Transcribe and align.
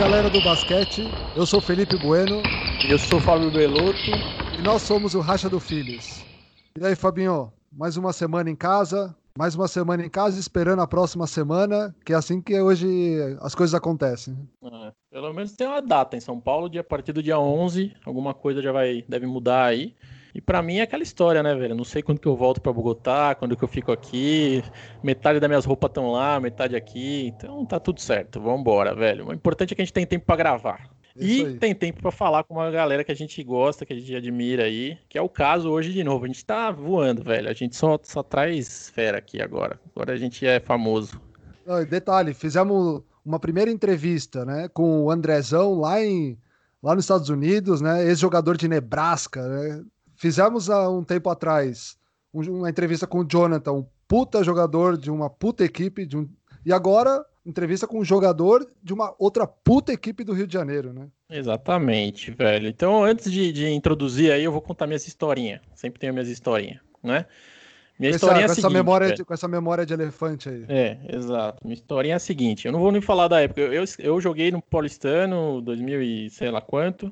galera 0.00 0.30
do 0.30 0.40
basquete, 0.40 1.14
eu 1.34 1.44
sou 1.44 1.60
Felipe 1.60 1.94
Bueno. 1.94 2.50
Eu 2.82 2.98
sou 2.98 3.20
Fábio 3.20 3.50
Belotto. 3.50 4.24
E 4.56 4.62
nós 4.62 4.80
somos 4.80 5.14
o 5.14 5.20
Racha 5.20 5.50
do 5.50 5.60
Filhos. 5.60 6.26
E 6.80 6.86
aí, 6.86 6.96
Fabinho, 6.96 7.52
mais 7.70 7.98
uma 7.98 8.10
semana 8.10 8.48
em 8.48 8.56
casa, 8.56 9.14
mais 9.36 9.54
uma 9.54 9.68
semana 9.68 10.02
em 10.02 10.08
casa 10.08 10.40
esperando 10.40 10.80
a 10.80 10.86
próxima 10.86 11.26
semana, 11.26 11.94
que 12.02 12.14
é 12.14 12.16
assim 12.16 12.40
que 12.40 12.58
hoje 12.58 13.18
as 13.42 13.54
coisas 13.54 13.74
acontecem. 13.74 14.34
É, 14.64 14.92
pelo 15.10 15.34
menos 15.34 15.52
tem 15.52 15.66
uma 15.66 15.82
data 15.82 16.16
em 16.16 16.20
São 16.20 16.40
Paulo, 16.40 16.70
a 16.78 16.82
partir 16.82 17.12
do 17.12 17.22
dia 17.22 17.38
11, 17.38 17.94
alguma 18.02 18.32
coisa 18.32 18.62
já 18.62 18.72
vai 18.72 19.04
deve 19.06 19.26
mudar 19.26 19.66
aí. 19.66 19.94
E 20.34 20.40
para 20.40 20.62
mim 20.62 20.78
é 20.78 20.82
aquela 20.82 21.02
história, 21.02 21.42
né, 21.42 21.54
velho? 21.54 21.74
Não 21.74 21.84
sei 21.84 22.02
quando 22.02 22.20
que 22.20 22.28
eu 22.28 22.36
volto 22.36 22.60
para 22.60 22.72
Bogotá, 22.72 23.34
quando 23.34 23.56
que 23.56 23.64
eu 23.64 23.68
fico 23.68 23.92
aqui. 23.92 24.62
Metade 25.02 25.40
das 25.40 25.48
minhas 25.48 25.64
roupas 25.64 25.90
estão 25.90 26.12
lá, 26.12 26.38
metade 26.40 26.76
aqui. 26.76 27.26
Então 27.26 27.64
tá 27.64 27.80
tudo 27.80 28.00
certo. 28.00 28.40
Vamos 28.40 28.60
embora, 28.60 28.94
velho. 28.94 29.28
O 29.28 29.34
importante 29.34 29.72
é 29.72 29.74
que 29.74 29.82
a 29.82 29.84
gente 29.84 29.94
tem 29.94 30.06
tempo 30.06 30.26
para 30.26 30.36
gravar. 30.36 30.90
Isso 31.16 31.42
e 31.42 31.46
aí. 31.46 31.54
tem 31.58 31.74
tempo 31.74 32.00
para 32.00 32.10
falar 32.10 32.44
com 32.44 32.54
uma 32.54 32.70
galera 32.70 33.02
que 33.02 33.12
a 33.12 33.16
gente 33.16 33.42
gosta, 33.42 33.84
que 33.84 33.92
a 33.92 33.96
gente 33.96 34.14
admira 34.14 34.64
aí, 34.64 34.96
que 35.08 35.18
é 35.18 35.22
o 35.22 35.28
caso 35.28 35.68
hoje 35.68 35.92
de 35.92 36.04
novo. 36.04 36.24
A 36.24 36.28
gente 36.28 36.44
tá 36.44 36.70
voando, 36.70 37.22
velho. 37.22 37.48
A 37.48 37.52
gente 37.52 37.76
só, 37.76 37.98
só 38.02 38.22
traz 38.22 38.90
fera 38.90 39.18
aqui 39.18 39.42
agora. 39.42 39.78
Agora 39.94 40.12
a 40.12 40.16
gente 40.16 40.46
é 40.46 40.60
famoso. 40.60 41.20
Detalhe, 41.88 42.34
fizemos 42.34 43.02
uma 43.24 43.38
primeira 43.38 43.70
entrevista, 43.70 44.44
né, 44.44 44.68
com 44.68 45.04
o 45.04 45.10
Andrezão 45.10 45.74
lá 45.74 46.02
em 46.02 46.36
lá 46.82 46.94
nos 46.94 47.04
Estados 47.04 47.28
Unidos, 47.28 47.80
né, 47.82 48.06
ex-jogador 48.06 48.56
de 48.56 48.66
Nebraska, 48.66 49.46
né, 49.46 49.84
Fizemos 50.20 50.68
há 50.68 50.86
um 50.86 51.02
tempo 51.02 51.30
atrás 51.30 51.96
uma 52.30 52.68
entrevista 52.68 53.06
com 53.06 53.20
o 53.20 53.24
Jonathan, 53.26 53.72
um 53.72 53.86
puta 54.06 54.44
jogador 54.44 54.98
de 54.98 55.10
uma 55.10 55.30
puta 55.30 55.64
equipe, 55.64 56.04
de 56.04 56.14
um... 56.14 56.28
e 56.62 56.74
agora 56.74 57.24
entrevista 57.44 57.86
com 57.86 58.00
um 58.00 58.04
jogador 58.04 58.68
de 58.82 58.92
uma 58.92 59.14
outra 59.18 59.46
puta 59.46 59.94
equipe 59.94 60.22
do 60.22 60.34
Rio 60.34 60.46
de 60.46 60.52
Janeiro, 60.52 60.92
né? 60.92 61.08
Exatamente, 61.30 62.32
velho. 62.32 62.68
Então, 62.68 63.02
antes 63.02 63.32
de, 63.32 63.50
de 63.50 63.70
introduzir 63.70 64.30
aí, 64.30 64.44
eu 64.44 64.52
vou 64.52 64.60
contar 64.60 64.86
minhas 64.86 65.08
historinhas. 65.08 65.62
Sempre 65.74 65.98
tenho 65.98 66.12
minhas 66.12 66.28
historinhas, 66.28 66.80
né? 67.02 67.24
Minha 67.98 68.10
historinha 68.12 68.42
é 68.42 68.44
a 68.44 68.48
seguinte, 68.48 68.66
essa 68.66 68.70
memória 68.70 69.14
de, 69.14 69.24
com 69.24 69.32
essa 69.32 69.48
memória 69.48 69.86
de 69.86 69.94
elefante 69.94 70.50
aí. 70.50 70.66
É, 70.68 70.98
exato. 71.16 71.64
Minha 71.64 71.76
historinha 71.76 72.12
é 72.12 72.16
a 72.16 72.20
seguinte. 72.20 72.66
Eu 72.66 72.72
não 72.72 72.80
vou 72.80 72.92
nem 72.92 73.00
falar 73.00 73.26
da 73.26 73.40
época. 73.40 73.62
Eu, 73.62 73.84
eu 73.98 74.20
joguei 74.20 74.50
no 74.50 74.60
Paulistano, 74.60 75.62
2000 75.62 76.02
e 76.02 76.28
sei 76.28 76.50
lá 76.50 76.60
quanto. 76.60 77.10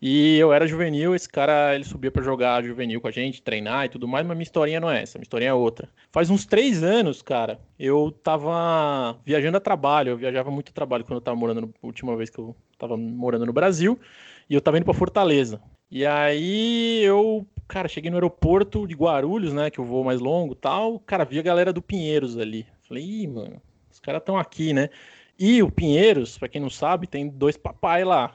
E 0.00 0.38
eu 0.38 0.52
era 0.52 0.66
juvenil, 0.66 1.12
esse 1.12 1.28
cara 1.28 1.74
ele 1.74 1.82
subia 1.82 2.10
para 2.10 2.22
jogar 2.22 2.62
juvenil 2.62 3.00
com 3.00 3.08
a 3.08 3.10
gente, 3.10 3.42
treinar 3.42 3.86
e 3.86 3.88
tudo 3.88 4.06
mais, 4.06 4.24
mas 4.24 4.36
minha 4.36 4.44
historinha 4.44 4.78
não 4.78 4.88
é 4.88 5.02
essa, 5.02 5.18
minha 5.18 5.24
historinha 5.24 5.50
é 5.50 5.54
outra. 5.54 5.88
Faz 6.12 6.30
uns 6.30 6.46
três 6.46 6.84
anos, 6.84 7.20
cara, 7.20 7.58
eu 7.76 8.12
tava 8.12 9.18
viajando 9.26 9.56
a 9.56 9.60
trabalho, 9.60 10.10
eu 10.10 10.16
viajava 10.16 10.52
muito 10.52 10.70
a 10.70 10.72
trabalho 10.72 11.04
quando 11.04 11.16
eu 11.16 11.20
tava 11.20 11.36
morando, 11.36 11.62
no, 11.62 11.74
última 11.82 12.16
vez 12.16 12.30
que 12.30 12.38
eu 12.38 12.54
tava 12.78 12.96
morando 12.96 13.44
no 13.44 13.52
Brasil, 13.52 13.98
e 14.48 14.54
eu 14.54 14.60
tava 14.60 14.76
indo 14.76 14.84
para 14.84 14.94
Fortaleza. 14.94 15.60
E 15.90 16.06
aí 16.06 17.02
eu, 17.02 17.44
cara, 17.66 17.88
cheguei 17.88 18.08
no 18.08 18.18
aeroporto 18.18 18.86
de 18.86 18.94
Guarulhos, 18.94 19.52
né, 19.52 19.68
que 19.68 19.80
eu 19.80 19.84
vou 19.84 20.04
mais 20.04 20.20
longo 20.20 20.54
tal, 20.54 21.00
cara, 21.00 21.24
vi 21.24 21.40
a 21.40 21.42
galera 21.42 21.72
do 21.72 21.82
Pinheiros 21.82 22.38
ali. 22.38 22.64
Falei, 22.86 23.02
ih, 23.02 23.26
mano, 23.26 23.60
os 23.90 23.98
caras 23.98 24.20
estão 24.20 24.38
aqui, 24.38 24.72
né? 24.72 24.90
E 25.36 25.60
o 25.60 25.70
Pinheiros, 25.70 26.38
para 26.38 26.48
quem 26.48 26.60
não 26.60 26.70
sabe, 26.70 27.06
tem 27.06 27.28
dois 27.28 27.56
papai 27.56 28.04
lá 28.04 28.32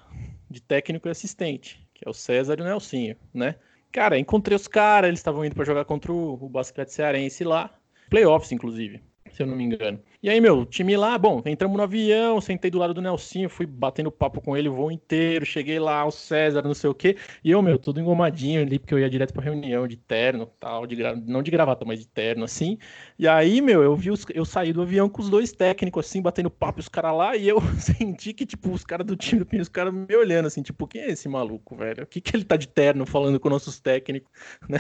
de 0.54 0.62
técnico 0.62 1.08
e 1.08 1.12
assistente, 1.12 1.86
que 1.94 2.08
é 2.08 2.10
o 2.10 2.14
César 2.14 2.58
e 2.60 2.62
o 2.62 2.66
Nelsinho, 2.66 3.16
né? 3.34 3.56
Cara, 3.92 4.18
encontrei 4.18 4.56
os 4.56 4.68
caras, 4.68 5.08
eles 5.10 5.20
estavam 5.20 5.44
indo 5.44 5.56
para 5.56 5.66
jogar 5.66 5.86
contra 5.86 6.12
o, 6.12 6.34
o 6.34 6.50
basquete 6.50 6.90
cearense 6.90 7.44
lá, 7.44 7.78
playoffs 8.10 8.52
inclusive 8.52 9.02
se 9.34 9.42
eu 9.42 9.48
não 9.48 9.56
me 9.56 9.64
engano. 9.64 10.00
E 10.22 10.30
aí, 10.30 10.40
meu, 10.40 10.66
time 10.66 10.96
lá, 10.96 11.18
bom, 11.18 11.42
entramos 11.46 11.76
no 11.76 11.84
avião, 11.84 12.40
sentei 12.40 12.72
do 12.72 12.78
lado 12.78 12.94
do 12.94 13.02
Nelsinho, 13.02 13.50
fui 13.50 13.66
batendo 13.66 14.12
papo 14.12 14.40
com 14.40 14.56
ele 14.56 14.70
o 14.70 14.74
voo 14.74 14.92
inteiro, 14.92 15.46
cheguei 15.46 15.80
lá, 15.80 16.06
o 16.06 16.12
César, 16.12 16.62
não 16.62 16.74
sei 16.74 16.90
o 16.90 16.94
quê, 16.94 17.18
e 17.44 17.52
eu, 17.52 17.62
meu, 17.62 17.78
tudo 17.78 18.00
engomadinho 18.00 18.62
ali, 18.62 18.80
porque 18.80 18.94
eu 18.94 19.00
ia 19.00 19.10
direto 19.10 19.34
pra 19.34 19.44
reunião 19.44 19.88
de 19.88 19.98
terno, 19.98 20.46
tal, 20.60 20.88
de 20.88 20.96
gra... 20.96 21.16
não 21.16 21.42
de 21.44 21.52
gravata, 21.52 21.84
mas 21.84 22.00
de 22.00 22.08
terno, 22.08 22.46
assim. 22.46 22.78
E 23.20 23.28
aí, 23.28 23.60
meu, 23.60 23.82
eu 23.84 23.96
vi 23.96 24.12
os... 24.12 24.26
eu 24.34 24.46
saí 24.46 24.72
do 24.72 24.82
avião 24.84 25.10
com 25.10 25.22
os 25.22 25.30
dois 25.30 25.52
técnicos, 25.52 26.06
assim, 26.06 26.22
batendo 26.22 26.50
papo, 26.50 26.80
os 26.80 26.88
caras 26.88 27.14
lá, 27.16 27.36
e 27.36 27.48
eu 27.48 27.60
senti 27.80 28.34
que, 28.34 28.46
tipo, 28.46 28.72
os 28.72 28.84
caras 28.86 29.06
do 29.06 29.16
time 29.16 29.44
do 29.44 29.62
os 29.62 29.70
caras 29.70 29.94
me 29.94 30.16
olhando, 30.16 30.46
assim, 30.46 30.62
tipo, 30.62 30.88
quem 30.88 31.02
é 31.02 31.12
esse 31.12 31.28
maluco, 31.28 31.76
velho? 31.76 32.04
O 32.04 32.08
que 32.08 32.22
que 32.22 32.36
ele 32.36 32.46
tá 32.46 32.56
de 32.56 32.68
terno 32.68 33.06
falando 33.06 33.40
com 33.40 33.50
nossos 33.50 33.80
técnicos, 33.80 34.32
né? 34.70 34.80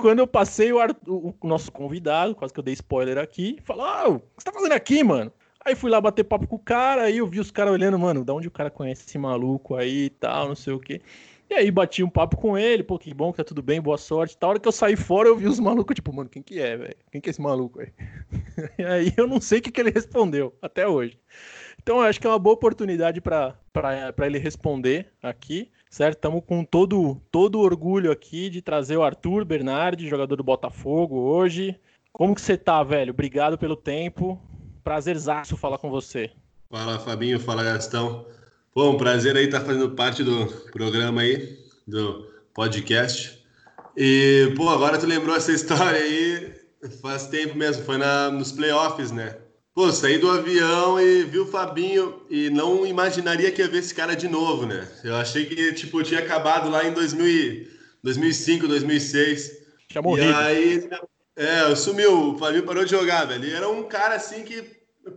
Quando 0.00 0.20
eu 0.20 0.26
passei, 0.26 0.72
o, 0.72 0.78
Arthur, 0.78 1.34
o, 1.40 1.46
nosso 1.46 1.70
convidado, 1.70 2.34
quase 2.34 2.52
que 2.52 2.60
eu 2.60 2.64
dei 2.64 2.74
spoiler 2.74 3.18
aqui, 3.18 3.58
falou: 3.64 3.84
ah, 3.84 4.08
o 4.08 4.20
que 4.20 4.26
você 4.38 4.44
tá 4.44 4.52
fazendo 4.52 4.72
aqui, 4.72 5.02
mano? 5.04 5.32
Aí 5.64 5.74
fui 5.74 5.90
lá 5.90 6.00
bater 6.00 6.24
papo 6.24 6.46
com 6.46 6.56
o 6.56 6.58
cara, 6.58 7.02
aí 7.02 7.18
eu 7.18 7.26
vi 7.26 7.40
os 7.40 7.50
caras 7.50 7.72
olhando, 7.72 7.98
mano, 7.98 8.24
da 8.24 8.32
onde 8.32 8.48
o 8.48 8.50
cara 8.50 8.70
conhece 8.70 9.04
esse 9.06 9.18
maluco 9.18 9.74
aí 9.74 10.04
e 10.04 10.10
tal, 10.10 10.48
não 10.48 10.54
sei 10.54 10.72
o 10.72 10.78
quê. 10.78 11.02
E 11.50 11.54
aí 11.54 11.70
bati 11.70 12.02
um 12.02 12.10
papo 12.10 12.36
com 12.36 12.58
ele, 12.58 12.82
pô, 12.82 12.98
que 12.98 13.12
bom 13.14 13.32
que 13.32 13.38
tá 13.38 13.44
tudo 13.44 13.62
bem, 13.62 13.80
boa 13.80 13.96
sorte. 13.96 14.36
Da 14.38 14.48
hora 14.48 14.60
que 14.60 14.68
eu 14.68 14.72
saí 14.72 14.96
fora, 14.96 15.28
eu 15.28 15.36
vi 15.36 15.46
os 15.46 15.58
malucos, 15.58 15.94
tipo, 15.94 16.12
mano, 16.12 16.28
quem 16.28 16.42
que 16.42 16.60
é, 16.60 16.76
velho? 16.76 16.96
Quem 17.10 17.20
que 17.20 17.28
é 17.28 17.32
esse 17.32 17.40
maluco 17.40 17.80
aí? 17.80 17.88
e 18.78 18.84
aí 18.84 19.14
eu 19.16 19.26
não 19.26 19.40
sei 19.40 19.58
o 19.58 19.62
que, 19.62 19.72
que 19.72 19.80
ele 19.80 19.90
respondeu, 19.90 20.54
até 20.60 20.86
hoje. 20.86 21.18
Então 21.88 22.02
eu 22.02 22.02
acho 22.02 22.20
que 22.20 22.26
é 22.26 22.30
uma 22.30 22.38
boa 22.38 22.52
oportunidade 22.52 23.18
para 23.18 23.56
ele 24.26 24.38
responder 24.38 25.10
aqui 25.22 25.70
certo? 25.90 26.16
Estamos 26.16 26.42
com 26.46 26.62
todo, 26.62 27.18
todo 27.30 27.60
orgulho 27.60 28.12
aqui 28.12 28.50
de 28.50 28.60
trazer 28.60 28.98
o 28.98 29.02
Arthur 29.02 29.42
Bernardi, 29.42 30.06
jogador 30.06 30.36
do 30.36 30.44
Botafogo, 30.44 31.16
hoje. 31.16 31.80
Como 32.12 32.34
que 32.34 32.42
você 32.42 32.58
tá, 32.58 32.82
velho? 32.82 33.14
Obrigado 33.14 33.56
pelo 33.56 33.74
tempo. 33.74 34.38
Prazerzaço 34.84 35.56
falar 35.56 35.78
com 35.78 35.88
você. 35.88 36.30
Fala, 36.70 36.98
Fabinho. 36.98 37.40
Fala, 37.40 37.64
Gastão. 37.64 38.26
Um 38.76 38.98
prazer 38.98 39.34
aí 39.34 39.46
estar 39.46 39.60
tá 39.60 39.64
fazendo 39.64 39.92
parte 39.92 40.22
do 40.22 40.46
programa 40.70 41.22
aí, 41.22 41.58
do 41.86 42.30
podcast. 42.52 43.42
E, 43.96 44.52
pô, 44.58 44.68
agora 44.68 44.98
tu 44.98 45.06
lembrou 45.06 45.34
essa 45.34 45.52
história 45.52 45.98
aí, 45.98 46.52
faz 47.00 47.28
tempo 47.28 47.56
mesmo, 47.56 47.82
foi 47.84 47.96
na, 47.96 48.30
nos 48.30 48.52
playoffs, 48.52 49.10
né? 49.10 49.38
Pô, 49.78 49.92
saí 49.92 50.18
do 50.18 50.28
avião 50.28 51.00
e 51.00 51.22
vi 51.22 51.38
o 51.38 51.46
Fabinho 51.46 52.20
e 52.28 52.50
não 52.50 52.84
imaginaria 52.84 53.52
que 53.52 53.62
ia 53.62 53.68
ver 53.68 53.78
esse 53.78 53.94
cara 53.94 54.16
de 54.16 54.26
novo, 54.26 54.66
né? 54.66 54.88
Eu 55.04 55.14
achei 55.14 55.46
que, 55.46 55.72
tipo, 55.72 56.02
tinha 56.02 56.18
acabado 56.18 56.68
lá 56.68 56.84
em 56.84 56.92
2000, 56.92 57.68
2005, 58.02 58.66
2006. 58.66 59.52
Tinha 59.86 60.02
morrido. 60.02 60.32
E 60.32 60.34
aí, 60.34 60.90
é, 61.36 61.72
sumiu, 61.76 62.30
o 62.30 62.38
Fabinho 62.40 62.64
parou 62.64 62.84
de 62.84 62.90
jogar, 62.90 63.26
velho. 63.26 63.44
E 63.44 63.52
era 63.52 63.68
um 63.68 63.84
cara 63.84 64.16
assim 64.16 64.42
que, 64.42 64.62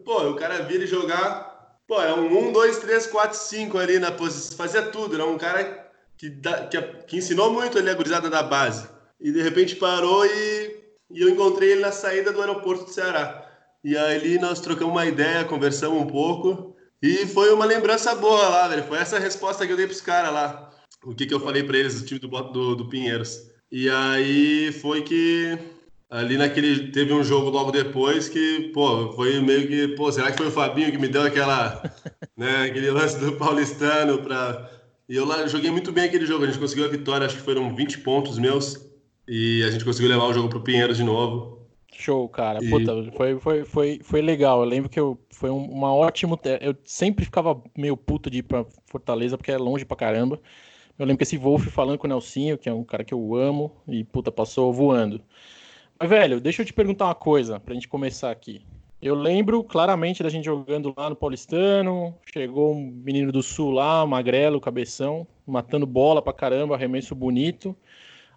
pô, 0.05 0.29
o 0.29 0.35
cara 0.35 0.61
via 0.61 0.77
ele 0.77 0.85
jogar, 0.85 1.79
pô, 1.87 1.99
era 1.99 2.13
um 2.13 2.49
1, 2.49 2.51
2, 2.51 2.77
3, 2.77 3.07
4, 3.07 3.35
5 3.35 3.79
ali 3.79 3.97
na 3.97 4.11
posição, 4.11 4.55
fazia 4.55 4.83
tudo. 4.83 5.15
Era 5.15 5.25
um 5.25 5.39
cara 5.39 5.89
que, 6.15 6.29
que, 6.69 6.81
que 7.07 7.17
ensinou 7.17 7.51
muito 7.51 7.79
ali 7.79 7.89
a 7.89 7.95
gurizada 7.95 8.29
da 8.29 8.43
base. 8.43 8.87
E 9.19 9.31
de 9.31 9.41
repente 9.41 9.75
parou 9.75 10.23
e, 10.23 10.83
e 11.09 11.19
eu 11.19 11.29
encontrei 11.29 11.71
ele 11.71 11.81
na 11.81 11.91
saída 11.91 12.31
do 12.31 12.41
aeroporto 12.41 12.85
do 12.85 12.91
Ceará. 12.91 13.40
E 13.83 13.97
aí 13.97 14.37
nós 14.39 14.59
trocamos 14.59 14.93
uma 14.93 15.05
ideia, 15.05 15.43
conversamos 15.43 16.01
um 16.01 16.07
pouco. 16.07 16.75
E 17.01 17.25
foi 17.25 17.51
uma 17.51 17.65
lembrança 17.65 18.13
boa 18.13 18.47
lá, 18.47 18.67
velho. 18.67 18.83
Foi 18.83 18.99
essa 18.99 19.17
resposta 19.17 19.65
que 19.65 19.73
eu 19.73 19.77
dei 19.77 19.87
pros 19.87 20.01
caras 20.01 20.31
lá. 20.31 20.69
O 21.03 21.15
que, 21.15 21.25
que 21.25 21.33
eu 21.33 21.39
falei 21.39 21.63
para 21.63 21.77
eles, 21.77 21.99
do 21.99 22.05
time 22.05 22.19
do, 22.19 22.27
do, 22.27 22.75
do 22.75 22.89
Pinheiros. 22.89 23.49
E 23.71 23.89
aí 23.89 24.71
foi 24.71 25.01
que 25.01 25.57
ali 26.11 26.37
naquele 26.37 26.91
teve 26.91 27.13
um 27.13 27.23
jogo 27.23 27.49
logo 27.49 27.71
depois 27.71 28.27
que, 28.27 28.69
pô, 28.73 29.13
foi 29.13 29.39
meio 29.39 29.67
que, 29.67 29.87
pô, 29.95 30.11
será 30.11 30.29
que 30.29 30.37
foi 30.37 30.47
o 30.47 30.51
Fabinho 30.51 30.91
que 30.91 30.97
me 30.97 31.07
deu 31.07 31.23
aquela, 31.23 31.81
né, 32.37 32.63
aquele 32.65 32.91
lance 32.91 33.17
do 33.17 33.31
paulistano 33.33 34.21
para 34.21 34.69
E 35.07 35.15
eu 35.15 35.25
lá 35.25 35.47
joguei 35.47 35.71
muito 35.71 35.91
bem 35.91 36.03
aquele 36.03 36.25
jogo, 36.25 36.43
a 36.43 36.47
gente 36.47 36.59
conseguiu 36.59 36.85
a 36.85 36.89
vitória, 36.89 37.25
acho 37.25 37.37
que 37.37 37.41
foram 37.41 37.73
20 37.73 37.99
pontos 37.99 38.37
meus 38.37 38.77
e 39.27 39.63
a 39.63 39.71
gente 39.71 39.85
conseguiu 39.85 40.09
levar 40.09 40.25
o 40.25 40.33
jogo 40.33 40.49
pro 40.49 40.61
Pinheiros 40.61 40.97
de 40.97 41.03
novo. 41.03 41.60
Show, 41.91 42.27
cara. 42.29 42.63
E... 42.63 42.69
Puta, 42.69 43.11
foi, 43.15 43.39
foi, 43.39 43.65
foi, 43.65 43.99
foi 44.01 44.21
legal. 44.21 44.59
Eu 44.59 44.65
lembro 44.65 44.89
que 44.89 44.99
eu, 44.99 45.19
foi 45.29 45.49
uma 45.49 45.93
ótima. 45.93 46.39
Eu 46.59 46.75
sempre 46.83 47.25
ficava 47.25 47.61
meio 47.77 47.95
puto 47.97 48.29
de 48.29 48.39
ir 48.39 48.43
pra 48.43 48.65
Fortaleza, 48.85 49.37
porque 49.37 49.51
é 49.51 49.57
longe 49.57 49.85
pra 49.85 49.97
caramba. 49.97 50.39
Eu 50.97 51.05
lembro 51.05 51.17
que 51.17 51.23
esse 51.23 51.37
Wolf 51.37 51.67
falando 51.67 51.97
com 51.97 52.07
o 52.07 52.09
Nelsinho, 52.09 52.57
que 52.57 52.69
é 52.69 52.73
um 52.73 52.83
cara 52.83 53.03
que 53.03 53.13
eu 53.13 53.35
amo, 53.35 53.71
e 53.87 54.03
puta, 54.03 54.31
passou 54.31 54.71
voando. 54.71 55.21
Mas, 55.99 56.09
velho, 56.09 56.39
deixa 56.39 56.61
eu 56.61 56.65
te 56.65 56.73
perguntar 56.73 57.05
uma 57.05 57.15
coisa, 57.15 57.59
pra 57.59 57.73
gente 57.73 57.87
começar 57.87 58.31
aqui. 58.31 58.61
Eu 59.01 59.15
lembro 59.15 59.63
claramente 59.63 60.21
da 60.21 60.29
gente 60.29 60.45
jogando 60.45 60.93
lá 60.95 61.09
no 61.09 61.15
Paulistano. 61.15 62.15
Chegou 62.31 62.75
um 62.75 62.91
menino 63.03 63.31
do 63.31 63.41
Sul 63.41 63.71
lá, 63.71 64.05
magrelo, 64.05 64.61
cabeção, 64.61 65.25
matando 65.45 65.87
bola 65.87 66.21
pra 66.21 66.31
caramba, 66.31 66.75
arremesso 66.75 67.15
bonito. 67.15 67.75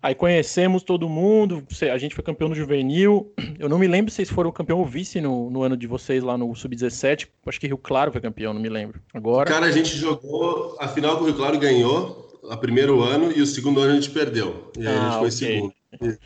Aí 0.04 0.14
conhecemos 0.14 0.82
todo 0.82 1.08
mundo, 1.08 1.66
a 1.90 1.96
gente 1.96 2.14
foi 2.14 2.22
campeão 2.22 2.50
no 2.50 2.54
juvenil. 2.54 3.32
Eu 3.58 3.70
não 3.70 3.78
me 3.78 3.88
lembro 3.88 4.10
se 4.10 4.16
vocês 4.16 4.28
foram 4.28 4.52
campeão 4.52 4.80
ou 4.80 4.84
vice 4.84 5.18
no, 5.18 5.48
no 5.48 5.62
ano 5.62 5.78
de 5.78 5.86
vocês 5.86 6.22
lá 6.22 6.36
no 6.36 6.54
Sub-17. 6.54 7.26
Acho 7.46 7.58
que 7.58 7.66
Rio 7.66 7.78
Claro 7.78 8.12
foi 8.12 8.20
campeão, 8.20 8.52
não 8.52 8.60
me 8.60 8.68
lembro. 8.68 9.00
Agora. 9.14 9.50
Cara, 9.50 9.64
a 9.64 9.70
gente 9.70 9.96
jogou 9.96 10.76
a 10.78 10.88
final 10.88 11.16
que 11.16 11.22
o 11.22 11.26
Rio 11.28 11.34
Claro 11.36 11.58
ganhou, 11.58 12.38
o 12.42 12.56
primeiro 12.58 13.02
ano, 13.02 13.32
e 13.34 13.40
o 13.40 13.46
segundo 13.46 13.80
ano 13.80 13.92
a 13.92 13.94
gente 13.94 14.10
perdeu. 14.10 14.70
E 14.78 14.86
aí 14.86 14.94
ah, 14.94 15.00
a 15.00 15.04
gente 15.04 15.18
foi 15.20 15.28
okay. 15.28 15.56
segundo. 15.56 15.74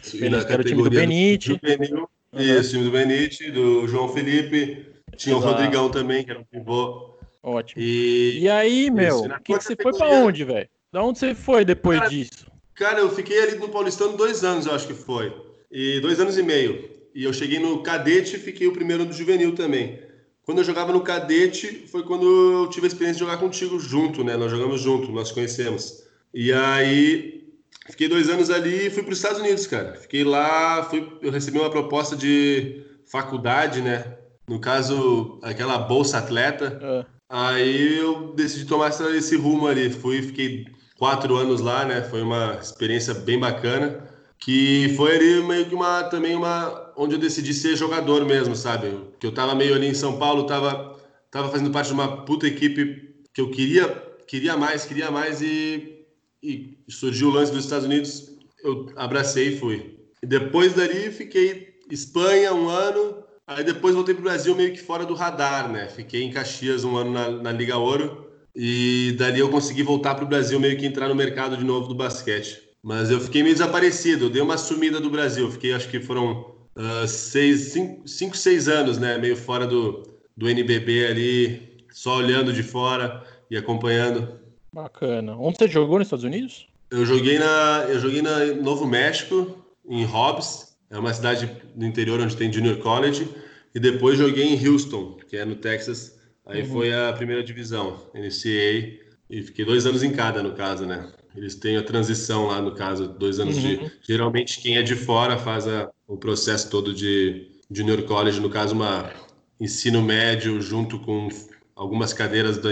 Isso, 0.03 0.25
e 0.25 0.29
na 0.29 0.39
era 0.39 0.61
o 0.61 0.65
time 0.65 0.83
do 0.83 0.91
Benite. 0.91 1.51
Do 1.51 1.61
juvenil, 1.63 2.09
uhum. 2.33 2.41
Isso, 2.41 2.71
time 2.71 2.83
do 2.83 2.91
Benite, 2.91 3.51
do 3.53 3.87
João 3.87 4.09
Felipe. 4.09 4.87
Tinha 5.17 5.37
Exato. 5.37 5.53
o 5.53 5.57
Rodrigão 5.57 5.89
também, 5.89 6.25
que 6.25 6.33
era 6.33 6.41
um 6.41 6.45
pivô. 6.45 7.17
Ótimo. 7.45 7.81
E, 7.81 8.41
e 8.41 8.51
aí, 8.51 8.91
meu, 8.91 9.21
o 9.21 9.41
que, 9.41 9.57
que 9.57 9.63
você 9.63 9.77
foi 9.81 9.97
para 9.97 10.09
onde, 10.09 10.43
velho? 10.43 10.69
Da 10.93 11.01
onde 11.01 11.21
você 11.21 11.33
foi 11.33 11.65
depois 11.65 12.01
cara, 12.01 12.11
disso? 12.11 12.58
Cara, 12.79 13.01
eu 13.01 13.11
fiquei 13.11 13.43
ali 13.43 13.59
no 13.59 13.69
Paulistano 13.69 14.17
dois 14.17 14.45
anos, 14.45 14.65
eu 14.65 14.73
acho 14.73 14.87
que 14.87 14.95
foi. 14.95 15.35
E 15.69 15.99
dois 15.99 16.21
anos 16.21 16.39
e 16.39 16.45
meio. 16.45 16.89
E 17.13 17.25
eu 17.25 17.33
cheguei 17.33 17.59
no 17.59 17.83
cadete 17.83 18.37
e 18.37 18.39
fiquei 18.39 18.69
o 18.69 18.73
primeiro 18.73 19.05
no 19.05 19.13
juvenil 19.13 19.53
também. 19.53 19.99
Quando 20.45 20.59
eu 20.59 20.65
jogava 20.65 20.93
no 20.93 21.01
cadete, 21.01 21.89
foi 21.91 22.05
quando 22.05 22.25
eu 22.25 22.71
tive 22.71 22.87
a 22.87 22.89
experiência 22.89 23.19
de 23.19 23.25
jogar 23.25 23.39
contigo 23.39 23.81
junto, 23.81 24.23
né? 24.23 24.37
Nós 24.37 24.53
jogamos 24.53 24.81
junto, 24.81 25.11
nós 25.11 25.33
conhecemos. 25.33 26.05
E 26.33 26.53
aí, 26.53 27.49
fiquei 27.91 28.07
dois 28.07 28.31
anos 28.31 28.49
ali 28.49 28.87
e 28.87 28.91
fui 28.91 29.03
para 29.03 29.13
os 29.13 29.19
Estados 29.19 29.41
Unidos, 29.41 29.67
cara. 29.67 29.95
Fiquei 29.97 30.23
lá, 30.23 30.85
fui, 30.85 31.05
eu 31.21 31.33
recebi 31.33 31.59
uma 31.59 31.71
proposta 31.71 32.15
de 32.15 32.85
faculdade, 33.07 33.83
né? 33.83 34.17
No 34.49 34.61
caso, 34.61 35.41
aquela 35.43 35.79
bolsa 35.79 36.19
atleta. 36.19 36.79
É. 36.81 37.07
Aí 37.29 37.99
eu 37.99 38.33
decidi 38.35 38.67
tomar 38.67 38.91
esse 38.91 39.35
rumo 39.35 39.67
ali. 39.67 39.91
Fui, 39.91 40.23
fiquei 40.23 40.78
quatro 40.99 41.37
anos 41.37 41.61
lá, 41.61 41.85
né? 41.85 42.03
Foi 42.03 42.21
uma 42.21 42.59
experiência 42.61 43.15
bem 43.15 43.39
bacana. 43.39 44.07
Que 44.39 44.95
foi 44.97 45.17
ali 45.17 45.43
meio 45.43 45.67
que 45.67 45.75
uma 45.75 46.05
também 46.05 46.37
uma 46.37 46.93
onde 46.97 47.15
eu 47.15 47.19
decidi 47.19 47.53
ser 47.55 47.77
jogador 47.77 48.25
mesmo, 48.25 48.55
sabe? 48.55 48.93
Que 49.19 49.27
eu 49.27 49.33
tava 49.33 49.55
meio 49.55 49.75
ali 49.75 49.87
em 49.87 49.95
São 49.95 50.19
Paulo, 50.19 50.47
tava, 50.47 50.97
tava 51.31 51.49
fazendo 51.49 51.71
parte 51.71 51.89
de 51.89 51.95
uma 51.95 52.25
puta 52.25 52.47
equipe 52.47 53.15
que 53.33 53.41
eu 53.41 53.51
queria, 53.51 53.89
queria 54.27 54.57
mais, 54.57 54.85
queria 54.85 55.11
mais 55.11 55.43
e, 55.43 56.05
e 56.43 56.77
surgiu 56.89 57.29
o 57.29 57.33
lance 57.33 57.53
dos 57.53 57.65
Estados 57.65 57.87
Unidos, 57.87 58.31
eu 58.63 58.93
abracei 58.97 59.49
e 59.49 59.59
fui. 59.59 59.99
E 60.23 60.27
depois 60.27 60.73
dali 60.73 61.11
fiquei 61.11 61.75
Espanha 61.91 62.55
um 62.55 62.69
ano, 62.69 63.25
aí 63.45 63.65
depois 63.65 63.95
voltei 63.95 64.15
pro 64.15 64.25
Brasil 64.25 64.55
meio 64.55 64.73
que 64.73 64.81
fora 64.81 65.05
do 65.05 65.15
radar, 65.15 65.71
né? 65.71 65.89
Fiquei 65.89 66.23
em 66.23 66.31
Caxias 66.33 66.85
um 66.85 66.97
ano 66.97 67.11
na, 67.11 67.29
na 67.29 67.53
Liga 67.53 67.77
Ouro 67.77 68.28
e 68.61 69.15
dali 69.17 69.39
eu 69.39 69.49
consegui 69.49 69.85
voltar 69.85 70.17
pro 70.17 70.27
Brasil 70.27 70.59
meio 70.59 70.77
que 70.77 70.85
entrar 70.85 71.09
no 71.09 71.15
mercado 71.15 71.57
de 71.57 71.63
novo 71.63 71.87
do 71.87 71.95
basquete. 71.95 72.61
Mas 72.83 73.09
eu 73.09 73.21
fiquei 73.21 73.41
meio 73.41 73.55
desaparecido, 73.55 74.25
eu 74.25 74.31
dei 74.31 74.43
uma 74.43 74.59
sumida 74.59 75.01
do 75.01 75.09
Brasil, 75.09 75.49
fiquei 75.49 75.73
acho 75.73 75.89
que 75.89 76.01
foram 76.01 76.57
uh, 76.75 77.07
seis, 77.07 77.73
cinco, 77.73 78.09
cinco, 78.09 78.37
seis 78.37 78.67
anos, 78.67 78.99
né? 78.99 79.17
Meio 79.17 79.37
fora 79.37 79.65
do, 79.65 80.03
do 80.37 80.49
NBB 80.49 81.07
ali, 81.07 81.85
só 81.93 82.17
olhando 82.17 82.53
de 82.53 82.65
fora 82.65 83.23
e 83.49 83.57
acompanhando. 83.57 84.41
Bacana. 84.73 85.37
Onde 85.37 85.57
você 85.57 85.69
jogou 85.69 85.99
nos 86.01 86.09
Estados 86.09 86.25
Unidos? 86.25 86.67
Eu 86.91 87.07
joguei 87.07 87.39
na, 87.39 87.87
eu 87.89 88.01
joguei 88.01 88.23
na 88.23 88.45
Novo 88.47 88.89
México, 88.89 89.57
em 89.89 90.05
Hobbs, 90.05 90.77
é 90.91 90.99
uma 90.99 91.15
cidade 91.15 91.49
do 91.77 91.87
interior 91.87 92.21
onde 92.21 92.37
tem 92.37 92.53
Junior 92.53 92.79
College, 92.79 93.29
e 93.73 93.79
depois 93.79 94.19
joguei 94.19 94.53
em 94.53 94.67
Houston, 94.67 95.17
que 95.29 95.37
é 95.37 95.45
no 95.45 95.55
Texas. 95.55 96.18
Aí 96.49 96.63
uhum. 96.63 96.69
foi 96.69 96.95
a 96.95 97.13
primeira 97.13 97.45
divisão, 97.45 98.01
NCAA, 98.15 98.99
e 99.29 99.43
fiquei 99.43 99.67
dois 99.67 99.85
anos 99.85 100.03
em 100.03 100.11
cada, 100.11 100.43
no 100.43 100.55
caso, 100.55 100.87
né? 100.87 101.13
Eles 101.37 101.55
têm 101.55 101.77
a 101.77 101.83
transição 101.83 102.47
lá, 102.47 102.61
no 102.63 102.75
caso, 102.75 103.07
dois 103.07 103.39
anos 103.39 103.57
uhum. 103.57 103.63
de. 103.63 103.93
Geralmente, 104.03 104.59
quem 104.61 104.79
é 104.79 104.83
de 104.83 104.97
fora 104.97 105.37
faz 105.37 105.69
a, 105.69 105.91
o 106.07 106.17
processo 106.17 106.71
todo 106.71 106.95
de 106.95 107.47
junior 107.71 108.03
college, 108.05 108.41
no 108.41 108.49
caso, 108.49 108.75
uma 108.75 109.13
ensino 109.61 110.01
médio 110.01 110.59
junto 110.61 110.99
com 111.01 111.29
algumas 111.77 112.15
cadeiras 112.15 112.57
da, 112.57 112.71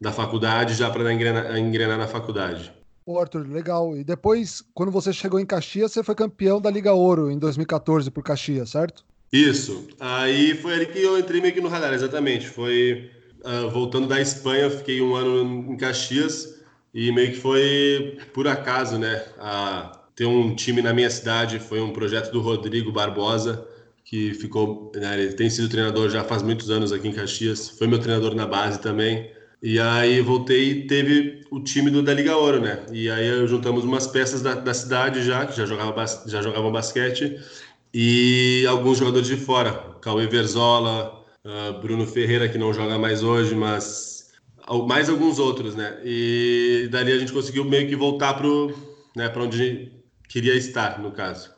da 0.00 0.10
faculdade, 0.10 0.74
já 0.74 0.90
para 0.90 1.12
engrenar, 1.12 1.56
engrenar 1.58 1.98
na 1.98 2.08
faculdade. 2.08 2.72
Ô 3.04 3.18
Arthur, 3.18 3.46
legal. 3.46 3.94
E 3.94 4.02
depois, 4.02 4.62
quando 4.72 4.90
você 4.90 5.12
chegou 5.12 5.38
em 5.38 5.44
Caxias, 5.44 5.92
você 5.92 6.02
foi 6.02 6.14
campeão 6.14 6.60
da 6.60 6.70
Liga 6.70 6.94
Ouro 6.94 7.30
em 7.30 7.38
2014 7.38 8.10
por 8.10 8.22
Caxias, 8.22 8.70
certo? 8.70 9.04
Isso. 9.32 9.88
Aí 9.98 10.54
foi 10.54 10.74
ali 10.74 10.86
que 10.86 11.02
eu 11.02 11.18
entrei 11.18 11.40
meio 11.40 11.54
que 11.54 11.60
no 11.60 11.68
radar, 11.68 11.94
exatamente. 11.94 12.48
Foi 12.48 13.10
uh, 13.44 13.70
voltando 13.70 14.06
da 14.06 14.20
Espanha, 14.20 14.68
fiquei 14.68 15.00
um 15.00 15.14
ano 15.14 15.72
em 15.72 15.76
Caxias 15.76 16.60
e 16.92 17.10
meio 17.10 17.32
que 17.32 17.38
foi 17.38 18.18
por 18.34 18.46
acaso, 18.46 18.98
né? 18.98 19.24
A, 19.38 19.98
ter 20.14 20.26
um 20.26 20.54
time 20.54 20.82
na 20.82 20.92
minha 20.92 21.08
cidade 21.08 21.58
foi 21.58 21.80
um 21.80 21.92
projeto 21.92 22.30
do 22.30 22.40
Rodrigo 22.40 22.92
Barbosa, 22.92 23.66
que 24.04 24.34
ficou, 24.34 24.92
né, 24.94 25.18
ele 25.18 25.32
tem 25.32 25.48
sido 25.48 25.70
treinador 25.70 26.10
já 26.10 26.22
faz 26.22 26.42
muitos 26.42 26.70
anos 26.70 26.92
aqui 26.92 27.08
em 27.08 27.12
Caxias, 27.12 27.70
foi 27.70 27.86
meu 27.86 27.98
treinador 27.98 28.34
na 28.34 28.46
base 28.46 28.78
também. 28.78 29.30
E 29.62 29.78
aí 29.78 30.20
voltei 30.20 30.70
e 30.70 30.86
teve 30.86 31.42
o 31.50 31.60
time 31.60 31.88
do, 31.88 32.02
da 32.02 32.12
Liga 32.12 32.36
Ouro, 32.36 32.60
né? 32.60 32.84
E 32.92 33.08
aí 33.08 33.46
juntamos 33.46 33.84
umas 33.84 34.08
peças 34.08 34.42
da, 34.42 34.54
da 34.54 34.74
cidade 34.74 35.22
já, 35.24 35.46
que 35.46 35.56
já, 35.56 35.64
jogava, 35.64 36.04
já 36.26 36.42
jogavam 36.42 36.72
basquete, 36.72 37.38
e 37.92 38.66
alguns 38.68 38.98
jogadores 38.98 39.28
de 39.28 39.36
fora. 39.36 39.72
Cauê 40.00 40.26
Verzola, 40.26 41.24
uh, 41.44 41.80
Bruno 41.80 42.06
Ferreira, 42.06 42.48
que 42.48 42.58
não 42.58 42.72
joga 42.72 42.98
mais 42.98 43.22
hoje, 43.22 43.54
mas 43.54 44.30
mais 44.86 45.08
alguns 45.08 45.38
outros, 45.38 45.74
né? 45.74 46.00
E 46.04 46.88
dali 46.90 47.12
a 47.12 47.18
gente 47.18 47.32
conseguiu 47.32 47.64
meio 47.64 47.88
que 47.88 47.96
voltar 47.96 48.34
para 48.34 48.48
né, 49.16 49.32
onde 49.36 49.92
queria 50.28 50.54
estar, 50.54 51.00
no 51.00 51.10
caso. 51.10 51.50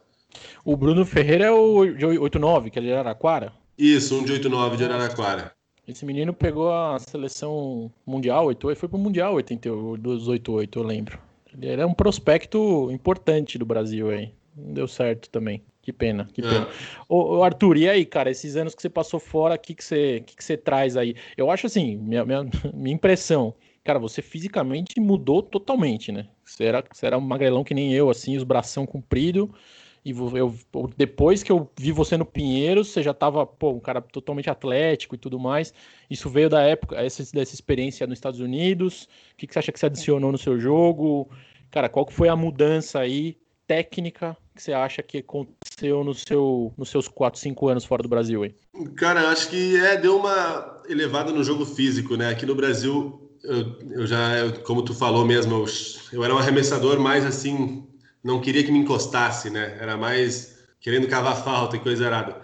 O 0.64 0.76
Bruno 0.76 1.04
Ferreira 1.04 1.44
é 1.44 1.50
o 1.50 1.84
de 1.86 2.04
89, 2.04 2.70
que 2.70 2.78
é 2.78 2.82
de 2.82 2.92
Araraquara? 2.92 3.52
Isso, 3.76 4.18
um 4.18 4.24
de 4.24 4.32
89 4.32 4.76
de 4.76 4.84
Araraquara. 4.84 5.52
Esse 5.86 6.06
menino 6.06 6.32
pegou 6.32 6.72
a 6.72 6.98
seleção 6.98 7.92
mundial, 8.06 8.46
88, 8.46 8.80
foi 8.80 8.88
pro 8.88 8.98
Mundial 8.98 9.34
88, 9.34 10.02
dos 10.02 10.26
88, 10.26 10.78
eu 10.78 10.82
lembro. 10.82 11.18
Ele 11.52 11.66
era 11.68 11.86
um 11.86 11.92
prospecto 11.92 12.90
importante 12.90 13.58
do 13.58 13.66
Brasil 13.66 14.08
aí. 14.08 14.32
Não 14.56 14.72
deu 14.72 14.88
certo 14.88 15.28
também. 15.28 15.62
Que 15.84 15.92
pena, 15.92 16.26
que 16.32 16.40
pena. 16.40 16.66
É. 16.66 17.04
Ô, 17.06 17.36
ô, 17.36 17.44
Arthur, 17.44 17.76
e 17.76 17.86
aí, 17.86 18.06
cara, 18.06 18.30
esses 18.30 18.56
anos 18.56 18.74
que 18.74 18.80
você 18.80 18.88
passou 18.88 19.20
fora, 19.20 19.54
o 19.54 19.58
que, 19.58 19.74
que, 19.74 19.84
você, 19.84 20.22
que, 20.26 20.34
que 20.34 20.42
você 20.42 20.56
traz 20.56 20.96
aí? 20.96 21.14
Eu 21.36 21.50
acho 21.50 21.66
assim, 21.66 21.98
minha, 21.98 22.24
minha, 22.24 22.42
minha 22.72 22.94
impressão, 22.94 23.54
cara, 23.84 23.98
você 23.98 24.22
fisicamente 24.22 24.98
mudou 24.98 25.42
totalmente, 25.42 26.10
né? 26.10 26.26
Você 26.42 26.64
era, 26.64 26.82
você 26.90 27.04
era 27.04 27.18
um 27.18 27.20
magrelão 27.20 27.62
que 27.62 27.74
nem 27.74 27.92
eu, 27.92 28.08
assim, 28.08 28.34
os 28.34 28.44
bração 28.44 28.86
comprido. 28.86 29.54
E 30.02 30.10
eu, 30.10 30.54
depois 30.96 31.42
que 31.42 31.52
eu 31.52 31.70
vi 31.78 31.92
você 31.92 32.16
no 32.16 32.24
Pinheiros, 32.24 32.88
você 32.88 33.02
já 33.02 33.12
tava, 33.12 33.46
pô, 33.46 33.72
um 33.72 33.80
cara 33.80 34.00
totalmente 34.00 34.48
atlético 34.48 35.14
e 35.14 35.18
tudo 35.18 35.38
mais. 35.38 35.74
Isso 36.08 36.30
veio 36.30 36.48
da 36.48 36.62
época, 36.62 36.96
essa, 36.96 37.22
dessa 37.30 37.54
experiência 37.54 38.06
nos 38.06 38.16
Estados 38.16 38.40
Unidos. 38.40 39.04
O 39.32 39.36
que, 39.36 39.46
que 39.46 39.52
você 39.52 39.58
acha 39.58 39.72
que 39.72 39.78
você 39.78 39.86
adicionou 39.86 40.32
no 40.32 40.38
seu 40.38 40.58
jogo? 40.58 41.28
Cara, 41.70 41.90
qual 41.90 42.06
que 42.06 42.12
foi 42.14 42.28
a 42.30 42.36
mudança 42.36 43.00
aí, 43.00 43.36
técnica, 43.66 44.36
que 44.54 44.62
você 44.62 44.72
acha 44.72 45.02
que 45.02 45.18
aconteceu 45.18 46.04
no 46.04 46.14
seu, 46.14 46.72
nos 46.76 46.88
seus 46.88 47.08
4, 47.08 47.40
5 47.40 47.68
anos 47.68 47.84
fora 47.84 48.02
do 48.02 48.08
Brasil 48.08 48.42
aí? 48.42 48.54
Cara, 48.96 49.28
acho 49.30 49.48
que 49.48 49.76
é, 49.76 49.96
deu 49.96 50.16
uma 50.16 50.82
elevada 50.88 51.32
no 51.32 51.42
jogo 51.42 51.64
físico, 51.64 52.16
né? 52.16 52.28
Aqui 52.30 52.46
no 52.46 52.54
Brasil 52.54 53.24
eu, 53.44 53.76
eu 53.90 54.06
já, 54.06 54.38
eu, 54.38 54.60
como 54.62 54.82
tu 54.82 54.94
falou 54.94 55.24
mesmo, 55.24 55.54
eu, 55.54 55.66
eu, 56.12 56.24
era 56.24 56.34
um 56.34 56.38
arremessador 56.38 56.98
mais 56.98 57.24
assim, 57.24 57.86
não 58.22 58.40
queria 58.40 58.64
que 58.64 58.72
me 58.72 58.78
encostasse, 58.78 59.50
né? 59.50 59.76
Era 59.78 59.96
mais 59.96 60.58
querendo 60.80 61.06
cavar 61.06 61.42
falta 61.42 61.76
e 61.76 61.80
coisa 61.80 62.06
errada. 62.06 62.40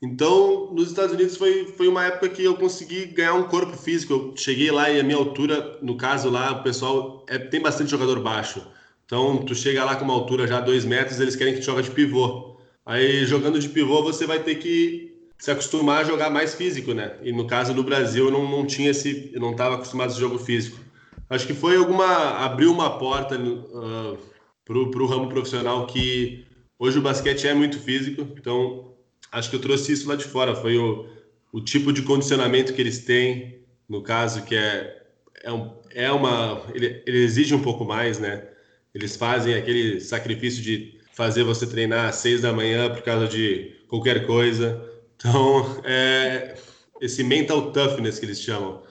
Então, 0.00 0.72
nos 0.72 0.88
Estados 0.88 1.12
Unidos 1.12 1.36
foi, 1.36 1.66
foi 1.76 1.86
uma 1.88 2.04
época 2.04 2.28
que 2.28 2.42
eu 2.42 2.56
consegui 2.56 3.06
ganhar 3.06 3.34
um 3.34 3.44
corpo 3.44 3.76
físico. 3.76 4.12
Eu 4.12 4.34
cheguei 4.36 4.70
lá 4.70 4.90
e 4.90 4.98
a 4.98 5.04
minha 5.04 5.16
altura, 5.16 5.78
no 5.80 5.96
caso 5.96 6.28
lá, 6.28 6.52
o 6.52 6.62
pessoal 6.62 7.24
é, 7.28 7.38
tem 7.38 7.60
bastante 7.60 7.90
jogador 7.90 8.20
baixo. 8.20 8.66
Então, 9.12 9.36
tu 9.36 9.54
chega 9.54 9.84
lá 9.84 9.94
com 9.94 10.06
uma 10.06 10.14
altura 10.14 10.46
já 10.46 10.58
2 10.58 10.86
metros, 10.86 11.20
eles 11.20 11.36
querem 11.36 11.52
que 11.52 11.60
tu 11.60 11.66
joga 11.66 11.82
de 11.82 11.90
pivô. 11.90 12.56
Aí, 12.86 13.26
jogando 13.26 13.58
de 13.58 13.68
pivô, 13.68 14.02
você 14.02 14.26
vai 14.26 14.42
ter 14.42 14.54
que 14.54 15.28
se 15.36 15.50
acostumar 15.50 16.00
a 16.00 16.04
jogar 16.04 16.30
mais 16.30 16.54
físico, 16.54 16.94
né? 16.94 17.18
E 17.22 17.30
no 17.30 17.46
caso 17.46 17.74
do 17.74 17.84
Brasil, 17.84 18.24
eu 18.24 18.30
não, 18.30 18.50
não 18.50 18.64
tinha 18.64 18.88
esse, 18.90 19.30
eu 19.34 19.38
não 19.38 19.50
estava 19.50 19.74
acostumado 19.74 20.14
a 20.14 20.18
jogo 20.18 20.38
físico. 20.38 20.80
Acho 21.28 21.46
que 21.46 21.52
foi 21.52 21.76
alguma 21.76 22.38
abriu 22.38 22.72
uma 22.72 22.98
porta 22.98 23.38
uh, 23.38 24.16
pro, 24.64 24.90
pro 24.90 25.04
ramo 25.04 25.28
profissional 25.28 25.86
que 25.86 26.46
hoje 26.78 26.98
o 26.98 27.02
basquete 27.02 27.46
é 27.46 27.52
muito 27.52 27.78
físico, 27.80 28.22
então 28.38 28.94
acho 29.30 29.50
que 29.50 29.56
eu 29.56 29.60
trouxe 29.60 29.92
isso 29.92 30.08
lá 30.08 30.16
de 30.16 30.24
fora. 30.24 30.54
Foi 30.54 30.78
o, 30.78 31.04
o 31.52 31.60
tipo 31.60 31.92
de 31.92 32.00
condicionamento 32.00 32.72
que 32.72 32.80
eles 32.80 33.00
têm, 33.00 33.62
no 33.86 34.02
caso 34.02 34.42
que 34.42 34.54
é 34.54 35.02
é, 35.44 35.52
um, 35.52 35.70
é 35.90 36.10
uma 36.10 36.62
ele, 36.74 37.02
ele 37.04 37.18
exige 37.18 37.54
um 37.54 37.60
pouco 37.62 37.84
mais, 37.84 38.18
né? 38.18 38.48
Eles 38.94 39.16
fazem 39.16 39.54
aquele 39.54 40.00
sacrifício 40.00 40.62
de 40.62 40.98
fazer 41.12 41.44
você 41.44 41.66
treinar 41.66 42.08
às 42.08 42.16
seis 42.16 42.40
da 42.40 42.52
manhã 42.52 42.90
por 42.90 43.02
causa 43.02 43.28
de 43.28 43.76
qualquer 43.88 44.26
coisa 44.26 44.90
então, 45.24 45.80
é, 45.84 46.56
esse 47.00 47.22
mental 47.22 47.70
toughness 47.70 48.18
que 48.18 48.26
eles 48.26 48.40
chamam. 48.40 48.82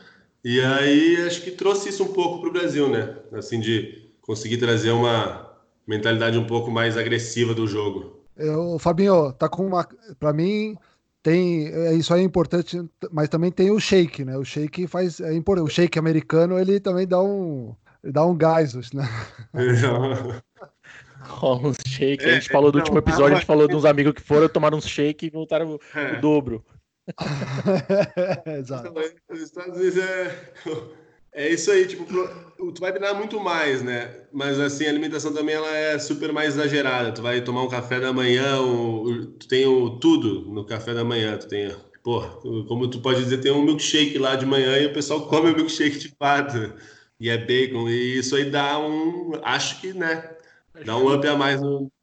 E 0.43 0.61
aí, 0.61 1.17
acho 1.27 1.41
que 1.41 1.51
trouxe 1.51 1.89
isso 1.89 2.03
um 2.03 2.13
pouco 2.13 2.39
para 2.39 2.49
o 2.49 2.53
Brasil, 2.53 2.89
né? 2.89 3.17
Assim, 3.33 3.59
de 3.59 4.09
conseguir 4.21 4.57
trazer 4.57 4.91
uma 4.91 5.51
mentalidade 5.85 6.37
um 6.37 6.47
pouco 6.47 6.71
mais 6.71 6.97
agressiva 6.97 7.53
do 7.53 7.67
jogo. 7.67 8.21
Eu, 8.37 8.79
Fabinho, 8.79 9.33
tá 9.33 9.49
com 9.49 9.67
uma. 9.67 9.85
Para 10.17 10.31
mim, 10.31 10.75
tem 11.21 11.67
é, 11.67 11.93
isso 11.93 12.13
aí 12.13 12.21
é 12.21 12.23
importante, 12.23 12.81
mas 13.11 13.27
também 13.27 13.51
tem 13.51 13.69
o 13.69 13.79
shake, 13.79 14.23
né? 14.23 14.37
O 14.37 14.45
shake 14.45 14.87
faz 14.87 15.19
é 15.19 15.33
importante. 15.33 15.67
O 15.67 15.69
shake 15.69 15.99
americano 15.99 16.57
ele 16.57 16.79
também 16.79 17.05
dá 17.05 17.21
um 17.21 17.75
dá 18.03 18.25
um 18.25 18.35
gás, 18.35 18.73
né? 18.91 19.07
Rola 21.23 21.69
uns 21.69 21.77
shake. 21.87 22.23
É, 22.25 22.31
a 22.31 22.33
gente 22.33 22.49
falou 22.49 22.71
do 22.71 22.79
último 22.79 22.97
episódio, 22.97 23.33
a 23.33 23.35
gente 23.35 23.45
falou 23.45 23.67
de 23.67 23.75
uns 23.75 23.85
amigos 23.85 24.13
que 24.13 24.21
foram 24.21 24.49
tomar 24.49 24.73
uns 24.73 24.87
shake 24.87 25.27
e 25.27 25.29
voltaram 25.29 25.79
é. 25.93 26.17
o 26.17 26.21
dobro. 26.21 26.65
Exato. 28.59 28.93
Os 29.29 29.41
Estados 29.41 29.77
Unidos 29.77 29.97
é, 29.97 30.53
é 31.33 31.49
isso 31.49 31.71
aí, 31.71 31.87
tipo, 31.87 32.05
tu 32.05 32.79
vai 32.79 32.91
treinar 32.91 33.15
muito 33.15 33.39
mais, 33.39 33.81
né? 33.83 34.25
Mas 34.31 34.59
assim, 34.59 34.85
a 34.85 34.89
alimentação 34.89 35.33
também 35.33 35.55
ela 35.55 35.75
é 35.75 35.99
super 35.99 36.33
mais 36.33 36.55
exagerada. 36.55 37.11
Tu 37.11 37.21
vai 37.21 37.41
tomar 37.41 37.63
um 37.63 37.69
café 37.69 37.99
da 37.99 38.11
manhã, 38.11 38.57
tu 39.39 39.47
tem 39.47 39.65
o, 39.65 39.91
tudo 39.99 40.51
no 40.51 40.65
café 40.65 40.93
da 40.93 41.03
manhã, 41.03 41.37
tu 41.37 41.47
tem 41.47 41.71
pô, 42.03 42.21
como 42.67 42.89
tu 42.89 42.99
pode 42.99 43.23
dizer, 43.23 43.37
tem 43.37 43.51
um 43.51 43.63
milkshake 43.63 44.17
lá 44.17 44.35
de 44.35 44.45
manhã 44.45 44.77
e 44.79 44.87
o 44.87 44.93
pessoal 44.93 45.27
come 45.27 45.51
o 45.51 45.55
milkshake 45.55 45.99
de 45.99 46.09
pato 46.09 46.73
e 47.21 47.29
é 47.29 47.37
bacon 47.37 47.87
e 47.87 48.17
isso 48.17 48.35
aí 48.35 48.49
dá 48.49 48.79
um, 48.79 49.33
acho 49.43 49.79
que, 49.79 49.93
né, 49.93 50.31
dá 50.83 50.97
um 50.97 51.13
up 51.13 51.25
a 51.27 51.37
mais 51.37 51.61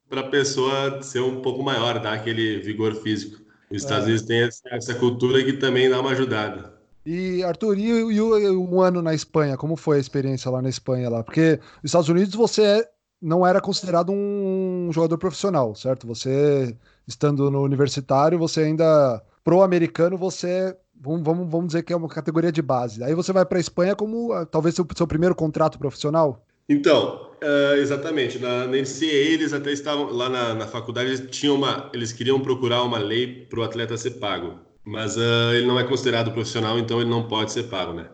para 0.09 0.21
a 0.21 0.29
pessoa 0.29 1.03
ser 1.03 1.19
um 1.19 1.41
pouco 1.41 1.61
maior, 1.61 1.99
dá 1.99 2.13
aquele 2.13 2.59
vigor 2.59 2.95
físico. 2.95 3.43
Os 3.69 3.83
Estados 3.83 4.05
é. 4.05 4.07
Unidos 4.07 4.25
tem 4.25 4.49
essa 4.71 4.95
cultura 4.95 5.43
que 5.43 5.53
também 5.53 5.89
dá 5.89 5.99
uma 5.99 6.11
ajudada. 6.11 6.73
E, 7.05 7.43
Arthur, 7.43 7.77
e, 7.77 7.89
e, 7.89 8.21
um 8.21 8.81
ano 8.81 9.01
na 9.01 9.13
Espanha? 9.13 9.57
Como 9.57 9.75
foi 9.75 9.97
a 9.97 9.99
experiência 9.99 10.49
lá 10.49 10.61
na 10.61 10.69
Espanha? 10.69 11.09
lá? 11.09 11.23
Porque 11.23 11.59
nos 11.83 11.89
Estados 11.89 12.09
Unidos 12.09 12.33
você 12.33 12.63
é, 12.63 12.89
não 13.21 13.45
era 13.45 13.61
considerado 13.61 14.11
um 14.11 14.89
jogador 14.91 15.17
profissional, 15.17 15.75
certo? 15.75 16.07
Você, 16.07 16.75
estando 17.05 17.51
no 17.51 17.61
universitário, 17.61 18.39
você 18.39 18.61
ainda 18.61 19.21
pro 19.43 19.61
americano 19.61 20.17
você 20.17 20.75
vamos, 20.99 21.23
vamos, 21.23 21.49
vamos 21.49 21.67
dizer 21.67 21.83
que 21.83 21.93
é 21.93 21.95
uma 21.95 22.09
categoria 22.09 22.51
de 22.51 22.61
base. 22.61 23.03
Aí 23.03 23.15
você 23.15 23.31
vai 23.31 23.45
para 23.45 23.57
a 23.57 23.61
Espanha 23.61 23.95
como 23.95 24.33
ah, 24.33 24.45
talvez 24.45 24.75
seu, 24.75 24.85
seu 24.95 25.07
primeiro 25.07 25.33
contrato 25.33 25.79
profissional? 25.79 26.45
Então, 26.67 27.31
uh, 27.41 27.75
exatamente. 27.77 28.37
Na, 28.37 28.67
na 28.67 28.77
NCAA, 28.77 29.05
eles 29.05 29.53
até 29.53 29.71
estavam 29.71 30.11
lá 30.11 30.29
na, 30.29 30.53
na 30.53 30.67
faculdade, 30.67 31.09
eles, 31.09 31.23
tinham 31.31 31.55
uma, 31.55 31.89
eles 31.93 32.11
queriam 32.11 32.39
procurar 32.39 32.83
uma 32.83 32.99
lei 32.99 33.45
para 33.49 33.59
o 33.59 33.63
atleta 33.63 33.97
ser 33.97 34.11
pago, 34.11 34.59
mas 34.83 35.17
uh, 35.17 35.53
ele 35.53 35.65
não 35.65 35.79
é 35.79 35.83
considerado 35.83 36.31
profissional, 36.31 36.77
então 36.77 37.01
ele 37.01 37.09
não 37.09 37.27
pode 37.27 37.51
ser 37.51 37.63
pago, 37.63 37.93
né? 37.93 38.07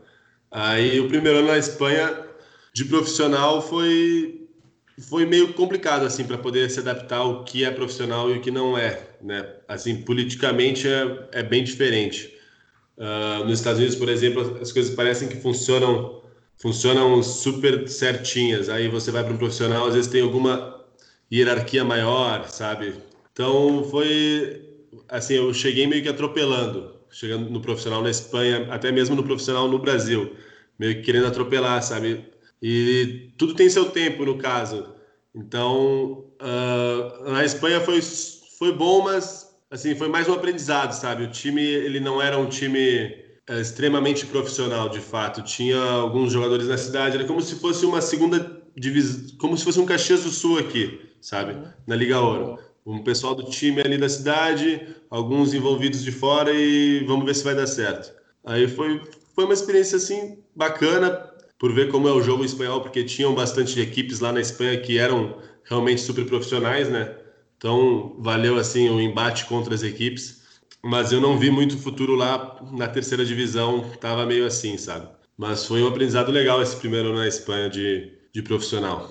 Aí 0.50 1.00
o 1.01 1.08
primeiro 1.10 1.39
ano 1.39 1.50
na 1.50 1.58
Espanha 1.58 2.18
de 2.74 2.86
profissional 2.86 3.62
foi 3.62 4.42
foi 5.10 5.25
meio 5.25 5.51
complicado 5.54 6.06
assim 6.06 6.24
para 6.24 6.38
poder 6.38 6.70
se 6.70 6.80
adaptar 6.80 7.18
ao 7.18 7.44
que 7.44 7.65
é 7.65 7.72
profissional 7.72 8.32
e 8.32 8.38
o 8.38 8.42
que 8.42 8.50
não 8.50 8.77
é, 8.77 9.01
né? 9.22 9.46
Assim, 9.68 10.01
politicamente 10.04 10.88
é, 10.88 11.27
é 11.34 11.44
bem 11.44 11.65
diferente. 11.65 12.35
Uh, 12.98 13.44
nos 13.46 13.60
Estados 13.60 13.80
Unidos, 13.80 13.98
por 13.98 14.10
exemplo, 14.10 14.58
as 14.62 14.72
coisas 14.72 14.94
parecem 14.96 15.28
que 15.28 15.38
funcionam 15.38 16.24
funcionam 16.58 17.22
super 17.22 17.88
certinhas. 17.88 18.70
Aí 18.70 18.88
você 18.88 19.12
vai 19.12 19.24
para 19.24 19.34
um 19.34 19.38
profissional, 19.38 19.88
às 19.88 19.94
vezes 19.94 20.10
tem 20.10 20.22
alguma 20.22 20.84
hierarquia 21.32 21.84
maior, 21.84 22.48
sabe? 22.48 22.96
Então 23.34 23.84
foi 23.92 24.62
assim, 25.10 25.36
eu 25.36 25.54
cheguei 25.54 25.88
meio 25.88 26.02
que 26.02 26.10
atropelando, 26.10 26.96
chegando 27.12 27.50
no 27.50 27.62
profissional 27.62 28.02
na 28.02 28.10
Espanha, 28.10 28.68
até 28.72 28.92
mesmo 28.92 29.16
no 29.16 29.24
profissional 29.24 29.68
no 29.68 29.80
Brasil, 29.80 30.36
meio 30.80 30.96
que 30.96 31.02
querendo 31.02 31.28
atropelar, 31.28 31.84
sabe? 31.84 32.25
E 32.62 33.32
tudo 33.38 33.54
tem 33.54 33.70
seu 33.70 33.86
tempo, 33.92 34.25
no 34.25 34.38
caso. 34.38 34.96
Então, 35.34 36.25
uh, 36.42 37.30
na 37.30 37.44
Espanha 37.44 37.82
foi, 37.82 38.02
foi 38.58 38.72
bom, 38.72 39.04
mas 39.04 39.45
assim, 39.75 39.94
foi 39.94 40.08
mais 40.08 40.27
um 40.27 40.34
aprendizado, 40.34 40.94
sabe? 40.94 41.24
O 41.24 41.29
time, 41.29 41.62
ele 41.62 42.00
não 42.00 42.22
era 42.22 42.38
um 42.38 42.48
time 42.48 43.13
uh, 43.50 43.60
extremamente 43.60 44.25
profissional, 44.25 44.89
de 44.89 45.00
fato. 45.00 45.44
Tinha 45.44 45.77
alguns 45.77 46.32
jogadores 46.32 46.67
na 46.67 46.77
cidade, 46.77 47.17
era 47.17 47.25
como 47.25 47.41
se 47.41 47.55
fosse 47.55 47.86
uma 47.86 48.01
segunda 48.01 48.62
divisão, 48.75 49.38
como 49.38 49.58
se 49.58 49.63
fosse 49.63 49.79
um 49.79 49.86
Caxias 49.86 50.24
do 50.24 50.29
Sul 50.29 50.60
aqui, 50.60 51.00
sabe? 51.22 51.53
Uhum. 51.53 51.65
Na 51.86 51.96
Liga 51.96 52.20
Ouro. 52.20 52.58
Um 52.86 53.03
pessoal 53.03 53.36
do 53.36 53.44
time 53.44 53.82
ali 53.82 53.98
da 53.98 54.08
cidade, 54.08 54.96
alguns 55.10 55.53
envolvidos 55.53 56.03
de 56.03 56.12
fora 56.12 56.51
e 56.53 57.03
vamos 57.05 57.25
ver 57.25 57.34
se 57.34 57.44
vai 57.44 57.55
dar 57.55 57.65
certo. 57.65 58.13
Aí 58.46 58.67
foi, 58.67 59.01
foi 59.34 59.44
uma 59.44 59.53
experiência 59.55 59.98
assim 59.98 60.38
bacana, 60.55 61.10
por 61.58 61.74
ver 61.74 61.89
como 61.89 62.08
é 62.08 62.12
o 62.12 62.22
jogo 62.22 62.46
espanhol, 62.46 62.82
porque 62.82 63.03
tinham 63.03 63.34
bastante 63.34 63.79
equipes 63.82 64.20
lá 64.20 64.32
na 64.32 64.39
Espanha 64.39 64.79
que 64.79 65.00
eram 65.00 65.36
realmente 65.63 66.01
super 66.01 66.25
profissionais, 66.25 66.88
né? 66.88 67.15
Então 67.66 68.14
valeu 68.20 68.60
assim 68.60 68.88
o 68.90 69.02
embate 69.02 69.46
contra 69.46 69.74
as 69.74 69.82
equipes, 69.82 70.44
mas 70.84 71.12
eu 71.12 71.20
não 71.20 71.36
vi 71.36 71.50
muito 71.50 71.76
futuro 71.80 72.14
lá 72.14 72.64
na 72.72 72.88
terceira 72.88 73.26
divisão, 73.26 73.90
tava 74.00 74.24
meio 74.24 74.46
assim, 74.46 74.78
sabe? 74.78 75.08
Mas 75.36 75.66
foi 75.66 75.82
um 75.82 75.88
aprendizado 75.88 76.32
legal 76.32 76.62
esse 76.62 76.76
primeiro 76.76 77.12
na 77.16 77.28
Espanha 77.28 77.68
de, 77.68 78.14
de 78.32 78.44
profissional. 78.44 79.10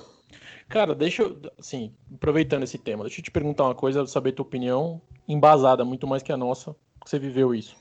Cara, 0.68 0.94
deixa 0.94 1.24
eu, 1.24 1.36
assim, 1.58 1.92
aproveitando 2.14 2.62
esse 2.62 2.78
tema, 2.78 3.02
deixa 3.02 3.18
eu 3.18 3.24
te 3.24 3.30
perguntar 3.32 3.64
uma 3.64 3.74
coisa, 3.74 4.06
saber 4.06 4.30
tua 4.30 4.46
opinião, 4.46 5.02
embasada 5.26 5.84
muito 5.84 6.06
mais 6.06 6.22
que 6.22 6.30
a 6.30 6.36
nossa, 6.36 6.76
você 7.04 7.18
viveu 7.18 7.52
isso. 7.56 7.74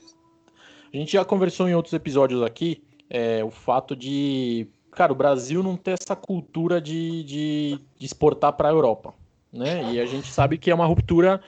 A 0.92 0.96
gente 0.96 1.12
já 1.12 1.24
conversou 1.24 1.68
em 1.68 1.74
outros 1.76 1.94
episódios 1.94 2.42
aqui 2.42 2.82
é, 3.08 3.44
o 3.44 3.50
fato 3.52 3.94
de, 3.94 4.66
cara, 4.90 5.12
o 5.12 5.16
Brasil 5.16 5.62
não 5.62 5.76
ter 5.76 5.92
essa 5.92 6.16
cultura 6.16 6.80
de, 6.80 7.22
de, 7.22 7.78
de 7.96 8.06
exportar 8.06 8.54
para 8.54 8.68
a 8.70 8.72
Europa, 8.72 9.14
né? 9.54 9.92
E 9.92 10.00
a 10.00 10.06
gente 10.06 10.26
sabe 10.28 10.58
que 10.58 10.70
é 10.70 10.74
uma 10.74 10.86
ruptura 10.86 11.40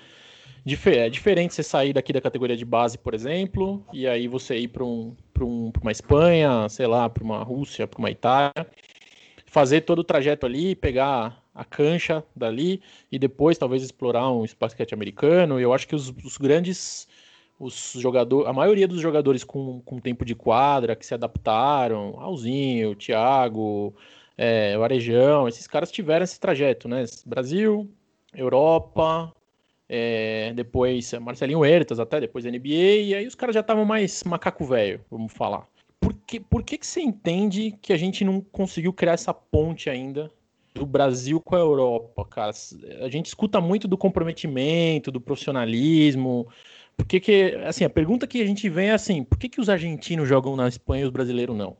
é 0.86 1.08
diferente 1.08 1.54
você 1.54 1.62
sair 1.62 1.92
daqui 1.92 2.12
da 2.12 2.20
categoria 2.20 2.56
de 2.56 2.64
base, 2.64 2.98
por 2.98 3.14
exemplo, 3.14 3.84
e 3.92 4.04
aí 4.06 4.26
você 4.26 4.58
ir 4.58 4.68
para 4.68 4.84
um, 4.84 5.14
um, 5.40 5.70
uma 5.80 5.92
Espanha, 5.92 6.68
sei 6.68 6.88
lá, 6.88 7.08
para 7.08 7.22
uma 7.22 7.42
Rússia, 7.44 7.86
para 7.86 8.00
uma 8.00 8.10
Itália, 8.10 8.66
fazer 9.46 9.82
todo 9.82 10.00
o 10.00 10.04
trajeto 10.04 10.44
ali, 10.44 10.74
pegar 10.74 11.40
a 11.54 11.64
cancha 11.64 12.24
dali 12.34 12.82
e 13.12 13.18
depois 13.18 13.56
talvez 13.56 13.82
explorar 13.82 14.28
um 14.32 14.44
basquete 14.58 14.92
americano. 14.92 15.60
Eu 15.60 15.72
acho 15.72 15.86
que 15.86 15.94
os, 15.94 16.12
os 16.24 16.36
grandes 16.36 17.06
os 17.58 17.92
jogadores, 17.96 18.46
a 18.48 18.52
maioria 18.52 18.86
dos 18.86 19.00
jogadores 19.00 19.42
com, 19.42 19.80
com 19.80 19.98
tempo 19.98 20.24
de 20.24 20.34
quadra 20.34 20.94
que 20.94 21.06
se 21.06 21.14
adaptaram, 21.14 22.20
Alzinho, 22.20 22.94
Thiago, 22.94 23.94
é, 24.36 24.76
o 24.76 24.82
Arejão, 24.82 25.48
esses 25.48 25.66
caras 25.66 25.90
tiveram 25.90 26.24
esse 26.24 26.38
trajeto, 26.38 26.88
né? 26.88 27.04
Brasil, 27.24 27.90
Europa, 28.34 29.32
é, 29.88 30.52
depois 30.54 31.12
Marcelinho 31.14 31.60
Huertas, 31.60 31.98
até 31.98 32.20
depois 32.20 32.44
NBA, 32.44 32.68
e 32.68 33.14
aí 33.14 33.26
os 33.26 33.34
caras 33.34 33.54
já 33.54 33.60
estavam 33.60 33.84
mais 33.84 34.22
macaco 34.24 34.64
velho, 34.64 35.00
vamos 35.10 35.32
falar. 35.32 35.66
Por, 36.00 36.12
que, 36.26 36.38
por 36.38 36.62
que, 36.62 36.76
que 36.78 36.86
você 36.86 37.00
entende 37.00 37.72
que 37.80 37.92
a 37.92 37.96
gente 37.96 38.24
não 38.24 38.40
conseguiu 38.40 38.92
criar 38.92 39.14
essa 39.14 39.32
ponte 39.32 39.88
ainda 39.88 40.30
do 40.74 40.84
Brasil 40.84 41.40
com 41.40 41.56
a 41.56 41.58
Europa, 41.58 42.24
cara? 42.26 42.52
A 43.00 43.08
gente 43.08 43.26
escuta 43.26 43.60
muito 43.60 43.88
do 43.88 43.96
comprometimento, 43.96 45.10
do 45.10 45.20
profissionalismo, 45.20 46.46
por 46.96 47.06
que, 47.06 47.20
que 47.20 47.54
assim, 47.66 47.84
a 47.84 47.90
pergunta 47.90 48.26
que 48.26 48.40
a 48.40 48.46
gente 48.46 48.68
vem 48.68 48.88
é 48.88 48.92
assim, 48.92 49.22
por 49.22 49.38
que, 49.38 49.48
que 49.48 49.60
os 49.60 49.68
argentinos 49.68 50.28
jogam 50.28 50.56
na 50.56 50.66
Espanha 50.66 51.02
e 51.02 51.06
os 51.06 51.10
brasileiros 51.10 51.56
não? 51.56 51.76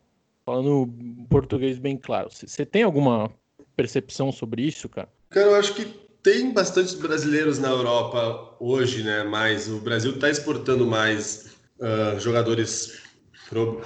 Falando 0.47 0.89
português 1.29 1.77
bem 1.77 1.97
claro. 1.97 2.31
Você 2.31 2.65
tem 2.65 2.85
alguma 2.85 3.29
percepção 3.75 4.31
sobre 4.31 4.63
isso, 4.63 4.89
cara? 4.89 5.09
Cara, 5.29 5.49
eu 5.49 5.57
acho 5.57 5.75
que 5.75 5.85
tem 6.23 6.53
bastantes 6.53 6.95
brasileiros 6.95 7.59
na 7.59 7.69
Europa 7.69 8.55
hoje, 8.61 9.03
né? 9.03 9.25
Mas 9.25 9.69
o 9.69 9.79
Brasil 9.79 10.13
está 10.13 10.31
exportando 10.31 10.87
mais 10.87 11.57
uh, 11.81 12.21
jogadores 12.21 13.03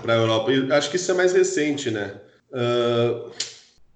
para 0.02 0.12
a 0.12 0.16
Europa. 0.16 0.52
E 0.52 0.70
acho 0.70 0.90
que 0.90 0.96
isso 0.96 1.10
é 1.10 1.14
mais 1.14 1.32
recente, 1.32 1.90
né? 1.90 2.20
Uh, 2.52 3.30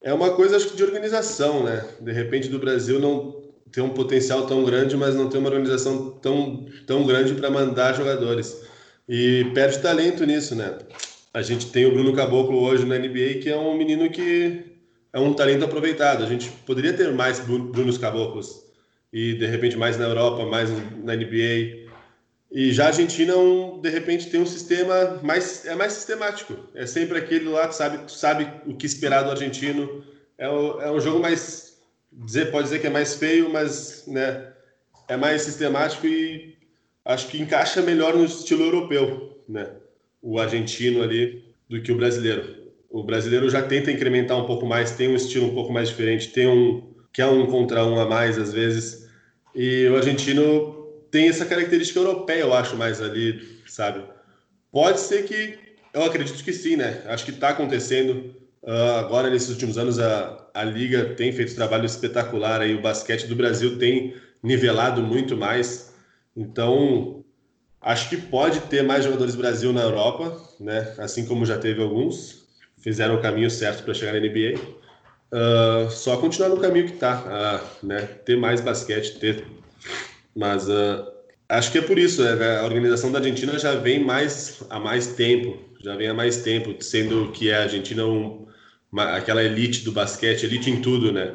é 0.01 0.15
uma 0.15 0.35
coisa, 0.35 0.57
acho 0.57 0.69
que, 0.69 0.77
de 0.77 0.85
organização, 0.85 1.65
né? 1.65 1.87
De 2.01 2.13
repente, 2.13 2.49
do 2.49 2.59
Brasil 2.59 2.99
não 2.99 3.45
ter 3.71 3.83
um 3.83 3.91
potencial 3.91 4.47
tão 4.47 4.65
grande, 4.65 4.97
mas 4.97 5.15
não 5.15 5.29
ter 5.29 5.37
uma 5.37 5.51
organização 5.51 6.13
tão, 6.13 6.67
tão 6.87 7.05
grande 7.07 7.35
para 7.35 7.51
mandar 7.51 7.93
jogadores. 7.93 8.63
E 9.07 9.51
perde 9.53 9.81
talento 9.81 10.25
nisso, 10.25 10.55
né? 10.55 10.79
A 11.35 11.43
gente 11.43 11.73
tem 11.73 11.85
o 11.85 11.91
Bruno 11.91 12.15
Caboclo 12.15 12.63
hoje 12.63 12.87
na 12.87 12.97
NBA, 12.97 13.41
que 13.43 13.51
é 13.51 13.57
um 13.57 13.77
menino 13.77 14.09
que 14.09 14.67
é 15.13 15.19
um 15.19 15.35
talento 15.35 15.65
aproveitado. 15.65 16.23
A 16.23 16.29
gente 16.29 16.49
poderia 16.65 16.93
ter 16.93 17.13
mais 17.13 17.41
Brunos 17.41 17.99
Caboclos 17.99 18.65
e 19.13 19.35
de 19.35 19.45
repente 19.45 19.77
mais 19.77 19.99
na 19.99 20.05
Europa, 20.05 20.47
mais 20.47 20.71
na 21.03 21.17
NBA. 21.17 21.89
E 22.53 22.73
já 22.73 22.85
a 22.85 22.87
Argentina, 22.87 23.37
um, 23.37 23.81
de 23.81 23.91
repente, 23.91 24.31
tem 24.31 24.41
um 24.41 24.47
sistema 24.47 25.19
mais 25.25 25.67
é 25.67 25.75
mais 25.75 25.95
sistemático. 25.95 26.55
É 26.73 26.87
sempre 26.87 27.19
aquele 27.19 27.49
lá 27.49 27.67
que 27.67 27.75
sabe, 27.75 28.13
sabe 28.13 28.49
o 28.65 28.77
que 28.77 28.87
esperar 28.87 29.25
do 29.25 29.33
argentino. 29.33 30.05
É, 30.39 30.49
o, 30.49 30.81
é 30.81 30.91
um 30.93 31.01
jogo 31.01 31.19
mais 31.19 31.79
dizer, 32.13 32.53
pode 32.53 32.69
dizer 32.69 32.81
que 32.81 32.87
é 32.87 32.91
mais 32.91 33.17
feio, 33.17 33.51
mas 33.53 34.05
né, 34.07 34.53
é 35.09 35.17
mais 35.17 35.43
sistemático 35.43 36.07
e 36.07 36.57
acho 37.05 37.27
que 37.27 37.43
encaixa 37.43 37.83
melhor 37.83 38.15
no 38.15 38.25
estilo 38.25 38.63
europeu, 38.63 39.43
né? 39.49 39.69
O 40.25 40.39
argentino 40.39 41.03
ali 41.03 41.45
do 41.69 41.83
que 41.83 41.93
o 41.93 41.97
brasileiro. 41.97 42.73
O 42.91 43.03
brasileiro 43.03 43.49
já 43.51 43.63
tenta 43.63 43.91
incrementar 43.91 44.39
um 44.39 44.47
pouco 44.47 44.65
mais, 44.65 44.93
tem 44.93 45.09
um 45.09 45.15
estilo 45.15 45.47
um 45.47 45.55
pouco 45.55 45.73
mais 45.73 45.89
diferente, 45.89 46.31
tem 46.31 46.47
um 46.47 46.95
que 47.13 47.23
é 47.23 47.27
um 47.27 47.47
contra 47.47 47.85
um 47.85 48.01
a 48.01 48.07
mais 48.07 48.39
às 48.39 48.53
vezes. 48.53 49.09
E 49.55 49.87
o 49.89 49.97
argentino 49.97 50.89
tem 51.11 51.29
essa 51.29 51.45
característica 51.45 52.01
europeia, 52.01 52.41
eu 52.41 52.55
acho 52.55 52.77
mais 52.77 53.01
ali, 53.01 53.41
sabe? 53.67 54.03
Pode 54.73 54.99
ser 54.99 55.25
que 55.25 55.59
eu 55.93 56.03
acredito 56.03 56.43
que 56.43 56.53
sim, 56.53 56.77
né? 56.77 57.03
Acho 57.07 57.25
que 57.25 57.31
está 57.31 57.51
acontecendo 57.51 58.35
Uh, 58.67 58.97
agora, 58.99 59.29
nesses 59.29 59.51
últimos 59.51 59.77
anos, 59.77 59.99
a, 59.99 60.49
a 60.55 60.65
Liga 60.65 61.15
tem 61.17 61.31
feito 61.33 61.55
trabalho 61.55 61.85
espetacular. 61.85 62.63
Aí, 62.63 62.75
o 62.75 62.81
basquete 62.81 63.27
do 63.27 63.37
Brasil 63.37 63.79
tem 63.79 64.15
nivelado 64.43 65.03
muito 65.03 65.37
mais. 65.37 65.95
Então, 66.35 67.24
Acho 67.85 68.09
que 68.09 68.17
pode 68.17 68.61
ter 68.61 68.83
mais 68.83 69.05
jogadores 69.05 69.35
Brasil 69.35 69.71
na 69.71 69.83
Europa, 69.83 70.41
né? 70.59 70.95
Assim 70.97 71.27
como 71.27 71.45
já 71.45 71.59
teve 71.59 71.83
alguns, 71.83 72.47
fizeram 72.79 73.17
o 73.17 73.21
caminho 73.21 73.51
certo 73.51 73.85
para 73.85 73.93
chegar 73.93 74.15
na 74.15 74.21
NBA. 74.21 74.59
Uh, 74.59 75.87
ah, 75.87 75.91
só 75.91 76.17
continuar 76.17 76.49
no 76.49 76.59
caminho 76.59 76.87
que 76.87 76.95
está, 76.95 77.21
uh, 77.21 77.87
né? 77.87 78.01
Ter 78.25 78.39
mais 78.39 78.63
basquete, 78.63 79.19
ter. 79.19 79.45
Mas 80.35 80.67
uh, 80.67 81.07
acho 81.47 81.71
que 81.71 81.77
é 81.77 81.83
por 81.83 81.99
isso, 81.99 82.23
né? 82.23 82.59
a 82.59 82.65
organização 82.65 83.13
da 83.13 83.19
Argentina 83.19 83.59
já 83.59 83.75
vem 83.75 84.03
mais 84.03 84.63
há 84.71 84.81
mais 84.81 85.09
tempo, 85.09 85.59
já 85.79 85.95
vem 85.95 86.09
há 86.09 86.15
mais 86.15 86.39
tempo, 86.39 86.83
sendo 86.83 87.33
que 87.33 87.53
a 87.53 87.65
Argentina 87.65 88.07
um, 88.07 88.47
uma, 88.91 89.15
aquela 89.15 89.45
elite 89.45 89.85
do 89.85 89.93
basquete, 89.93 90.45
elite 90.45 90.71
em 90.71 90.81
tudo, 90.81 91.13
né? 91.13 91.35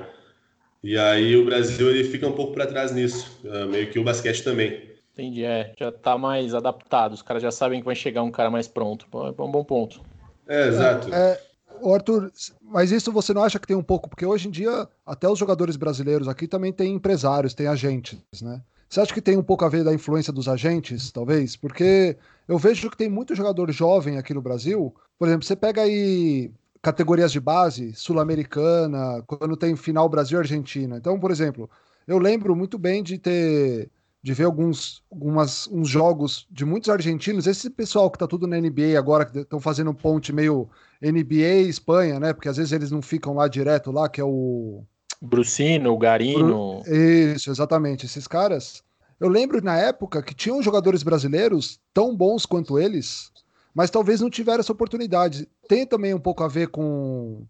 E 0.84 0.98
aí 0.98 1.38
o 1.38 1.46
Brasil 1.46 1.91
ele 1.91 2.06
fica 2.06 2.27
um 2.27 2.32
pouco 2.32 2.53
para 2.53 2.65
trás 2.65 2.91
nisso, 2.91 3.39
meio 3.70 3.91
que 3.91 4.00
o 4.00 4.03
basquete 4.03 4.44
também. 4.44 4.88
Entendi, 5.20 5.44
é, 5.44 5.74
já 5.78 5.92
tá 5.92 6.18
mais 6.18 6.54
adaptado, 6.54 7.12
os 7.12 7.22
caras 7.22 7.44
já 7.44 7.52
sabem 7.52 7.82
que 7.82 7.86
vai 7.86 7.96
chegar 7.96 8.24
um 8.24 8.32
cara 8.32 8.50
mais 8.50 8.70
pronto. 8.70 9.06
É 9.14 9.42
um 9.42 9.52
bom 9.52 9.66
ponto. 9.66 10.02
É, 10.48 10.68
exato. 10.70 11.14
É, 11.14 11.32
é, 11.34 11.94
Arthur, 11.94 12.32
mas 12.62 12.90
isso 12.94 13.12
você 13.12 13.34
não 13.34 13.44
acha 13.44 13.60
que 13.60 13.68
tem 13.68 13.76
um 13.76 13.84
pouco, 13.84 14.10
porque 14.10 14.26
hoje 14.26 14.48
em 14.48 14.52
dia 14.52 14.88
até 15.06 15.28
os 15.28 15.38
jogadores 15.38 15.76
brasileiros 15.76 16.30
aqui 16.30 16.48
também 16.48 16.72
têm 16.72 16.94
empresários, 16.94 17.54
têm 17.54 17.68
agentes, 17.68 18.18
né? 18.42 18.62
Você 18.88 19.02
acha 19.02 19.14
que 19.14 19.22
tem 19.22 19.38
um 19.38 19.44
pouco 19.44 19.66
a 19.66 19.70
ver 19.70 19.84
da 19.84 19.94
influência 19.94 20.32
dos 20.32 20.48
agentes, 20.48 21.12
talvez? 21.12 21.58
Porque 21.58 22.16
eu 22.48 22.58
vejo 22.58 22.90
que 22.90 22.98
tem 22.98 23.10
muito 23.10 23.36
jogador 23.36 23.70
jovem 23.72 24.18
aqui 24.18 24.34
no 24.34 24.42
Brasil. 24.42 24.96
Por 25.20 25.28
exemplo, 25.28 25.46
você 25.46 25.56
pega 25.56 25.82
aí 25.82 26.50
categorias 26.82 27.32
de 27.32 27.42
base, 27.42 27.94
sul-americana, 27.94 29.22
quando 29.28 29.58
tem 29.58 29.76
final 29.76 30.08
Brasil-Argentina. 30.08 30.98
Então, 30.98 31.20
por 31.20 31.30
exemplo, 31.30 31.70
eu 32.08 32.18
lembro 32.18 32.56
muito 32.56 32.80
bem 32.80 33.04
de 33.04 33.20
ter 33.20 33.92
de 34.22 34.34
ver 34.34 34.44
alguns 34.44 35.02
algumas, 35.12 35.68
uns 35.68 35.88
jogos 35.88 36.46
de 36.52 36.66
muitos 36.66 36.90
argentinos, 36.90 37.48
esse 37.48 37.70
pessoal 37.70 38.12
que 38.12 38.18
tá 38.18 38.28
tudo 38.28 38.46
na 38.46 38.60
NBA 38.60 38.98
agora, 38.98 39.26
que 39.26 39.40
estão 39.40 39.60
fazendo 39.60 39.92
um 39.92 39.94
ponte 39.94 40.34
meio 40.34 40.70
NBA 41.02 41.64
e 41.64 41.70
Espanha, 41.70 42.20
né? 42.20 42.34
Porque 42.34 42.50
às 42.50 42.58
vezes 42.58 42.74
eles 42.74 42.92
não 42.92 43.02
ficam 43.02 43.34
lá 43.34 43.48
direto 43.48 43.92
lá, 43.92 44.10
que 44.10 44.20
é 44.20 44.24
o. 44.24 44.84
Brucino, 45.22 45.94
o 45.94 45.98
Garino. 45.98 46.82
Isso, 46.86 47.50
exatamente. 47.50 48.06
Esses 48.06 48.28
caras. 48.28 48.84
Eu 49.20 49.28
lembro 49.28 49.62
na 49.62 49.78
época 49.78 50.22
que 50.22 50.34
tinham 50.34 50.62
jogadores 50.62 51.04
brasileiros 51.04 51.80
tão 51.94 52.16
bons 52.16 52.46
quanto 52.46 52.80
eles, 52.80 53.32
mas 53.74 53.90
talvez 53.90 54.22
não 54.22 54.30
tiveram 54.30 54.62
essa 54.62 54.72
oportunidade. 54.72 55.48
Tem 55.68 55.86
também 55.86 56.14
um 56.14 56.20
pouco 56.20 56.44
a 56.44 56.48
ver 56.48 56.68
com 56.68 57.46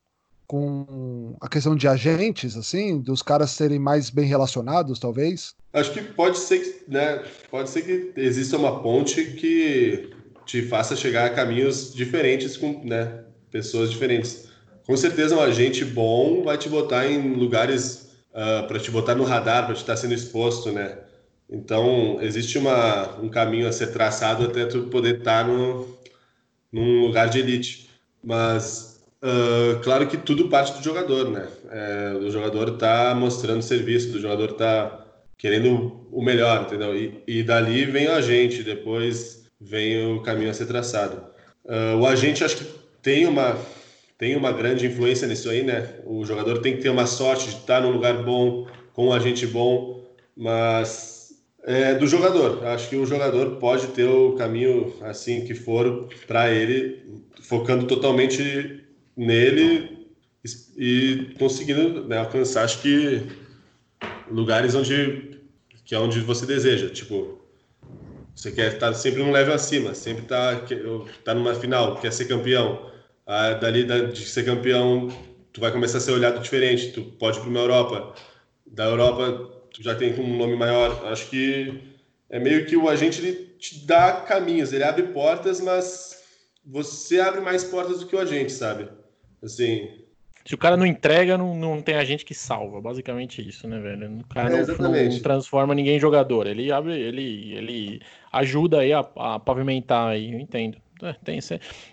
com 0.47 1.35
a 1.39 1.47
questão 1.47 1.75
de 1.75 1.87
agentes, 1.87 2.57
assim, 2.57 2.99
dos 2.99 3.21
caras 3.21 3.51
serem 3.51 3.77
mais 3.77 4.09
bem 4.09 4.25
relacionados, 4.25 4.97
talvez? 4.97 5.53
Acho 5.71 5.93
que 5.93 6.01
pode 6.01 6.37
ser 6.37 6.59
que, 6.59 6.91
né, 6.91 7.23
pode 7.49 7.69
ser 7.69 7.83
que 7.83 8.19
exista 8.19 8.57
uma 8.57 8.81
ponte 8.81 9.23
que 9.23 10.09
te 10.45 10.63
faça 10.63 10.95
chegar 10.95 11.25
a 11.25 11.29
caminhos 11.29 11.93
diferentes 11.93 12.57
com, 12.57 12.83
né, 12.83 13.23
pessoas 13.51 13.91
diferentes. 13.91 14.49
Com 14.85 14.97
certeza 14.97 15.35
um 15.35 15.41
agente 15.41 15.85
bom 15.85 16.43
vai 16.43 16.57
te 16.57 16.67
botar 16.67 17.05
em 17.05 17.35
lugares 17.35 18.11
uh, 18.33 18.61
ah, 18.61 18.63
para 18.67 18.79
te 18.79 18.89
botar 18.89 19.13
no 19.13 19.23
radar, 19.23 19.65
para 19.65 19.75
te 19.75 19.81
estar 19.81 19.95
sendo 19.95 20.15
exposto, 20.15 20.71
né? 20.71 20.97
Então 21.47 22.19
existe 22.21 22.57
uma, 22.57 23.19
um 23.19 23.29
caminho 23.29 23.67
a 23.67 23.71
ser 23.71 23.87
traçado 23.87 24.45
até 24.45 24.65
tu 24.65 24.83
poder 24.83 25.19
estar 25.19 25.47
no, 25.47 25.87
num 26.71 27.05
lugar 27.05 27.29
de 27.29 27.39
elite. 27.39 27.89
Mas 28.23 28.89
Uh, 29.21 29.77
claro 29.83 30.07
que 30.07 30.15
tudo 30.17 30.47
parte 30.47 30.77
do 30.77 30.81
jogador, 30.81 31.29
né? 31.29 31.45
É, 31.69 32.13
o 32.15 32.31
jogador 32.31 32.75
está 32.75 33.13
mostrando 33.13 33.61
serviço, 33.61 34.15
o 34.15 34.21
jogador 34.21 34.51
está 34.51 34.98
querendo 35.39 36.05
o 36.11 36.21
melhor, 36.21 36.63
entendeu? 36.63 36.95
E, 36.95 37.23
e, 37.25 37.41
dali 37.41 37.85
vem 37.85 38.07
o 38.07 38.11
agente, 38.11 38.61
depois 38.61 39.45
vem 39.59 40.13
o 40.13 40.21
caminho 40.21 40.51
a 40.51 40.53
ser 40.53 40.67
traçado. 40.67 41.23
Uh, 41.63 41.97
o 41.97 42.05
agente 42.05 42.43
acho 42.43 42.57
que 42.57 42.65
tem 43.01 43.25
uma 43.25 43.57
tem 44.17 44.35
uma 44.35 44.51
grande 44.51 44.85
influência 44.85 45.25
nisso 45.25 45.49
aí, 45.49 45.63
né? 45.63 45.95
O 46.05 46.25
jogador 46.25 46.59
tem 46.59 46.75
que 46.75 46.81
ter 46.81 46.89
uma 46.89 47.07
sorte 47.07 47.45
de 47.45 47.55
estar 47.55 47.81
num 47.81 47.91
lugar 47.91 48.21
bom, 48.21 48.67
com 48.93 49.07
um 49.07 49.13
agente 49.13 49.47
bom, 49.47 50.03
mas 50.35 51.29
é 51.63 51.93
do 51.93 52.05
jogador. 52.05 52.65
Acho 52.65 52.89
que 52.89 52.97
o 52.97 53.05
jogador 53.05 53.55
pode 53.59 53.87
ter 53.87 54.03
o 54.03 54.33
caminho 54.33 54.93
assim 55.03 55.45
que 55.45 55.55
for 55.55 56.09
para 56.27 56.51
ele, 56.51 57.01
focando 57.43 57.87
totalmente 57.87 58.83
nele 59.15 60.05
e 60.77 61.33
conseguindo 61.39 62.05
né, 62.05 62.17
alcançar, 62.17 62.65
acho 62.65 62.81
que 62.81 63.25
lugares 64.29 64.75
onde 64.75 65.28
que 65.89 65.95
é 65.95 65.99
onde 65.99 66.19
você 66.19 66.45
deseja, 66.45 66.87
tipo 66.87 67.41
você 68.35 68.51
quer 68.51 68.73
estar 68.73 68.93
sempre 68.93 69.23
num 69.23 69.31
level 69.31 69.55
acima, 69.55 69.95
sempre 69.95 70.21
tá 70.27 70.61
tá 71.23 71.33
numa 71.33 71.55
final, 71.55 71.99
quer 71.99 72.13
ser 72.13 72.25
campeão. 72.25 72.91
Ah, 73.25 73.53
dali 73.53 73.83
de 74.11 74.25
ser 74.27 74.45
campeão, 74.45 75.09
tu 75.51 75.59
vai 75.59 75.71
começar 75.71 75.97
a 75.97 76.01
ser 76.01 76.11
olhado 76.11 76.39
diferente, 76.41 76.91
tu 76.91 77.01
pode 77.01 77.39
ir 77.39 77.41
para 77.41 77.49
uma 77.49 77.59
Europa. 77.59 78.13
Da 78.67 78.85
Europa, 78.85 79.51
tu 79.73 79.81
já 79.81 79.95
tem 79.95 80.13
um 80.19 80.37
nome 80.37 80.55
maior. 80.55 81.07
Acho 81.07 81.27
que 81.27 81.81
é 82.29 82.39
meio 82.39 82.67
que 82.67 82.77
o 82.77 82.87
agente 82.87 83.19
ele 83.19 83.55
te 83.57 83.83
dá 83.87 84.21
caminhos, 84.21 84.71
ele 84.71 84.83
abre 84.83 85.07
portas, 85.07 85.59
mas 85.59 86.21
você 86.63 87.19
abre 87.19 87.41
mais 87.41 87.63
portas 87.63 87.99
do 87.99 88.05
que 88.05 88.15
o 88.15 88.19
agente, 88.19 88.51
sabe? 88.51 88.87
Assim. 89.41 89.89
Se 90.49 90.55
o 90.55 90.57
cara 90.57 90.75
não 90.75 90.83
entrega, 90.83 91.37
não, 91.37 91.53
não 91.55 91.79
tem 91.79 91.93
a 91.93 92.03
gente 92.03 92.25
que 92.25 92.33
salva. 92.33 92.81
Basicamente 92.81 93.47
isso, 93.47 93.67
né, 93.67 93.77
velho? 93.77 94.17
O 94.17 94.27
cara 94.27 94.51
é, 94.51 94.65
não, 94.65 94.89
não, 94.89 95.19
transforma 95.19 95.75
ninguém 95.75 95.97
em 95.97 95.99
jogador. 95.99 96.47
Ele 96.47 96.71
abre, 96.71 96.99
ele, 96.99 97.53
ele 97.53 98.01
ajuda 98.31 98.79
aí 98.79 98.91
a, 98.91 99.07
a 99.15 99.39
pavimentar 99.39 100.07
aí, 100.07 100.33
eu 100.33 100.39
entendo. 100.39 100.79
É, 101.03 101.13
tem, 101.23 101.39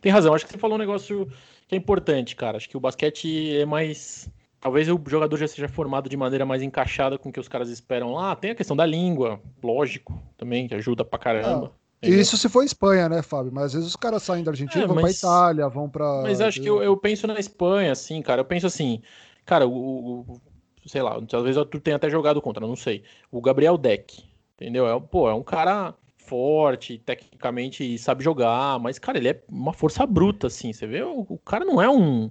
tem 0.00 0.10
razão. 0.10 0.32
Acho 0.32 0.46
que 0.46 0.52
você 0.52 0.56
falou 0.56 0.76
um 0.76 0.78
negócio 0.78 1.30
que 1.68 1.74
é 1.74 1.76
importante, 1.76 2.34
cara. 2.34 2.56
Acho 2.56 2.66
que 2.66 2.78
o 2.78 2.80
basquete 2.80 3.58
é 3.58 3.66
mais. 3.66 4.26
Talvez 4.58 4.88
o 4.88 4.98
jogador 5.06 5.36
já 5.36 5.46
seja 5.46 5.68
formado 5.68 6.08
de 6.08 6.16
maneira 6.16 6.46
mais 6.46 6.62
encaixada 6.62 7.18
com 7.18 7.28
o 7.28 7.32
que 7.32 7.40
os 7.40 7.48
caras 7.48 7.68
esperam 7.68 8.14
lá. 8.14 8.34
Tem 8.34 8.52
a 8.52 8.54
questão 8.54 8.74
da 8.74 8.86
língua, 8.86 9.38
lógico, 9.62 10.18
também, 10.38 10.66
que 10.66 10.74
ajuda 10.74 11.04
pra 11.04 11.18
caramba. 11.18 11.72
Isso 12.02 12.36
se 12.36 12.48
for 12.48 12.62
Espanha, 12.62 13.08
né, 13.08 13.22
Fábio? 13.22 13.52
Mas 13.52 13.66
às 13.66 13.72
vezes 13.74 13.88
os 13.88 13.96
caras 13.96 14.22
saem 14.22 14.44
da 14.44 14.50
Argentina, 14.50 14.84
é, 14.84 14.86
vão 14.86 14.96
mas... 14.96 15.20
pra 15.20 15.28
Itália, 15.28 15.68
vão 15.68 15.88
pra. 15.88 16.22
Mas 16.22 16.40
acho 16.40 16.60
que 16.60 16.68
eu, 16.68 16.82
eu, 16.82 16.96
penso 16.96 17.26
na 17.26 17.38
Espanha, 17.38 17.92
assim, 17.92 18.20
cara. 18.22 18.40
Eu 18.40 18.44
penso 18.44 18.66
assim, 18.66 19.00
cara, 19.44 19.66
o. 19.66 20.20
o 20.20 20.40
sei 20.86 21.02
lá, 21.02 21.16
às 21.16 21.42
vezes 21.42 21.64
tu 21.70 21.80
tem 21.80 21.94
até 21.94 22.08
jogado 22.08 22.40
contra, 22.40 22.66
não 22.66 22.76
sei. 22.76 23.02
O 23.30 23.40
Gabriel 23.40 23.76
Deck, 23.76 24.24
entendeu? 24.54 24.86
É, 24.86 25.00
pô, 25.00 25.28
é 25.28 25.34
um 25.34 25.42
cara 25.42 25.94
forte, 26.18 26.98
tecnicamente 26.98 27.96
sabe 27.98 28.22
jogar, 28.22 28.78
mas, 28.80 28.98
cara, 28.98 29.18
ele 29.18 29.28
é 29.28 29.42
uma 29.48 29.72
força 29.72 30.04
bruta, 30.06 30.48
assim. 30.48 30.72
Você 30.72 30.86
vê, 30.86 31.02
o, 31.02 31.26
o 31.28 31.38
cara 31.38 31.64
não 31.64 31.80
é 31.80 31.88
um. 31.88 32.30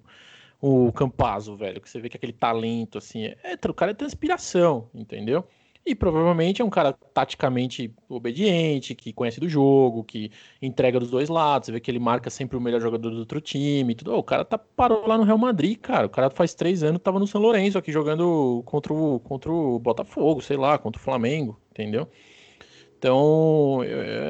O 0.62 0.92
Campazo, 0.94 1.56
velho, 1.56 1.82
que 1.82 1.90
você 1.90 2.00
vê 2.00 2.10
que 2.10 2.18
é 2.18 2.20
aquele 2.20 2.34
talento, 2.34 2.98
assim. 2.98 3.26
É, 3.26 3.38
é 3.44 3.70
o 3.70 3.74
cara 3.74 3.92
é 3.92 3.94
transpiração, 3.94 4.90
entendeu? 4.94 5.46
E 5.86 5.94
provavelmente 5.94 6.64
é 6.64 6.66
um 6.66 6.70
cara 6.70 6.94
taticamente 7.14 7.94
obediente, 8.10 8.96
que 8.96 9.14
conhece 9.14 9.40
do 9.40 9.48
jogo, 9.48 10.04
que 10.04 10.32
entrega 10.60 11.00
dos 11.00 11.12
dois 11.12 11.30
lados. 11.30 11.68
Você 11.68 11.72
vê 11.74 11.80
que 11.80 11.92
ele 11.92 12.00
marca 12.00 12.30
sempre 12.32 12.58
o 12.58 12.62
melhor 12.62 12.82
jogador 12.82 13.12
do 13.12 13.20
outro 13.20 13.40
time. 13.40 13.94
Tudo. 13.94 14.16
O 14.16 14.24
cara 14.24 14.44
tá, 14.44 14.58
parou 14.58 15.08
lá 15.08 15.16
no 15.16 15.24
Real 15.24 15.38
Madrid, 15.38 15.78
cara. 15.78 16.08
O 16.08 16.10
cara 16.10 16.32
faz 16.32 16.56
três 16.56 16.82
anos 16.82 17.02
tava 17.04 17.20
no 17.20 17.28
São 17.28 17.40
Lourenço 17.40 17.78
aqui 17.78 17.92
jogando 17.92 18.64
contra 18.66 18.92
o, 18.92 19.20
contra 19.20 19.52
o 19.52 19.78
Botafogo, 19.78 20.42
sei 20.42 20.58
lá, 20.58 20.80
contra 20.80 21.00
o 21.00 21.04
Flamengo, 21.04 21.60
entendeu? 21.70 22.10
Então, 22.98 23.82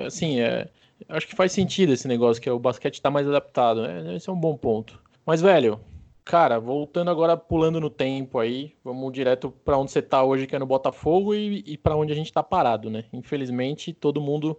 assim, 0.06 0.42
é, 0.42 0.68
acho 1.08 1.26
que 1.28 1.36
faz 1.36 1.54
sentido 1.54 1.94
esse 1.94 2.08
negócio, 2.08 2.42
que 2.42 2.50
é 2.50 2.52
o 2.52 2.60
basquete 2.60 3.02
tá 3.02 3.10
mais 3.10 3.28
adaptado, 3.28 3.82
né? 3.84 4.16
Esse 4.16 4.30
é 4.30 4.34
um 4.34 4.40
bom 4.40 4.58
ponto. 4.58 5.02
Mas, 5.26 5.42
velho, 5.42 5.80
Cara, 6.26 6.60
voltando 6.60 7.12
agora, 7.12 7.38
pulando 7.38 7.80
no 7.80 7.88
tempo 7.88 8.40
aí, 8.40 8.74
vamos 8.84 9.14
direto 9.14 9.52
para 9.64 9.78
onde 9.78 9.92
você 9.92 10.02
tá 10.02 10.24
hoje, 10.24 10.48
que 10.48 10.56
é 10.56 10.60
no 10.60 10.66
Botafogo, 10.66 11.36
e, 11.36 11.64
e 11.68 11.78
para 11.78 11.96
onde 11.96 12.12
a 12.12 12.16
gente 12.16 12.34
tá 12.34 12.42
parado, 12.42 12.90
né? 12.90 13.06
Infelizmente, 13.14 13.94
todo 13.94 14.20
mundo. 14.20 14.58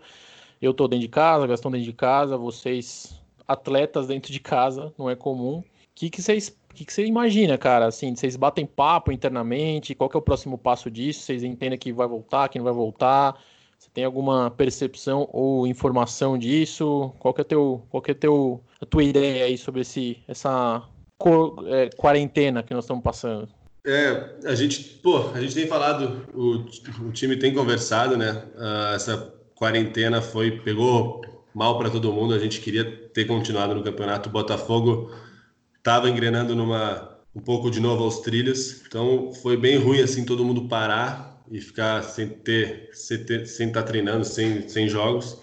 Eu 0.62 0.72
tô 0.72 0.86
dentro 0.86 1.02
de 1.02 1.08
casa, 1.08 1.46
Gastão 1.46 1.70
dentro 1.70 1.84
de 1.84 1.92
casa, 1.92 2.36
vocês, 2.36 3.20
atletas 3.48 4.06
dentro 4.06 4.32
de 4.32 4.38
casa, 4.38 4.94
não 4.96 5.10
é 5.10 5.16
comum. 5.16 5.58
O 5.58 5.64
que, 5.92 6.08
vocês. 6.22 6.56
O 6.70 6.74
que, 6.74 6.84
que 6.84 6.92
você 6.92 7.04
imagina, 7.04 7.58
cara? 7.58 7.86
Assim, 7.86 8.14
vocês 8.14 8.36
batem 8.36 8.64
papo 8.64 9.10
internamente? 9.10 9.94
Qual 9.94 10.08
é 10.14 10.16
o 10.16 10.22
próximo 10.22 10.56
passo 10.56 10.88
disso? 10.88 11.22
Vocês 11.22 11.42
entendem 11.42 11.78
que 11.78 11.92
vai 11.92 12.06
voltar, 12.06 12.48
que 12.48 12.58
não 12.58 12.64
vai 12.64 12.74
voltar? 12.74 13.38
Você 13.76 13.90
tem 13.92 14.04
alguma 14.04 14.52
percepção 14.52 15.28
ou 15.32 15.66
informação 15.66 16.38
disso? 16.38 17.12
Qual 17.18 17.34
que 17.34 17.40
é 17.40 17.44
teu, 17.44 17.82
qual 17.90 18.00
que 18.00 18.12
é 18.12 18.14
teu, 18.14 18.62
a 18.80 18.86
tua 18.86 19.02
ideia 19.02 19.46
aí 19.46 19.58
sobre 19.58 19.80
esse, 19.80 20.22
essa 20.28 20.82
é, 21.66 21.90
quarentena 21.96 22.62
que 22.62 22.74
nós 22.74 22.84
estamos 22.84 23.02
passando? 23.02 23.48
É, 23.86 24.34
a 24.44 24.54
gente, 24.54 24.82
pô, 25.02 25.30
a 25.32 25.40
gente 25.40 25.54
tem 25.54 25.66
falado, 25.66 26.26
o, 26.34 26.66
o 27.06 27.12
time 27.12 27.36
tem 27.36 27.54
conversado, 27.54 28.16
né? 28.16 28.42
Uh, 28.56 28.94
essa 28.94 29.32
quarentena 29.54 30.20
foi, 30.20 30.50
pegou 30.60 31.22
mal 31.54 31.78
para 31.78 31.88
todo 31.88 32.12
mundo. 32.12 32.34
A 32.34 32.38
gente 32.38 32.60
queria 32.60 32.84
ter 32.84 33.24
continuado 33.24 33.74
no 33.74 33.82
campeonato. 33.82 34.28
O 34.28 34.32
Botafogo 34.32 35.10
estava 35.78 36.10
engrenando 36.10 36.54
numa 36.54 37.16
um 37.34 37.40
pouco 37.40 37.70
de 37.70 37.80
novo 37.80 38.02
aos 38.02 38.20
trilhos, 38.20 38.82
então 38.86 39.30
foi 39.42 39.58
bem 39.58 39.76
ruim 39.76 40.00
assim 40.00 40.24
todo 40.24 40.42
mundo 40.42 40.68
parar 40.68 41.38
e 41.50 41.60
ficar 41.60 42.02
sem 42.02 42.28
ter, 42.28 42.88
sem 42.94 43.18
sem 43.44 43.68
estar 43.68 43.82
tá 43.82 43.86
treinando, 43.86 44.24
sem, 44.24 44.66
sem 44.68 44.88
jogos. 44.88 45.38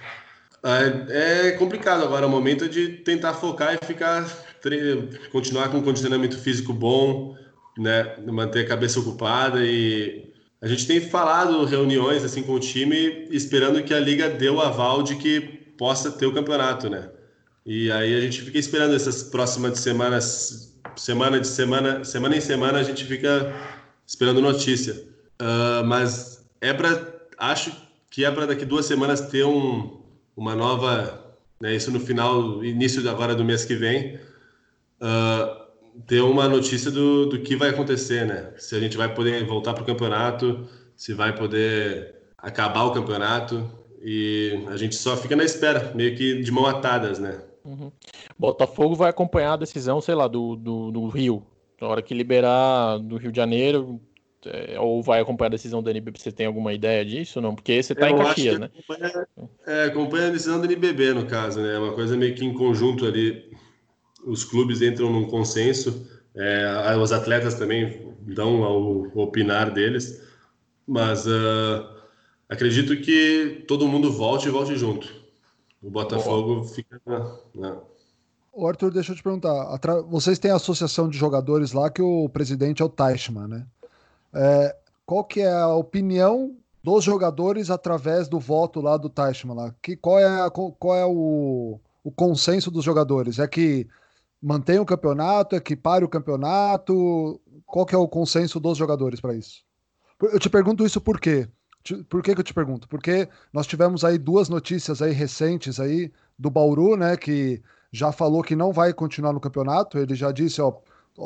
É, 0.63 1.49
é 1.49 1.51
complicado 1.51 2.03
agora, 2.03 2.25
é 2.25 2.27
o 2.27 2.31
momento 2.31 2.67
de 2.67 2.89
tentar 2.89 3.33
focar 3.35 3.77
e 3.79 3.85
ficar 3.85 4.25
continuar 5.31 5.69
com 5.69 5.77
um 5.77 5.83
condicionamento 5.83 6.37
físico 6.37 6.73
bom, 6.73 7.35
né, 7.77 8.15
manter 8.27 8.65
a 8.65 8.67
cabeça 8.67 8.99
ocupada 8.99 9.63
e 9.65 10.31
a 10.61 10.67
gente 10.67 10.87
tem 10.87 11.01
falado 11.01 11.65
reuniões 11.65 12.23
assim 12.23 12.41
com 12.41 12.53
o 12.53 12.59
time 12.59 13.27
esperando 13.29 13.83
que 13.83 13.93
a 13.93 13.99
liga 13.99 14.29
dê 14.29 14.49
o 14.49 14.61
aval 14.61 15.03
de 15.03 15.15
que 15.15 15.41
possa 15.77 16.11
ter 16.11 16.25
o 16.25 16.33
campeonato, 16.33 16.89
né? 16.89 17.09
E 17.65 17.91
aí 17.91 18.15
a 18.15 18.21
gente 18.21 18.41
fica 18.41 18.57
esperando 18.57 18.95
essas 18.95 19.23
próximas 19.23 19.79
semanas, 19.79 20.77
semana 20.95 21.39
de 21.39 21.47
semana, 21.47 22.03
semana 22.03 22.37
em 22.37 22.41
semana 22.41 22.79
a 22.79 22.83
gente 22.83 23.03
fica 23.03 23.53
esperando 24.05 24.41
notícia. 24.41 24.93
Uh, 25.41 25.83
mas 25.85 26.45
é 26.61 26.73
para, 26.73 27.11
acho 27.37 27.75
que 28.09 28.23
é 28.23 28.31
para 28.31 28.45
daqui 28.45 28.63
duas 28.63 28.85
semanas 28.85 29.19
ter 29.21 29.43
um, 29.45 30.01
uma 30.35 30.55
nova, 30.55 31.35
né, 31.59 31.75
isso 31.75 31.91
no 31.91 31.99
final, 31.99 32.63
início 32.63 33.09
agora 33.09 33.35
do 33.35 33.43
mês 33.43 33.65
que 33.65 33.75
vem, 33.75 34.19
uh, 35.03 35.63
ter 36.07 36.21
uma 36.21 36.47
notícia 36.47 36.89
do, 36.89 37.27
do 37.27 37.39
que 37.41 37.55
vai 37.55 37.69
acontecer, 37.69 38.25
né? 38.25 38.53
Se 38.57 38.75
a 38.75 38.79
gente 38.79 38.97
vai 38.97 39.13
poder 39.13 39.45
voltar 39.45 39.73
para 39.73 39.83
o 39.83 39.85
campeonato, 39.85 40.67
se 40.95 41.13
vai 41.13 41.35
poder 41.35 42.15
acabar 42.37 42.83
o 42.83 42.91
campeonato 42.91 43.69
e 44.01 44.63
a 44.67 44.77
gente 44.77 44.95
só 44.95 45.15
fica 45.15 45.35
na 45.35 45.43
espera, 45.43 45.91
meio 45.93 46.15
que 46.15 46.41
de 46.41 46.51
mão 46.51 46.65
atadas, 46.65 47.19
né? 47.19 47.41
Uhum. 47.63 47.91
Botafogo 48.37 48.95
vai 48.95 49.09
acompanhar 49.09 49.53
a 49.53 49.57
decisão, 49.57 50.01
sei 50.01 50.15
lá, 50.15 50.27
do, 50.27 50.55
do, 50.55 50.91
do 50.91 51.07
Rio. 51.07 51.45
Na 51.79 51.87
hora 51.87 52.01
que 52.01 52.13
liberar 52.13 52.97
do 52.97 53.17
Rio 53.17 53.31
de 53.31 53.37
Janeiro, 53.37 54.01
é, 54.45 54.77
ou 54.79 55.01
vai 55.01 55.21
acompanhar 55.21 55.47
a 55.47 55.51
decisão 55.51 55.81
da 55.81 55.91
NBB? 55.91 56.19
Você 56.19 56.31
tem 56.31 56.45
alguma 56.45 56.73
ideia 56.73 57.05
disso? 57.05 57.39
Não, 57.39 57.55
porque 57.55 57.81
você 57.81 57.93
está 57.93 58.09
em 58.09 58.17
Caxias, 58.17 58.59
né? 58.59 58.69
Acompanha, 58.77 59.27
é, 59.65 59.83
acompanha 59.85 60.27
a 60.27 60.31
decisão 60.31 60.59
da 60.59 60.65
NBB, 60.65 61.13
no 61.13 61.25
caso, 61.25 61.61
né? 61.61 61.75
É 61.75 61.79
uma 61.79 61.93
coisa 61.93 62.17
meio 62.17 62.35
que 62.35 62.43
em 62.43 62.53
conjunto 62.53 63.05
ali. 63.05 63.51
Os 64.25 64.43
clubes 64.43 64.81
entram 64.81 65.11
num 65.11 65.25
consenso, 65.25 66.07
é, 66.35 66.95
os 66.97 67.11
atletas 67.11 67.55
também 67.55 68.13
dão 68.21 68.63
ao 68.63 69.07
opinar 69.15 69.71
deles, 69.71 70.21
mas 70.87 71.25
uh, 71.25 71.85
acredito 72.49 72.95
que 73.01 73.63
todo 73.67 73.87
mundo 73.87 74.11
volte 74.11 74.47
e 74.47 74.51
volte 74.51 74.75
junto. 74.75 75.07
O 75.81 75.89
Botafogo 75.89 76.55
Boa. 76.55 76.67
fica. 76.67 77.01
Né? 77.53 77.75
O 78.51 78.67
Arthur, 78.67 78.91
deixa 78.91 79.11
eu 79.11 79.15
te 79.15 79.23
perguntar. 79.23 79.79
Vocês 80.07 80.39
têm 80.39 80.51
a 80.51 80.55
associação 80.55 81.09
de 81.09 81.17
jogadores 81.17 81.73
lá 81.73 81.89
que 81.89 82.01
o 82.01 82.29
presidente 82.29 82.81
é 82.81 82.85
o 82.85 82.89
Teichmann, 82.89 83.47
né? 83.47 83.65
É, 84.33 84.75
qual 85.05 85.23
que 85.23 85.41
é 85.41 85.51
a 85.51 85.73
opinião 85.75 86.55
dos 86.83 87.03
jogadores 87.03 87.69
através 87.69 88.27
do 88.27 88.39
voto 88.39 88.79
lá 88.79 88.95
do 88.97 89.09
Teichmann 89.09 89.57
lá? 89.57 89.75
Que, 89.81 89.95
qual 89.95 90.19
é, 90.19 90.41
a, 90.41 90.49
qual 90.49 90.95
é 90.95 91.05
o, 91.05 91.79
o 92.03 92.11
consenso 92.11 92.71
dos 92.71 92.85
jogadores? 92.85 93.39
É 93.39 93.47
que 93.47 93.87
mantém 94.43 94.77
o 94.77 94.85
campeonato? 94.85 95.55
É 95.55 95.59
que 95.59 95.75
pare 95.75 96.03
o 96.03 96.09
campeonato? 96.09 97.41
Qual 97.65 97.85
que 97.85 97.95
é 97.95 97.97
o 97.97 98.07
consenso 98.07 98.59
dos 98.59 98.77
jogadores 98.77 99.21
para 99.21 99.33
isso? 99.33 99.63
Eu 100.21 100.39
te 100.39 100.49
pergunto 100.49 100.85
isso 100.85 100.99
por 100.99 101.19
quê? 101.19 101.47
Por 102.09 102.21
que, 102.21 102.33
que 102.33 102.39
eu 102.39 102.45
te 102.45 102.53
pergunto? 102.53 102.87
Porque 102.87 103.27
nós 103.51 103.67
tivemos 103.67 104.03
aí 104.03 104.17
duas 104.17 104.47
notícias 104.47 105.01
aí 105.01 105.11
recentes 105.11 105.79
aí 105.79 106.11
do 106.37 106.49
Bauru, 106.49 106.95
né, 106.95 107.17
que 107.17 107.61
já 107.91 108.11
falou 108.11 108.41
que 108.41 108.55
não 108.55 108.71
vai 108.71 108.93
continuar 108.93 109.33
no 109.33 109.39
campeonato. 109.39 109.97
Ele 109.97 110.15
já 110.15 110.31
disse, 110.31 110.61
ó, 110.61 110.73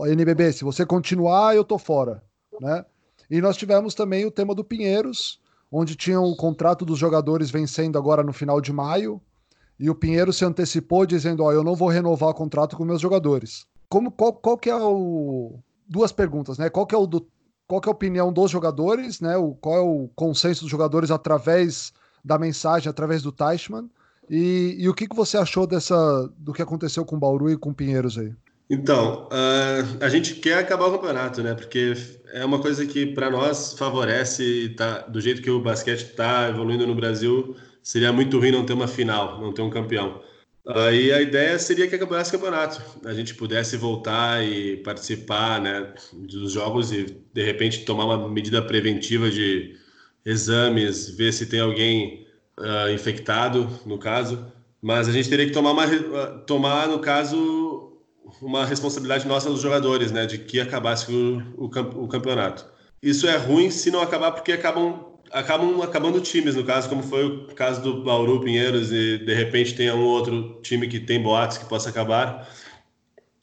NBB, 0.07 0.53
se 0.53 0.63
você 0.63 0.85
continuar, 0.85 1.55
eu 1.55 1.63
tô 1.63 1.77
fora, 1.77 2.23
né? 2.59 2.85
E 3.29 3.41
nós 3.41 3.57
tivemos 3.57 3.93
também 3.93 4.25
o 4.25 4.31
tema 4.31 4.55
do 4.55 4.63
Pinheiros, 4.63 5.39
onde 5.71 5.95
tinha 5.95 6.19
o 6.19 6.35
contrato 6.35 6.85
dos 6.85 6.97
jogadores 6.97 7.51
vencendo 7.51 7.97
agora 7.97 8.23
no 8.23 8.33
final 8.33 8.59
de 8.59 8.71
maio, 8.71 9.21
e 9.79 9.89
o 9.89 9.95
Pinheiro 9.95 10.33
se 10.33 10.43
antecipou 10.43 11.05
dizendo, 11.05 11.43
ó, 11.43 11.51
eu 11.51 11.63
não 11.63 11.75
vou 11.75 11.87
renovar 11.89 12.29
o 12.29 12.33
contrato 12.33 12.75
com 12.75 12.83
meus 12.83 13.01
jogadores. 13.01 13.65
Como 13.87 14.11
qual, 14.11 14.33
qual 14.33 14.57
que 14.57 14.69
é 14.69 14.75
o 14.75 15.59
duas 15.87 16.11
perguntas, 16.11 16.57
né? 16.57 16.69
Qual 16.69 16.85
que 16.85 16.95
é 16.95 16.97
o 16.97 17.05
do 17.05 17.27
qual 17.67 17.81
que 17.81 17.89
é 17.89 17.91
a 17.91 17.95
opinião 17.95 18.31
dos 18.31 18.49
jogadores, 18.49 19.19
né? 19.19 19.35
O, 19.35 19.53
qual 19.53 19.75
é 19.75 19.81
o 19.81 20.09
consenso 20.15 20.61
dos 20.61 20.71
jogadores 20.71 21.11
através 21.11 21.91
da 22.23 22.37
mensagem, 22.39 22.89
através 22.89 23.21
do 23.21 23.31
Teichmann? 23.31 23.89
E, 24.29 24.75
e 24.79 24.89
o 24.89 24.93
que, 24.93 25.07
que 25.07 25.15
você 25.15 25.37
achou 25.37 25.67
dessa 25.67 26.29
do 26.37 26.53
que 26.53 26.61
aconteceu 26.61 27.05
com 27.05 27.15
o 27.15 27.19
Bauru 27.19 27.49
e 27.49 27.57
com 27.57 27.69
o 27.69 27.73
Pinheiros 27.73 28.17
aí? 28.17 28.33
Então, 28.69 29.27
uh, 29.27 30.03
a 30.03 30.09
gente 30.09 30.35
quer 30.35 30.57
acabar 30.57 30.87
o 30.87 30.91
campeonato, 30.91 31.41
né? 31.41 31.53
Porque 31.53 31.93
é 32.33 32.43
uma 32.43 32.59
coisa 32.59 32.85
que 32.85 33.05
para 33.05 33.29
nós 33.29 33.73
favorece, 33.73 34.69
tá, 34.77 34.99
do 34.99 35.21
jeito 35.21 35.41
que 35.41 35.49
o 35.49 35.61
basquete 35.61 36.01
está 36.01 36.49
evoluindo 36.49 36.85
no 36.85 36.95
Brasil, 36.95 37.55
seria 37.87 38.11
muito 38.11 38.37
ruim 38.37 38.51
não 38.51 38.65
ter 38.65 38.73
uma 38.73 38.85
final, 38.87 39.39
não 39.39 39.53
ter 39.53 39.61
um 39.61 39.69
campeão. 39.69 40.21
Aí 40.67 41.09
a 41.13 41.21
ideia 41.21 41.57
seria 41.57 41.87
que 41.87 41.95
acabasse 41.95 42.29
o 42.29 42.33
campeonato, 42.33 42.81
a 43.05 43.13
gente 43.13 43.33
pudesse 43.33 43.77
voltar 43.77 44.43
e 44.45 44.75
participar 44.75 45.61
né, 45.61 45.93
dos 46.11 46.51
jogos 46.51 46.91
e 46.91 47.05
de 47.33 47.41
repente 47.41 47.85
tomar 47.85 48.03
uma 48.03 48.27
medida 48.27 48.61
preventiva 48.61 49.31
de 49.31 49.77
exames, 50.25 51.11
ver 51.11 51.31
se 51.31 51.45
tem 51.45 51.61
alguém 51.61 52.27
uh, 52.59 52.91
infectado, 52.93 53.69
no 53.85 53.97
caso. 53.97 54.51
Mas 54.81 55.07
a 55.07 55.13
gente 55.13 55.29
teria 55.29 55.45
que 55.45 55.53
tomar, 55.53 55.71
uma, 55.71 55.85
uh, 55.85 56.39
tomar 56.45 56.89
no 56.89 56.99
caso, 56.99 58.01
uma 58.41 58.65
responsabilidade 58.65 59.25
nossa 59.25 59.49
dos 59.49 59.61
jogadores, 59.61 60.11
né, 60.11 60.25
de 60.25 60.39
que 60.39 60.59
acabasse 60.59 61.09
o, 61.09 61.37
o, 61.55 62.03
o 62.03 62.07
campeonato. 62.09 62.65
Isso 63.01 63.27
é 63.27 63.37
ruim 63.37 63.71
se 63.71 63.89
não 63.89 64.01
acabar 64.01 64.33
porque 64.33 64.51
acabam 64.51 65.06
acabam 65.31 65.81
acabando 65.81 66.21
times, 66.21 66.55
no 66.55 66.63
caso, 66.63 66.89
como 66.89 67.03
foi 67.03 67.25
o 67.25 67.45
caso 67.53 67.81
do 67.81 68.03
Bauru 68.03 68.41
Pinheiros, 68.41 68.91
e 68.91 69.17
de 69.17 69.33
repente 69.33 69.75
tem 69.75 69.91
um 69.91 70.03
outro 70.03 70.59
time 70.61 70.87
que 70.87 70.99
tem 70.99 71.21
boatos 71.21 71.57
que 71.57 71.65
possa 71.65 71.89
acabar. 71.89 72.49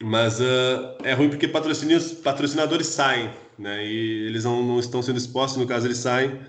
Mas 0.02 0.40
uh, 0.40 0.96
é 1.02 1.12
ruim 1.14 1.28
porque 1.28 1.48
patrocinadores 1.48 2.86
saem, 2.88 3.30
né? 3.58 3.86
E 3.86 4.26
eles 4.26 4.44
não, 4.44 4.62
não, 4.62 4.78
estão 4.78 5.02
sendo 5.02 5.18
expostos, 5.18 5.60
no 5.60 5.66
caso 5.66 5.86
eles 5.86 5.98
saem, 5.98 6.40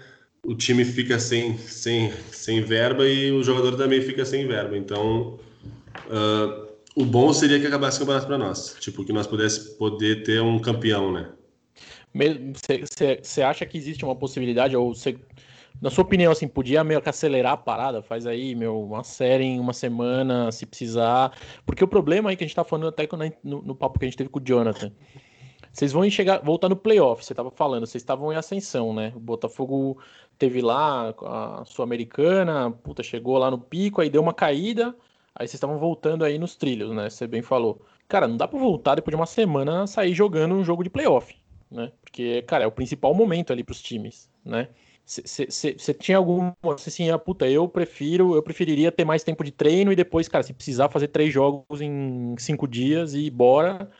o 0.43 0.55
time 0.55 0.83
fica 0.83 1.19
sem, 1.19 1.57
sem, 1.57 2.11
sem 2.31 2.61
verba 2.61 3.07
e 3.07 3.31
o 3.31 3.43
jogador 3.43 3.75
também 3.77 4.01
fica 4.01 4.25
sem 4.25 4.47
verba. 4.47 4.77
Então, 4.77 5.39
uh, 6.07 6.65
o 6.95 7.05
bom 7.05 7.33
seria 7.33 7.59
que 7.59 7.67
acabasse 7.67 7.97
o 7.97 7.99
campeonato 7.99 8.27
para 8.27 8.37
nós, 8.37 8.75
tipo, 8.79 9.03
que 9.05 9.13
nós 9.13 9.27
pudéssemos 9.27 9.69
poder 9.75 10.23
ter 10.23 10.41
um 10.41 10.59
campeão, 10.59 11.11
né? 11.11 11.29
Você 13.21 13.41
acha 13.41 13.65
que 13.65 13.77
existe 13.77 14.05
uma 14.05 14.15
possibilidade, 14.15 14.75
ou 14.75 14.95
você, 14.95 15.19
na 15.81 15.89
sua 15.89 16.05
opinião, 16.05 16.31
assim, 16.31 16.47
podia 16.47 16.81
meio 16.81 17.01
que 17.01 17.09
acelerar 17.09 17.53
a 17.53 17.57
parada? 17.57 18.01
Faz 18.01 18.25
aí, 18.25 18.55
meu, 18.55 18.81
uma 18.81 19.03
série 19.03 19.43
em 19.43 19.59
uma 19.59 19.73
semana, 19.73 20.49
se 20.51 20.65
precisar. 20.65 21.37
Porque 21.65 21.83
o 21.83 21.87
problema 21.87 22.29
aí 22.29 22.37
que 22.37 22.43
a 22.45 22.47
gente 22.47 22.55
tá 22.55 22.63
falando 22.63 22.87
até 22.87 23.07
no, 23.43 23.61
no 23.61 23.75
papo 23.75 23.99
que 23.99 24.05
a 24.05 24.07
gente 24.07 24.17
teve 24.17 24.29
com 24.29 24.39
o 24.39 24.43
Jonathan. 24.43 24.93
Vocês 25.73 25.91
vão 25.91 26.09
chegar, 26.09 26.39
voltar 26.41 26.69
no 26.69 26.75
playoff, 26.77 27.25
você 27.25 27.33
estava 27.33 27.51
falando, 27.51 27.85
vocês 27.85 28.01
estavam 28.01 28.31
em 28.31 28.37
ascensão, 28.37 28.93
né? 28.93 29.11
O 29.13 29.19
Botafogo 29.19 29.97
teve 30.37 30.61
lá 30.61 31.13
a 31.21 31.63
Sul-Americana, 31.65 32.71
puta, 32.71 33.03
chegou 33.03 33.37
lá 33.37 33.51
no 33.51 33.59
pico, 33.59 33.99
aí 33.99 34.09
deu 34.09 34.21
uma 34.21 34.33
caída, 34.33 34.95
aí 35.35 35.45
vocês 35.45 35.55
estavam 35.55 35.77
voltando 35.77 36.23
aí 36.23 36.39
nos 36.39 36.55
trilhos, 36.55 36.91
né? 36.95 37.09
Você 37.09 37.27
bem 37.27 37.41
falou. 37.41 37.81
Cara, 38.07 38.25
não 38.25 38.37
dá 38.37 38.47
para 38.47 38.57
voltar 38.57 38.95
depois 38.95 39.11
de 39.11 39.17
uma 39.17 39.25
semana 39.25 39.85
sair 39.85 40.13
jogando 40.13 40.55
um 40.55 40.63
jogo 40.63 40.81
de 40.81 40.89
playoff 40.89 41.35
né? 41.75 41.91
Porque, 42.01 42.41
cara, 42.43 42.63
é 42.63 42.67
o 42.67 42.71
principal 42.71 43.13
momento 43.13 43.51
ali 43.51 43.63
para 43.63 43.73
os 43.73 43.81
times, 43.81 44.29
né? 44.43 44.69
Você 45.05 45.93
tinha 45.93 46.17
algum 46.17 46.51
assim, 46.73 47.11
ah, 47.11 47.19
puta, 47.19 47.47
eu 47.47 47.67
prefiro, 47.67 48.33
eu 48.33 48.41
preferiria 48.41 48.91
ter 48.91 49.05
mais 49.05 49.23
tempo 49.23 49.43
de 49.43 49.51
treino 49.51 49.91
e 49.91 49.95
depois, 49.95 50.27
cara, 50.27 50.43
se 50.43 50.51
precisar 50.51 50.89
fazer 50.89 51.09
três 51.09 51.31
jogos 51.31 51.79
em 51.79 52.33
cinco 52.39 52.67
dias 52.67 53.13
e 53.13 53.29
bora. 53.29 53.91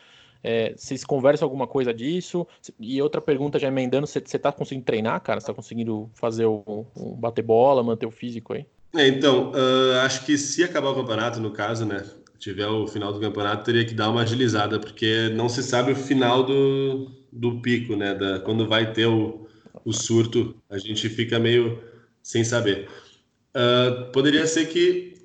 É, 0.44 0.74
vocês 0.76 1.04
conversam 1.04 1.46
alguma 1.46 1.68
coisa 1.68 1.94
disso? 1.94 2.48
E 2.80 3.00
outra 3.02 3.22
pergunta, 3.22 3.60
já 3.60 3.68
emendando, 3.68 4.08
você 4.08 4.40
tá 4.40 4.52
conseguindo 4.52 4.86
treinar, 4.86 5.22
cara? 5.22 5.40
Você 5.40 5.48
tá 5.48 5.54
conseguindo 5.54 6.10
fazer 6.14 6.46
o, 6.46 6.86
o 6.96 7.16
bater 7.16 7.44
bola, 7.44 7.84
manter 7.84 8.08
o 8.08 8.12
físico 8.12 8.54
aí? 8.54 8.66
É, 8.96 9.08
então, 9.08 9.52
uh, 9.52 10.00
acho 10.04 10.26
que 10.26 10.38
se 10.38 10.64
acabar 10.64 10.90
o 10.90 10.96
campeonato, 10.96 11.40
no 11.40 11.52
caso, 11.52 11.86
né? 11.86 12.04
Tiver 12.40 12.68
o 12.68 12.88
final 12.88 13.12
do 13.12 13.20
campeonato, 13.20 13.64
teria 13.64 13.86
que 13.86 13.94
dar 13.94 14.10
uma 14.10 14.22
agilizada, 14.22 14.80
porque 14.80 15.30
não 15.30 15.50
se 15.50 15.62
sabe 15.62 15.92
o 15.92 15.96
final 15.96 16.44
do, 16.44 17.12
do 17.36 17.60
pico, 17.60 17.96
né? 17.96 18.16
Da, 18.16 18.40
quando 18.40 18.68
vai 18.68 18.94
ter 18.94 19.06
o, 19.06 19.48
o 19.84 19.92
surto, 19.92 20.56
a 20.70 20.78
gente 20.78 21.10
fica 21.10 21.38
meio 21.38 21.82
sem 22.24 22.44
saber. 22.44 22.88
Uh, 23.56 24.12
poderia 24.12 24.48
ser 24.48 24.66
que 24.68 25.16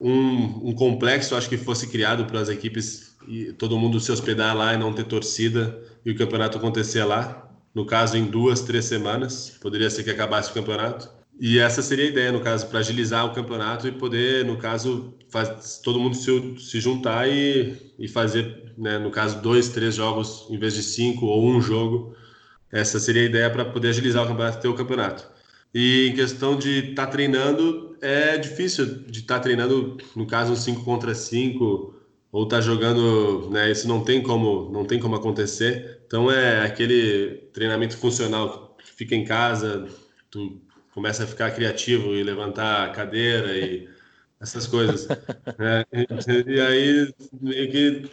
um, 0.00 0.68
um, 0.68 0.72
complexo, 0.74 1.36
acho 1.36 1.48
que 1.48 1.56
fosse 1.56 1.88
criado 1.88 2.24
para 2.24 2.40
as 2.40 2.48
equipes 2.48 3.16
e 3.26 3.52
todo 3.52 3.78
mundo 3.78 4.00
se 4.00 4.12
hospedar 4.12 4.56
lá 4.56 4.74
e 4.74 4.78
não 4.78 4.92
ter 4.92 5.04
torcida 5.04 5.80
e 6.04 6.10
o 6.10 6.16
campeonato 6.16 6.58
acontecer 6.58 7.04
lá. 7.04 7.40
No 7.74 7.84
caso, 7.84 8.16
em 8.16 8.24
duas, 8.24 8.60
três 8.60 8.84
semanas, 8.84 9.58
poderia 9.60 9.90
ser 9.90 10.04
que 10.04 10.10
acabasse 10.10 10.50
o 10.50 10.54
campeonato. 10.54 11.10
E 11.38 11.58
essa 11.58 11.82
seria 11.82 12.04
a 12.04 12.08
ideia, 12.08 12.32
no 12.32 12.40
caso, 12.40 12.66
para 12.68 12.78
agilizar 12.78 13.26
o 13.26 13.32
campeonato 13.32 13.88
e 13.88 13.92
poder, 13.92 14.44
no 14.44 14.56
caso, 14.56 15.14
faz, 15.28 15.80
todo 15.82 15.98
mundo 15.98 16.16
se, 16.16 16.30
se 16.58 16.80
juntar 16.80 17.28
e, 17.28 17.92
e 17.98 18.06
fazer, 18.08 18.72
né, 18.78 18.98
no 18.98 19.10
caso, 19.10 19.40
dois, 19.40 19.68
três 19.68 19.96
jogos 19.96 20.46
em 20.48 20.58
vez 20.58 20.74
de 20.74 20.82
cinco 20.82 21.26
ou 21.26 21.48
um 21.50 21.60
jogo. 21.60 22.14
Essa 22.70 22.98
seria 23.00 23.22
a 23.22 23.26
ideia 23.26 23.50
para 23.50 23.64
poder 23.64 23.88
agilizar 23.88 24.24
o 24.24 24.28
campeonato, 24.28 24.60
ter 24.60 24.68
o 24.68 24.74
campeonato. 24.74 25.28
E 25.74 26.08
em 26.08 26.14
questão 26.14 26.56
de 26.56 26.90
estar 26.90 27.06
tá 27.06 27.12
treinando, 27.12 27.96
é 28.00 28.36
difícil 28.38 28.86
de 29.04 29.20
estar 29.20 29.36
tá 29.36 29.40
treinando, 29.40 29.96
no 30.14 30.26
caso, 30.26 30.52
um 30.52 30.56
5 30.56 30.84
contra 30.84 31.14
5, 31.14 31.94
ou 32.30 32.44
estar 32.44 32.56
tá 32.56 32.62
jogando, 32.62 33.48
né? 33.50 33.70
Isso 33.70 33.86
não 33.88 34.04
tem 34.04 34.22
como, 34.22 34.70
não 34.72 34.84
tem 34.84 35.00
como 35.00 35.14
acontecer. 35.16 36.02
Então 36.06 36.30
é 36.30 36.64
aquele 36.64 37.48
treinamento 37.52 37.96
funcional, 37.96 38.76
fica 38.96 39.14
em 39.14 39.24
casa, 39.24 39.88
tu 40.30 40.60
começa 40.94 41.24
a 41.24 41.26
ficar 41.26 41.50
criativo 41.50 42.14
e 42.14 42.22
levantar 42.22 42.88
a 42.88 42.90
cadeira 42.90 43.56
e 43.56 43.88
essas 44.40 44.66
coisas. 44.66 45.08
né? 45.58 45.84
E 46.46 46.60
aí 46.60 47.14
meio 47.40 47.70
que 47.70 48.10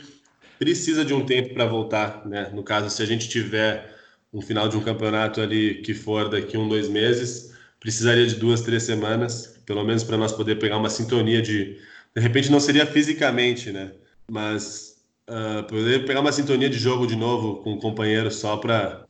precisa 0.58 1.06
de 1.06 1.14
um 1.14 1.26
tempo 1.26 1.54
para 1.54 1.66
voltar, 1.66 2.28
né? 2.28 2.50
No 2.54 2.64
caso, 2.64 2.90
se 2.90 3.02
a 3.02 3.06
gente 3.06 3.30
tiver 3.30 3.96
um 4.34 4.42
final 4.42 4.68
de 4.68 4.78
um 4.78 4.82
campeonato 4.84 5.42
ali 5.42 5.82
que 5.82 5.94
for 5.94 6.30
daqui 6.30 6.58
um, 6.58 6.68
dois 6.68 6.90
meses, 6.90 7.54
precisaria 7.80 8.26
de 8.26 8.36
duas, 8.36 8.62
três 8.62 8.84
semanas, 8.84 9.60
pelo 9.66 9.84
menos 9.84 10.04
para 10.04 10.18
nós 10.18 10.32
poder 10.32 10.58
pegar 10.58 10.78
uma 10.78 10.90
sintonia 10.90 11.42
de, 11.42 11.78
de 12.16 12.22
repente 12.22 12.52
não 12.52 12.60
seria 12.60 12.86
fisicamente, 12.86 13.72
né? 13.72 13.92
Mas 14.30 15.04
uh, 15.30 15.64
poder 15.66 16.06
pegar 16.06 16.22
uma 16.22 16.32
sintonia 16.32 16.70
de 16.70 16.78
jogo 16.78 17.06
de 17.06 17.16
novo 17.16 17.58
com 17.58 17.72
o 17.72 17.76
um 17.76 17.80
companheiro 17.80 18.32
só 18.32 18.58
para 18.58 19.06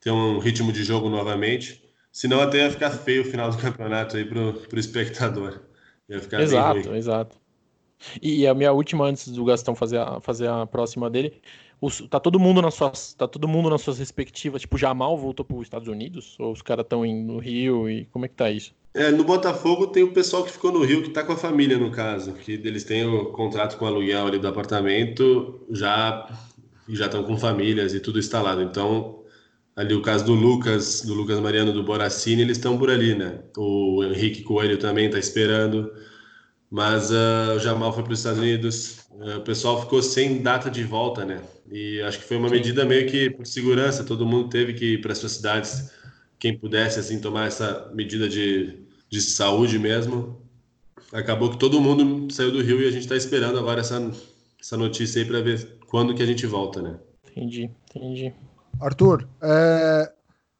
ter 0.00 0.10
um 0.10 0.38
ritmo 0.38 0.72
de 0.72 0.84
jogo 0.84 1.08
novamente. 1.08 1.83
Senão 2.14 2.40
até 2.40 2.58
ia 2.58 2.70
ficar 2.70 2.90
feio 2.90 3.22
o 3.22 3.24
final 3.24 3.50
do 3.50 3.58
campeonato 3.58 4.16
aí 4.16 4.24
pro, 4.24 4.54
pro 4.54 4.78
espectador. 4.78 5.62
Ia 6.08 6.20
ficar 6.20 6.40
exato, 6.42 6.94
exato. 6.94 7.36
E 8.22 8.46
a 8.46 8.54
minha 8.54 8.70
última, 8.70 9.04
antes 9.04 9.26
do 9.26 9.44
Gastão 9.44 9.74
fazer 9.74 9.98
a, 9.98 10.20
fazer 10.20 10.48
a 10.48 10.64
próxima 10.64 11.10
dele, 11.10 11.42
os, 11.80 12.06
tá 12.08 12.20
todo 12.20 12.38
mundo 12.38 12.62
nas 12.62 12.74
suas, 12.74 13.14
tá 13.14 13.26
todo 13.26 13.48
mundo 13.48 13.68
nas 13.68 13.82
suas 13.82 13.98
respectivas. 13.98 14.60
Tipo, 14.60 14.78
Jamal 14.78 15.18
voltou 15.18 15.44
para 15.44 15.56
os 15.56 15.64
Estados 15.64 15.88
Unidos? 15.88 16.36
Ou 16.38 16.52
os 16.52 16.62
caras 16.62 16.84
estão 16.84 17.04
no 17.04 17.38
Rio? 17.38 17.90
E 17.90 18.04
como 18.06 18.26
é 18.26 18.28
que 18.28 18.36
tá 18.36 18.48
isso? 18.48 18.72
É, 18.94 19.10
no 19.10 19.24
Botafogo 19.24 19.88
tem 19.88 20.04
o 20.04 20.12
pessoal 20.12 20.44
que 20.44 20.52
ficou 20.52 20.70
no 20.70 20.84
Rio, 20.84 21.02
que 21.02 21.10
tá 21.10 21.24
com 21.24 21.32
a 21.32 21.36
família, 21.36 21.76
no 21.76 21.90
caso. 21.90 22.34
Que 22.34 22.52
eles 22.52 22.84
têm 22.84 23.04
o 23.04 23.32
contrato 23.32 23.76
com 23.76 23.86
o 23.86 23.88
aluguel 23.88 24.28
ali 24.28 24.38
do 24.38 24.46
apartamento, 24.46 25.66
já 25.68 26.28
já 26.88 27.06
estão 27.06 27.24
com 27.24 27.36
famílias 27.36 27.92
e 27.92 27.98
tudo 27.98 28.20
instalado. 28.20 28.62
Então, 28.62 29.23
ali 29.76 29.94
o 29.94 30.02
caso 30.02 30.24
do 30.24 30.34
Lucas, 30.34 31.02
do 31.02 31.14
Lucas 31.14 31.40
Mariano, 31.40 31.72
do 31.72 31.82
Boracini, 31.82 32.42
eles 32.42 32.56
estão 32.56 32.78
por 32.78 32.90
ali, 32.90 33.14
né? 33.14 33.40
O 33.56 34.04
Henrique 34.04 34.42
Coelho 34.42 34.78
também 34.78 35.06
está 35.06 35.18
esperando, 35.18 35.92
mas 36.70 37.10
uh, 37.10 37.56
o 37.56 37.58
Jamal 37.58 37.92
foi 37.92 38.02
para 38.04 38.12
os 38.12 38.18
Estados 38.20 38.38
Unidos. 38.38 38.98
Uh, 39.10 39.38
o 39.38 39.40
pessoal 39.42 39.80
ficou 39.80 40.02
sem 40.02 40.42
data 40.42 40.70
de 40.70 40.84
volta, 40.84 41.24
né? 41.24 41.42
E 41.70 42.00
acho 42.02 42.18
que 42.18 42.24
foi 42.24 42.36
uma 42.36 42.48
medida 42.48 42.84
meio 42.84 43.08
que 43.08 43.30
por 43.30 43.46
segurança, 43.46 44.04
todo 44.04 44.26
mundo 44.26 44.48
teve 44.48 44.74
que 44.74 44.94
ir 44.94 45.00
para 45.00 45.12
as 45.12 45.18
suas 45.18 45.32
cidades, 45.32 45.90
quem 46.38 46.56
pudesse 46.56 47.00
assim 47.00 47.20
tomar 47.20 47.46
essa 47.46 47.90
medida 47.94 48.28
de, 48.28 48.78
de 49.08 49.20
saúde 49.20 49.78
mesmo. 49.78 50.40
Acabou 51.12 51.50
que 51.50 51.58
todo 51.58 51.80
mundo 51.80 52.32
saiu 52.32 52.52
do 52.52 52.62
Rio 52.62 52.80
e 52.80 52.86
a 52.86 52.90
gente 52.90 53.02
está 53.02 53.16
esperando 53.16 53.58
agora 53.58 53.80
essa, 53.80 54.10
essa 54.60 54.76
notícia 54.76 55.20
aí 55.20 55.26
para 55.26 55.40
ver 55.40 55.78
quando 55.88 56.14
que 56.14 56.22
a 56.22 56.26
gente 56.26 56.46
volta, 56.46 56.82
né? 56.82 56.98
Entendi, 57.30 57.70
entendi. 57.88 58.32
Arthur, 58.80 59.28
é, 59.42 60.12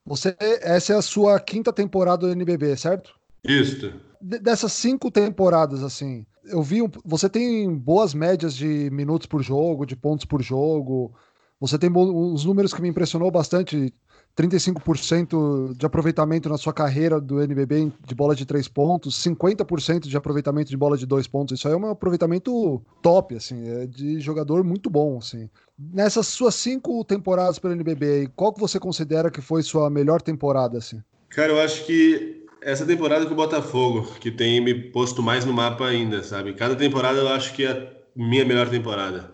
você, 0.05 0.37
essa 0.41 0.93
é 0.93 0.97
a 0.97 1.03
sua 1.03 1.39
quinta 1.41 1.73
temporada 1.73 2.27
do 2.27 2.33
NBB, 2.33 2.77
certo? 2.77 3.15
Isso. 3.43 3.93
dessas 4.21 4.73
cinco 4.73 5.11
temporadas, 5.11 5.83
assim, 5.83 6.27
eu 6.47 6.63
vi. 6.63 6.83
Um, 6.83 6.91
você 7.05 7.29
tem 7.29 7.73
boas 7.75 8.15
médias 8.15 8.55
de 8.55 8.91
minutos 8.91 9.27
por 9.27 9.43
jogo, 9.43 9.87
de 9.87 9.97
pontos 9.97 10.25
por 10.25 10.43
jogo. 10.43 11.15
Você 11.61 11.79
tem 11.79 11.91
uns 11.91 12.45
números 12.45 12.75
que 12.75 12.83
me 12.83 12.89
impressionou 12.89 13.31
bastante. 13.31 13.93
35% 14.37 15.77
de 15.77 15.87
aproveitamento 15.87 16.49
na 16.49 16.59
sua 16.59 16.73
carreira 16.73 17.21
do 17.21 17.41
NBB 17.41 17.93
de 18.05 18.15
bola 18.15 18.35
de 18.35 18.45
três 18.45 18.67
pontos, 18.67 19.23
50% 19.23 20.09
de 20.09 20.17
aproveitamento 20.17 20.71
de 20.71 20.77
bola 20.77 20.97
de 20.97 21.07
dois 21.07 21.27
pontos. 21.29 21.59
Isso 21.59 21.69
aí 21.69 21.75
é 21.75 21.77
um 21.77 21.91
aproveitamento 21.91 22.83
top, 23.01 23.37
assim, 23.37 23.69
é 23.69 23.87
de 23.87 24.21
jogador 24.21 24.65
muito 24.65 24.91
bom, 24.91 25.19
assim. 25.19 25.49
Nessas 25.79 26.27
suas 26.27 26.55
cinco 26.55 27.05
temporadas 27.05 27.59
pelo 27.59 27.75
NBB, 27.75 28.31
qual 28.35 28.53
que 28.53 28.61
você 28.61 28.79
considera 28.79 29.31
que 29.31 29.41
foi 29.41 29.63
sua 29.63 29.89
melhor 29.89 30.21
temporada, 30.21 30.79
assim? 30.79 31.01
Cara, 31.29 31.53
eu 31.53 31.61
acho 31.61 31.85
que 31.85 32.45
essa 32.61 32.87
temporada 32.87 33.27
com 33.27 33.33
o 33.33 33.37
Botafogo, 33.37 34.09
que 34.21 34.31
tem 34.31 34.61
me 34.61 34.75
posto 34.75 35.23
mais 35.23 35.45
no 35.45 35.53
mapa 35.53 35.87
ainda, 35.87 36.23
sabe? 36.23 36.55
Cada 36.55 36.75
temporada 36.75 37.19
eu 37.19 37.29
acho 37.29 37.53
que 37.55 37.65
é 37.65 37.71
a 37.71 37.93
minha 38.17 38.45
melhor 38.45 38.69
temporada. 38.69 39.34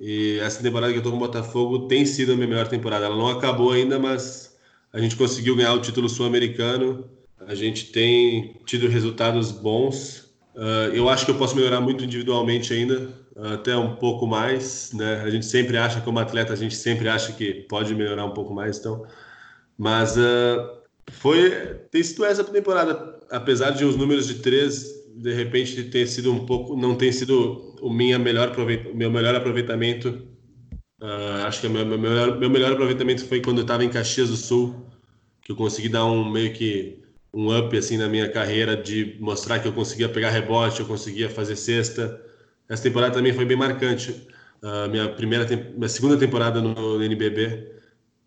E 0.00 0.38
essa 0.38 0.62
temporada 0.62 0.92
que 0.92 0.98
eu 0.98 1.02
tô 1.02 1.10
com 1.10 1.16
o 1.16 1.20
Botafogo 1.20 1.88
tem 1.88 2.06
sido 2.06 2.32
a 2.32 2.36
minha 2.36 2.46
melhor 2.46 2.68
temporada. 2.68 3.06
Ela 3.06 3.16
não 3.16 3.28
acabou 3.28 3.72
ainda, 3.72 3.98
mas 3.98 4.56
a 4.92 5.00
gente 5.00 5.16
conseguiu 5.16 5.56
ganhar 5.56 5.74
o 5.74 5.80
título 5.80 6.08
sul-americano. 6.08 7.04
A 7.46 7.54
gente 7.54 7.86
tem 7.90 8.60
tido 8.64 8.88
resultados 8.88 9.50
bons. 9.50 10.28
Uh, 10.54 10.94
eu 10.94 11.08
acho 11.08 11.24
que 11.24 11.30
eu 11.30 11.36
posso 11.36 11.56
melhorar 11.56 11.80
muito 11.80 12.04
individualmente 12.04 12.72
ainda, 12.72 13.12
até 13.54 13.76
um 13.76 13.96
pouco 13.96 14.26
mais, 14.26 14.92
né? 14.92 15.20
A 15.22 15.30
gente 15.30 15.46
sempre 15.46 15.76
acha 15.76 16.00
como 16.00 16.18
atleta, 16.18 16.52
a 16.52 16.56
gente 16.56 16.74
sempre 16.74 17.08
acha 17.08 17.32
que 17.32 17.66
pode 17.68 17.94
melhorar 17.94 18.24
um 18.24 18.32
pouco 18.32 18.52
mais, 18.52 18.78
então. 18.78 19.04
Mas 19.76 20.16
uh, 20.16 20.78
foi 21.12 21.50
tem 21.90 22.02
sido 22.02 22.24
essa 22.24 22.42
temporada, 22.44 23.20
apesar 23.30 23.70
de 23.70 23.84
os 23.84 23.96
números 23.96 24.26
de 24.26 24.34
três 24.36 24.98
de 25.14 25.32
repente 25.32 25.82
ter 25.84 26.06
sido 26.06 26.32
um 26.32 26.46
pouco, 26.46 26.76
não 26.76 26.94
tem 26.94 27.10
sido 27.10 27.67
o 27.80 27.90
minha 27.92 28.18
melhor 28.18 28.54
meu 28.94 29.10
melhor 29.10 29.34
aproveitamento. 29.34 30.26
Uh, 31.00 31.46
acho 31.46 31.60
que 31.60 31.68
meu, 31.68 31.86
meu, 31.86 31.98
melhor, 31.98 32.38
meu 32.38 32.50
melhor 32.50 32.72
aproveitamento 32.72 33.24
foi 33.24 33.40
quando 33.40 33.58
eu 33.58 33.62
estava 33.62 33.84
em 33.84 33.88
Caxias 33.88 34.30
do 34.30 34.36
Sul, 34.36 34.86
que 35.42 35.52
eu 35.52 35.56
consegui 35.56 35.88
dar 35.88 36.04
um 36.04 36.28
meio 36.28 36.52
que 36.52 37.02
um 37.32 37.56
up 37.56 37.76
assim 37.76 37.96
na 37.96 38.08
minha 38.08 38.28
carreira 38.28 38.76
de 38.76 39.16
mostrar 39.20 39.60
que 39.60 39.68
eu 39.68 39.72
conseguia 39.72 40.08
pegar 40.08 40.30
rebote, 40.30 40.80
eu 40.80 40.86
conseguia 40.86 41.30
fazer 41.30 41.56
cesta. 41.56 42.20
Essa 42.68 42.82
temporada 42.82 43.14
também 43.14 43.32
foi 43.32 43.44
bem 43.44 43.56
marcante. 43.56 44.10
Uh, 44.62 44.90
minha 44.90 45.08
primeira, 45.08 45.46
minha 45.76 45.88
segunda 45.88 46.16
temporada 46.16 46.60
no, 46.60 46.74
no 46.74 47.02
NBB 47.02 47.78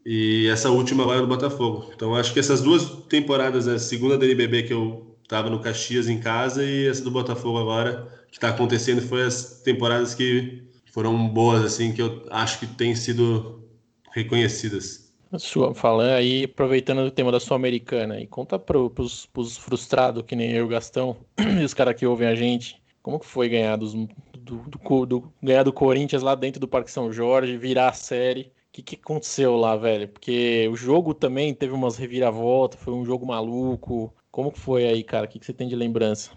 e 0.05 0.47
essa 0.47 0.69
última 0.69 1.03
agora 1.03 1.21
no 1.21 1.27
Botafogo. 1.27 1.91
Então 1.93 2.15
acho 2.15 2.33
que 2.33 2.39
essas 2.39 2.61
duas 2.61 2.85
temporadas, 3.09 3.67
a 3.67 3.77
segunda 3.77 4.17
do 4.17 4.25
NBB 4.25 4.63
que 4.63 4.73
eu 4.73 5.15
estava 5.23 5.49
no 5.49 5.59
Caxias 5.59 6.07
em 6.07 6.19
casa 6.19 6.63
e 6.63 6.87
essa 6.87 7.03
do 7.03 7.11
Botafogo 7.11 7.57
agora 7.57 8.20
que 8.31 8.37
está 8.37 8.49
acontecendo 8.49 9.01
foi 9.01 9.23
as 9.23 9.61
temporadas 9.61 10.15
que 10.15 10.63
foram 10.91 11.27
boas 11.27 11.63
assim 11.63 11.93
que 11.93 12.01
eu 12.01 12.25
acho 12.31 12.59
que 12.59 12.65
têm 12.65 12.95
sido 12.95 13.63
reconhecidas. 14.11 15.11
Sua, 15.37 15.73
falando 15.73 16.11
aí, 16.11 16.43
aproveitando 16.43 16.99
o 16.99 17.11
tema 17.11 17.31
da 17.31 17.39
Sul-Americana, 17.39 18.19
e 18.19 18.27
conta 18.27 18.59
para 18.59 18.77
os 18.77 19.57
frustrados 19.57 20.23
que 20.23 20.35
nem 20.35 20.51
eu, 20.51 20.67
Gastão, 20.67 21.15
e 21.39 21.63
os 21.63 21.73
caras 21.73 21.95
que 21.95 22.05
ouvem 22.05 22.27
a 22.27 22.35
gente, 22.35 22.81
como 23.01 23.17
que 23.17 23.25
foi 23.25 23.47
ganhar, 23.47 23.77
dos, 23.77 23.93
do, 23.93 24.57
do, 24.67 25.05
do, 25.05 25.33
ganhar 25.41 25.63
do 25.63 25.71
Corinthians 25.71 26.21
lá 26.21 26.35
dentro 26.35 26.59
do 26.59 26.67
Parque 26.67 26.91
São 26.91 27.13
Jorge, 27.13 27.57
virar 27.57 27.89
a 27.89 27.93
série? 27.93 28.51
O 28.69 28.73
que, 28.73 28.81
que 28.81 28.95
aconteceu 28.95 29.55
lá, 29.55 29.75
velho? 29.75 30.07
Porque 30.07 30.69
o 30.71 30.75
jogo 30.75 31.13
também 31.13 31.53
teve 31.53 31.73
umas 31.73 31.97
reviravoltas, 31.97 32.79
foi 32.79 32.93
um 32.93 33.05
jogo 33.05 33.25
maluco. 33.25 34.13
Como 34.29 34.51
foi 34.51 34.85
aí, 34.85 35.03
cara? 35.03 35.25
O 35.25 35.29
que, 35.29 35.39
que 35.39 35.45
você 35.45 35.53
tem 35.53 35.67
de 35.67 35.75
lembrança? 35.75 36.31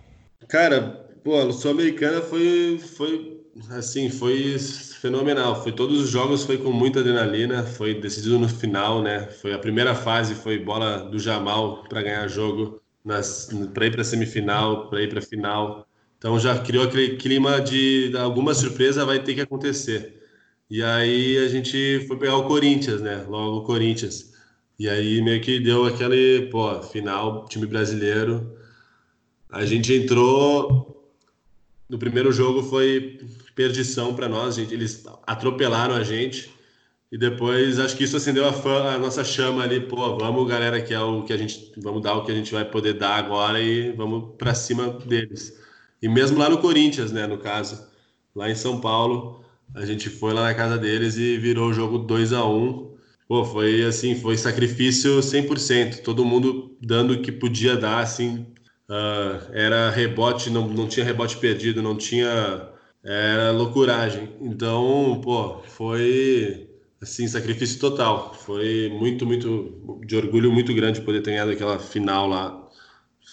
Cara, 0.48 1.03
pô, 1.24 1.40
a 1.40 1.52
Sul-Americana 1.52 2.22
foi, 2.22 2.78
foi, 2.78 3.40
assim, 3.70 4.10
foi 4.10 4.58
fenomenal. 4.58 5.62
Foi 5.62 5.72
todos 5.72 5.98
os 6.00 6.10
jogos 6.10 6.44
foi 6.44 6.58
com 6.58 6.70
muita 6.72 7.00
adrenalina, 7.00 7.64
foi 7.64 7.94
decidido 7.94 8.38
no 8.38 8.48
final, 8.48 9.02
né? 9.02 9.26
Foi 9.26 9.52
a 9.54 9.58
primeira 9.58 9.94
fase, 9.94 10.34
foi 10.34 10.58
bola 10.58 10.98
do 11.10 11.18
Jamal 11.18 11.84
para 11.88 12.02
ganhar 12.02 12.28
jogo, 12.28 12.80
para 13.74 13.86
ir 13.86 13.90
para 13.92 14.04
semifinal, 14.04 14.88
para 14.88 15.02
ir 15.02 15.08
para 15.08 15.20
final. 15.22 15.86
Então 16.18 16.38
já 16.38 16.58
criou 16.58 16.84
aquele 16.84 17.16
clima 17.16 17.60
de 17.60 18.12
alguma 18.16 18.54
surpresa 18.54 19.04
vai 19.04 19.22
ter 19.22 19.34
que 19.34 19.40
acontecer. 19.40 20.22
E 20.70 20.82
aí 20.82 21.38
a 21.38 21.48
gente 21.48 22.04
foi 22.06 22.18
pegar 22.18 22.36
o 22.36 22.46
Corinthians, 22.46 23.00
né? 23.00 23.24
Logo 23.28 23.58
o 23.58 23.64
Corinthians. 23.64 24.32
E 24.78 24.88
aí 24.88 25.22
meio 25.22 25.40
que 25.42 25.60
deu 25.60 25.84
aquele, 25.86 26.48
pô, 26.50 26.82
final, 26.82 27.46
time 27.46 27.66
brasileiro. 27.66 28.56
A 29.50 29.64
gente 29.64 29.92
entrou. 29.94 30.93
No 31.88 31.98
primeiro 31.98 32.32
jogo 32.32 32.62
foi 32.62 33.20
perdição 33.54 34.14
para 34.14 34.28
nós, 34.28 34.56
gente. 34.56 34.72
Eles 34.72 35.04
atropelaram 35.26 35.94
a 35.94 36.02
gente. 36.02 36.50
E 37.12 37.18
depois 37.18 37.78
acho 37.78 37.96
que 37.96 38.04
isso 38.04 38.16
acendeu 38.16 38.46
a, 38.48 38.52
fã, 38.52 38.94
a, 38.94 38.98
nossa 38.98 39.22
chama 39.22 39.62
ali, 39.62 39.80
pô, 39.80 40.16
vamos 40.16 40.48
galera, 40.48 40.82
que 40.82 40.92
é 40.92 41.00
o 41.00 41.22
que 41.22 41.32
a 41.32 41.36
gente, 41.36 41.72
vamos 41.76 42.02
dar 42.02 42.14
o 42.14 42.24
que 42.24 42.32
a 42.32 42.34
gente 42.34 42.52
vai 42.52 42.64
poder 42.64 42.94
dar 42.94 43.16
agora 43.16 43.60
e 43.60 43.92
vamos 43.92 44.34
para 44.36 44.52
cima 44.54 44.88
deles. 45.06 45.56
E 46.02 46.08
mesmo 46.08 46.38
lá 46.38 46.48
no 46.48 46.58
Corinthians, 46.58 47.12
né, 47.12 47.26
no 47.26 47.38
caso, 47.38 47.86
lá 48.34 48.50
em 48.50 48.54
São 48.56 48.80
Paulo, 48.80 49.44
a 49.74 49.86
gente 49.86 50.10
foi 50.10 50.32
lá 50.32 50.42
na 50.42 50.54
casa 50.54 50.76
deles 50.76 51.16
e 51.16 51.38
virou 51.38 51.70
o 51.70 51.74
jogo 51.74 51.98
2 51.98 52.32
a 52.32 52.44
1 52.44 52.94
Pô, 53.26 53.44
foi 53.44 53.82
assim, 53.84 54.14
foi 54.14 54.36
sacrifício 54.36 55.18
100%, 55.18 56.02
todo 56.02 56.24
mundo 56.24 56.76
dando 56.80 57.14
o 57.14 57.22
que 57.22 57.32
podia 57.32 57.74
dar, 57.76 58.00
assim, 58.00 58.46
uh, 58.88 59.52
era 59.52 59.90
rebote, 59.90 60.50
não, 60.50 60.68
não 60.68 60.88
tinha 60.88 61.04
rebote 61.04 61.36
perdido, 61.38 61.82
não 61.82 61.96
tinha, 61.96 62.68
era 63.02 63.50
loucuragem. 63.50 64.30
Então, 64.40 65.20
pô, 65.22 65.60
foi, 65.62 66.68
assim, 67.00 67.26
sacrifício 67.28 67.80
total. 67.80 68.34
Foi 68.34 68.88
muito, 68.90 69.26
muito, 69.26 70.00
de 70.06 70.16
orgulho 70.16 70.52
muito 70.52 70.74
grande 70.74 71.00
poder 71.00 71.22
ter 71.22 71.32
ganhado 71.32 71.50
aquela 71.50 71.78
final 71.78 72.28
lá 72.28 72.64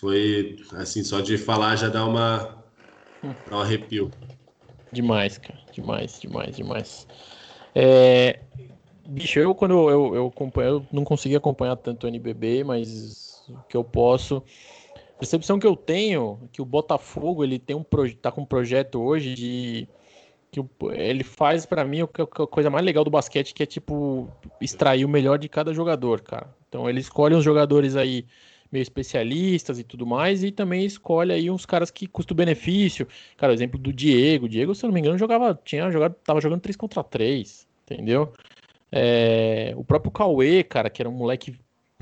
foi 0.01 0.57
assim, 0.73 1.03
só 1.03 1.21
de 1.21 1.37
falar 1.37 1.75
já 1.75 1.87
dá 1.87 2.03
uma 2.05 2.63
dá 3.47 3.57
um 3.57 3.61
arrepio. 3.61 4.09
Demais, 4.91 5.37
cara, 5.37 5.59
demais, 5.71 6.19
demais, 6.19 6.55
demais. 6.55 7.07
É, 7.75 8.39
bicho, 9.07 9.39
eu 9.39 9.53
quando 9.53 9.89
eu, 9.89 10.15
eu, 10.15 10.27
acompanho, 10.27 10.69
eu 10.69 10.87
não 10.91 11.03
consegui 11.03 11.35
acompanhar 11.35 11.75
tanto 11.75 12.05
o 12.05 12.07
NBB, 12.07 12.63
mas 12.63 13.43
o 13.47 13.61
que 13.69 13.77
eu 13.77 13.83
posso, 13.83 14.43
percepção 15.21 15.60
que 15.60 15.67
eu 15.67 15.75
tenho 15.75 16.39
é 16.43 16.47
que 16.51 16.62
o 16.63 16.65
Botafogo 16.65 17.43
ele 17.43 17.60
tem 17.60 17.75
um 17.75 17.86
tá 18.19 18.31
com 18.31 18.41
um 18.41 18.45
projeto 18.45 18.99
hoje 18.99 19.36
de 19.36 19.88
que 20.49 20.60
ele 20.93 21.23
faz 21.23 21.63
para 21.63 21.86
mim 21.86 22.01
a 22.01 22.07
coisa 22.47 22.71
mais 22.71 22.84
legal 22.84 23.03
do 23.03 23.12
basquete 23.12 23.53
que 23.53 23.62
é 23.62 23.65
tipo 23.67 24.27
extrair 24.60 25.05
o 25.05 25.10
melhor 25.10 25.38
de 25.38 25.47
cada 25.47 25.73
jogador, 25.73 26.21
cara. 26.21 26.49
Então 26.67 26.89
ele 26.89 26.99
escolhe 26.99 27.36
uns 27.36 27.43
jogadores 27.43 27.95
aí 27.95 28.25
meio 28.71 28.81
especialistas 28.81 29.77
e 29.77 29.84
tudo 29.84 30.07
mais, 30.07 30.43
e 30.43 30.51
também 30.51 30.86
escolhe 30.86 31.31
aí 31.31 31.51
uns 31.51 31.67
caras 31.67 31.91
que 31.91 32.07
custo-benefício. 32.07 33.07
Cara, 33.38 33.53
exemplo 33.53 33.77
do 33.77 33.93
Diego. 33.93 34.49
Diego, 34.49 34.73
se 34.73 34.84
eu 34.84 34.88
não 34.88 34.93
me 34.93 35.01
engano, 35.01 35.19
jogava, 35.19 35.60
tinha 35.63 35.91
jogado, 35.91 36.15
tava 36.23 36.41
jogando 36.41 36.62
3 36.62 36.75
contra 36.75 37.03
3, 37.03 37.67
entendeu? 37.84 38.34
É, 38.91 39.73
o 39.77 39.84
próprio 39.84 40.12
Cauê, 40.12 40.63
cara, 40.63 40.89
que 40.89 41.01
era 41.01 41.10
um 41.10 41.13
moleque 41.13 41.55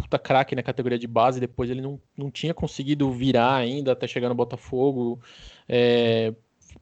puta 0.09 0.17
craque 0.17 0.55
na 0.55 0.63
categoria 0.63 0.97
de 0.97 1.07
base, 1.07 1.39
depois 1.39 1.69
ele 1.69 1.81
não, 1.81 2.01
não 2.17 2.31
tinha 2.31 2.53
conseguido 2.53 3.11
virar 3.11 3.55
ainda 3.55 3.91
até 3.91 4.07
chegar 4.07 4.27
no 4.27 4.35
Botafogo. 4.35 5.21
É, 5.67 6.33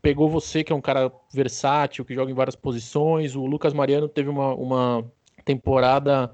pegou 0.01 0.29
você, 0.29 0.63
que 0.63 0.71
é 0.71 0.75
um 0.75 0.81
cara 0.81 1.11
versátil, 1.33 2.05
que 2.05 2.15
joga 2.15 2.31
em 2.31 2.35
várias 2.35 2.55
posições. 2.55 3.35
O 3.35 3.45
Lucas 3.45 3.73
Mariano 3.73 4.07
teve 4.07 4.29
uma, 4.29 4.55
uma 4.55 5.11
temporada 5.43 6.33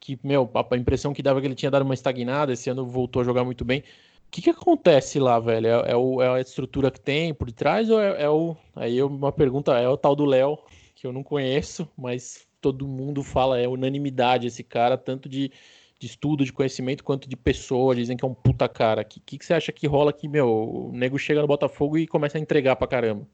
que, 0.00 0.18
meu, 0.24 0.50
a 0.54 0.76
impressão 0.76 1.12
que 1.12 1.22
dava 1.22 1.40
que 1.40 1.46
ele 1.46 1.54
tinha 1.54 1.70
dado 1.70 1.82
uma 1.82 1.94
estagnada, 1.94 2.54
esse 2.54 2.70
ano 2.70 2.86
voltou 2.86 3.20
a 3.20 3.24
jogar 3.24 3.44
muito 3.44 3.64
bem. 3.64 3.80
O 3.80 4.30
que, 4.30 4.40
que 4.40 4.50
acontece 4.50 5.20
lá, 5.20 5.38
velho? 5.38 5.66
É, 5.66 5.90
é, 5.92 5.96
o, 5.96 6.22
é 6.22 6.28
a 6.28 6.40
estrutura 6.40 6.90
que 6.90 6.98
tem 6.98 7.34
por 7.34 7.52
trás 7.52 7.90
ou 7.90 8.00
é, 8.00 8.22
é 8.22 8.30
o. 8.30 8.56
Aí 8.74 9.02
uma 9.02 9.30
pergunta, 9.30 9.78
é 9.78 9.86
o 9.86 9.98
tal 9.98 10.16
do 10.16 10.24
Léo, 10.24 10.58
que 10.94 11.06
eu 11.06 11.12
não 11.12 11.22
conheço, 11.22 11.86
mas 11.94 12.46
todo 12.58 12.88
mundo 12.88 13.22
fala, 13.22 13.60
é 13.60 13.68
unanimidade 13.68 14.46
esse 14.46 14.62
cara, 14.62 14.96
tanto 14.96 15.28
de, 15.28 15.52
de 16.02 16.06
estudo, 16.06 16.44
de 16.44 16.52
conhecimento, 16.52 17.04
quanto 17.04 17.28
de 17.28 17.36
pessoa, 17.36 17.94
dizem 17.94 18.16
que 18.16 18.24
é 18.24 18.28
um 18.28 18.34
puta 18.34 18.68
cara. 18.68 19.02
O 19.02 19.04
que, 19.04 19.20
que, 19.20 19.38
que 19.38 19.46
você 19.46 19.54
acha 19.54 19.70
que 19.70 19.86
rola 19.86 20.12
que, 20.12 20.26
meu, 20.26 20.48
o 20.48 20.90
nego 20.92 21.16
chega 21.16 21.40
no 21.40 21.46
Botafogo 21.46 21.96
e 21.96 22.08
começa 22.08 22.38
a 22.38 22.40
entregar 22.40 22.74
pra 22.74 22.88
caramba? 22.88 23.24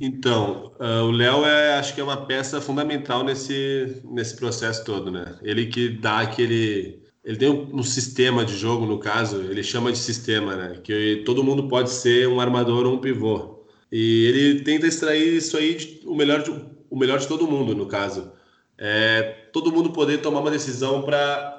Então, 0.00 0.72
uh, 0.80 1.04
o 1.04 1.10
Léo 1.10 1.44
é, 1.44 1.74
acho 1.74 1.94
que 1.94 2.00
é 2.00 2.04
uma 2.04 2.24
peça 2.24 2.58
fundamental 2.58 3.22
nesse, 3.22 4.02
nesse 4.02 4.34
processo 4.34 4.82
todo, 4.82 5.10
né? 5.10 5.36
Ele 5.42 5.66
que 5.66 5.90
dá 5.90 6.20
aquele. 6.20 7.02
Ele 7.22 7.36
tem 7.36 7.48
um, 7.50 7.76
um, 7.76 7.82
sistema 7.82 8.44
de 8.44 8.56
jogo, 8.56 8.86
no 8.86 8.98
caso, 8.98 9.42
ele 9.42 9.62
chama 9.62 9.92
de 9.92 9.98
sistema, 9.98 10.56
né? 10.56 10.80
Que 10.82 11.22
todo 11.24 11.44
mundo 11.44 11.68
pode 11.68 11.90
ser 11.90 12.26
um 12.28 12.40
armador 12.40 12.86
ou 12.86 12.94
um 12.94 12.98
pivô. 12.98 13.62
E 13.92 14.26
ele 14.26 14.60
tenta 14.62 14.86
extrair 14.86 15.36
isso 15.36 15.56
aí, 15.56 15.74
de, 15.74 16.00
o, 16.06 16.14
melhor 16.14 16.42
de, 16.42 16.50
o 16.90 16.98
melhor 16.98 17.18
de 17.18 17.28
todo 17.28 17.46
mundo, 17.46 17.74
no 17.74 17.86
caso. 17.86 18.32
É, 18.76 19.22
todo 19.52 19.70
mundo 19.70 19.90
poder 19.90 20.18
tomar 20.18 20.40
uma 20.40 20.50
decisão 20.50 21.02
para 21.02 21.53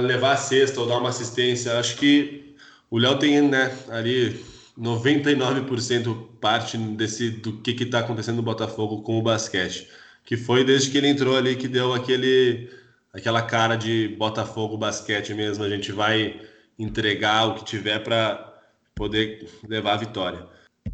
levar 0.00 0.32
a 0.32 0.36
cesta 0.36 0.80
ou 0.80 0.86
dar 0.86 0.98
uma 0.98 1.08
assistência. 1.08 1.78
Acho 1.78 1.96
que 1.96 2.54
o 2.90 2.98
Léo 2.98 3.18
tem 3.18 3.40
né, 3.42 3.76
ali 3.88 4.44
99% 4.78 6.28
parte 6.40 6.78
desse 6.78 7.30
do 7.30 7.60
que 7.60 7.82
está 7.82 8.00
acontecendo 8.00 8.36
no 8.36 8.42
Botafogo 8.42 9.02
com 9.02 9.18
o 9.18 9.22
basquete, 9.22 9.88
que 10.24 10.36
foi 10.36 10.64
desde 10.64 10.90
que 10.90 10.98
ele 10.98 11.08
entrou 11.08 11.36
ali 11.36 11.56
que 11.56 11.66
deu 11.66 11.92
aquele 11.92 12.70
aquela 13.12 13.42
cara 13.42 13.74
de 13.76 14.08
Botafogo 14.18 14.76
basquete 14.76 15.34
mesmo, 15.34 15.64
a 15.64 15.68
gente 15.68 15.90
vai 15.90 16.40
entregar 16.78 17.46
o 17.48 17.54
que 17.56 17.64
tiver 17.64 17.98
para 17.98 18.54
poder 18.94 19.48
levar 19.68 19.94
a 19.94 19.96
vitória. 19.96 20.46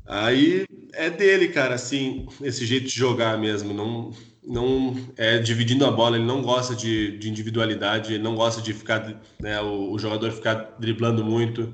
Aí 0.07 0.67
é 0.93 1.11
dele, 1.11 1.49
cara, 1.49 1.75
assim, 1.75 2.27
esse 2.43 2.67
jeito 2.67 2.87
de 2.87 2.95
jogar 2.95 3.39
mesmo, 3.39 3.73
não 3.73 4.13
não 4.47 4.95
é 5.17 5.39
dividindo 5.39 5.87
a 5.87 5.91
bola, 5.91 6.17
ele 6.17 6.27
não 6.27 6.43
gosta 6.43 6.75
de, 6.75 7.17
de 7.17 7.31
individualidade, 7.31 8.13
ele 8.13 8.23
não 8.23 8.35
gosta 8.35 8.61
de 8.61 8.75
ficar, 8.75 9.19
né, 9.41 9.59
o, 9.63 9.91
o 9.93 9.99
jogador 9.99 10.31
ficar 10.33 10.77
driblando 10.79 11.25
muito 11.25 11.73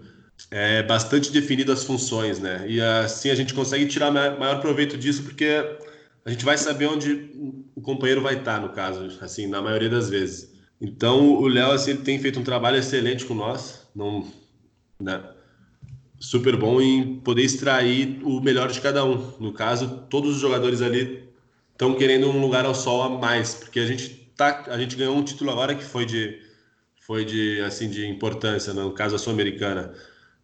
é 0.50 0.82
bastante 0.82 1.32
definido 1.32 1.72
as 1.72 1.84
funções, 1.84 2.38
né? 2.38 2.64
E 2.68 2.80
assim 2.80 3.30
a 3.30 3.34
gente 3.34 3.52
consegue 3.52 3.86
tirar 3.86 4.10
maior 4.10 4.60
proveito 4.60 4.96
disso, 4.96 5.22
porque 5.24 5.46
a 6.24 6.30
gente 6.30 6.44
vai 6.44 6.56
saber 6.56 6.86
onde 6.86 7.30
o 7.74 7.80
companheiro 7.80 8.22
vai 8.22 8.38
estar, 8.38 8.60
no 8.60 8.70
caso, 8.70 9.18
assim, 9.20 9.46
na 9.46 9.60
maioria 9.60 9.88
das 9.88 10.08
vezes. 10.08 10.52
Então, 10.80 11.34
o 11.34 11.46
Léo, 11.48 11.72
assim, 11.72 11.90
ele 11.90 12.02
tem 12.02 12.18
feito 12.18 12.40
um 12.40 12.44
trabalho 12.44 12.76
excelente 12.78 13.24
com 13.24 13.34
nós, 13.34 13.86
não, 13.94 14.26
né? 15.00 15.22
Super 16.20 16.54
bom 16.54 16.80
em 16.80 17.16
poder 17.20 17.42
extrair 17.42 18.20
o 18.22 18.40
melhor 18.40 18.70
de 18.70 18.80
cada 18.80 19.04
um. 19.04 19.33
No 19.40 19.52
caso, 19.52 20.04
todos 20.11 20.37
os 20.37 20.40
jogadores 20.40 20.83
ali 20.83 21.26
estão 21.72 21.94
querendo 21.94 22.28
um 22.28 22.40
lugar 22.40 22.66
ao 22.66 22.74
sol 22.74 23.02
a 23.02 23.09
mais, 23.09 23.54
porque 23.54 23.80
a 23.80 23.87
gente 23.87 24.11
tá, 24.37 24.64
a 24.68 24.78
gente 24.78 24.94
ganhou 24.94 25.16
um 25.16 25.24
título 25.24 25.50
agora 25.50 25.74
que 25.74 25.83
foi 25.83 26.04
de 26.04 26.38
foi 27.06 27.24
de 27.24 27.61
assim 27.62 27.88
de 27.88 28.06
importância, 28.06 28.72
no 28.72 28.92
caso 28.92 29.16
a 29.16 29.18
sul-americana. 29.18 29.94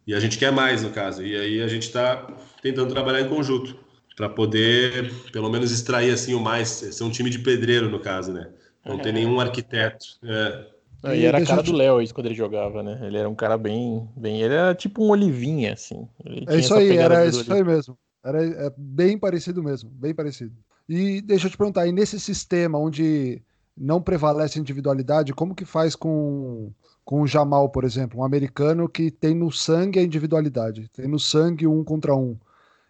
E 0.05 0.13
a 0.13 0.19
gente 0.19 0.37
quer 0.37 0.51
mais, 0.51 0.83
no 0.83 0.89
caso. 0.89 1.23
E 1.23 1.35
aí 1.35 1.61
a 1.61 1.67
gente 1.67 1.83
está 1.83 2.27
tentando 2.61 2.93
trabalhar 2.93 3.21
em 3.21 3.29
conjunto 3.29 3.77
para 4.15 4.27
poder, 4.27 5.13
pelo 5.31 5.49
menos, 5.49 5.71
extrair 5.71 6.11
assim 6.11 6.33
o 6.33 6.39
mais. 6.39 6.69
Ser 6.69 7.03
um 7.03 7.11
time 7.11 7.29
de 7.29 7.39
pedreiro, 7.39 7.89
no 7.89 7.99
caso, 7.99 8.33
né? 8.33 8.49
Não 8.83 8.97
ter 8.97 9.13
nenhum 9.13 9.39
arquiteto. 9.39 10.05
É. 10.23 10.65
E 11.03 11.25
era 11.25 11.37
a 11.37 11.45
cara 11.45 11.61
do 11.61 11.73
Léo 11.73 12.01
isso 12.01 12.13
quando 12.13 12.25
ele 12.25 12.35
jogava, 12.35 12.81
né? 12.81 12.99
Ele 13.03 13.17
era 13.17 13.29
um 13.29 13.35
cara 13.35 13.57
bem. 13.57 14.07
bem 14.15 14.41
ele 14.41 14.53
era 14.53 14.73
tipo 14.73 15.03
um 15.03 15.09
olivinha, 15.09 15.73
assim. 15.73 16.07
é 16.47 16.57
isso 16.57 16.73
aí, 16.73 16.97
era 16.97 17.25
isso 17.25 17.53
aí 17.53 17.63
mesmo. 17.63 17.97
Era 18.23 18.43
é 18.43 18.73
bem 18.75 19.17
parecido 19.17 19.63
mesmo, 19.63 19.89
bem 19.89 20.13
parecido. 20.13 20.55
E 20.89 21.21
deixa 21.21 21.47
eu 21.47 21.51
te 21.51 21.57
perguntar, 21.57 21.85
e 21.85 21.91
nesse 21.91 22.19
sistema 22.19 22.79
onde 22.79 23.41
não 23.75 24.01
prevalece 24.01 24.57
a 24.57 24.61
individualidade, 24.61 25.33
como 25.33 25.53
que 25.53 25.65
faz 25.65 25.95
com 25.95 26.71
com 27.05 27.21
o 27.21 27.27
Jamal, 27.27 27.69
por 27.69 27.85
exemplo, 27.85 28.19
um 28.19 28.23
americano 28.25 28.89
que 28.89 29.09
tem 29.09 29.33
no 29.33 29.49
sangue 29.49 29.97
a 29.97 30.03
individualidade, 30.03 30.89
tem 30.89 31.07
no 31.07 31.17
sangue 31.17 31.65
um 31.65 31.81
contra 31.81 32.13
um. 32.13 32.37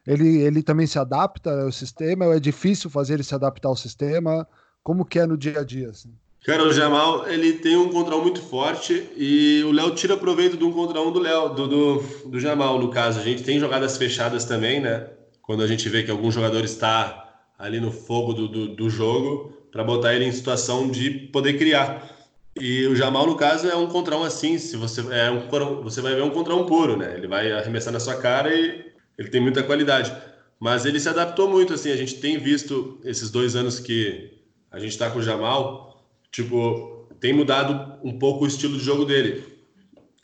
Ele, 0.07 0.39
ele 0.39 0.63
também 0.63 0.87
se 0.87 0.97
adapta 0.97 1.61
ao 1.61 1.71
sistema, 1.71 2.25
ou 2.25 2.33
é 2.33 2.39
difícil 2.39 2.89
fazer 2.89 3.13
ele 3.13 3.23
se 3.23 3.35
adaptar 3.35 3.69
ao 3.69 3.75
sistema? 3.75 4.47
Como 4.81 5.05
que 5.05 5.19
é 5.19 5.27
no 5.27 5.37
dia 5.37 5.59
a 5.59 5.63
dia? 5.63 5.91
Assim? 5.91 6.11
Cara, 6.45 6.63
o 6.63 6.71
Jamal, 6.71 7.27
ele 7.27 7.53
tem 7.53 7.75
um 7.75 7.89
contra 7.89 8.15
um 8.15 8.21
muito 8.21 8.41
forte 8.41 9.09
e 9.17 9.63
o 9.65 9.71
Léo 9.71 9.93
tira 9.95 10.15
proveito 10.15 10.55
do 10.55 10.67
um 10.67 10.71
contra 10.71 11.01
um 11.01 11.11
do 11.11 11.19
Léo, 11.19 11.49
do, 11.49 11.67
do, 11.67 12.29
do 12.29 12.39
Jamal, 12.39 12.79
no 12.79 12.89
caso. 12.89 13.19
A 13.19 13.23
gente 13.23 13.43
tem 13.43 13.59
jogadas 13.59 13.97
fechadas 13.97 14.45
também, 14.45 14.79
né? 14.79 15.07
Quando 15.41 15.61
a 15.61 15.67
gente 15.67 15.89
vê 15.89 16.03
que 16.03 16.11
algum 16.11 16.31
jogador 16.31 16.63
está 16.63 17.27
ali 17.57 17.79
no 17.81 17.91
fogo 17.91 18.33
do, 18.33 18.47
do, 18.47 18.67
do 18.69 18.89
jogo, 18.89 19.53
para 19.71 19.83
botar 19.83 20.13
ele 20.13 20.25
em 20.25 20.31
situação 20.31 20.89
de 20.89 21.09
poder 21.09 21.57
criar. 21.57 22.15
E 22.59 22.87
o 22.87 22.95
Jamal, 22.95 23.27
no 23.27 23.35
caso, 23.35 23.67
é 23.67 23.75
um 23.75 23.87
contra 23.87 24.17
um 24.17 24.23
assim, 24.23 24.57
se 24.57 24.75
você 24.77 25.01
é 25.11 25.29
um 25.29 25.47
você 25.83 26.01
vai 26.01 26.15
ver 26.15 26.23
um 26.23 26.29
contra 26.29 26.55
um 26.55 26.65
puro, 26.65 26.97
né? 26.97 27.13
Ele 27.15 27.27
vai 27.27 27.51
arremessar 27.51 27.93
na 27.93 27.99
sua 27.99 28.15
cara 28.15 28.53
e 28.55 28.85
ele 29.17 29.29
tem 29.29 29.41
muita 29.41 29.63
qualidade. 29.63 30.15
Mas 30.59 30.85
ele 30.85 30.99
se 30.99 31.09
adaptou 31.09 31.47
muito, 31.49 31.73
assim, 31.73 31.91
a 31.91 31.95
gente 31.95 32.15
tem 32.15 32.37
visto 32.37 32.99
esses 33.03 33.29
dois 33.29 33.55
anos 33.55 33.79
que 33.79 34.31
a 34.71 34.79
gente 34.79 34.91
está 34.91 35.09
com 35.11 35.19
o 35.19 35.23
Jamal, 35.23 35.86
tipo, 36.31 37.07
tem 37.19 37.33
mudado 37.33 37.99
um 38.03 38.17
pouco 38.17 38.45
o 38.45 38.47
estilo 38.47 38.77
de 38.77 38.83
jogo 38.83 39.05
dele. 39.05 39.43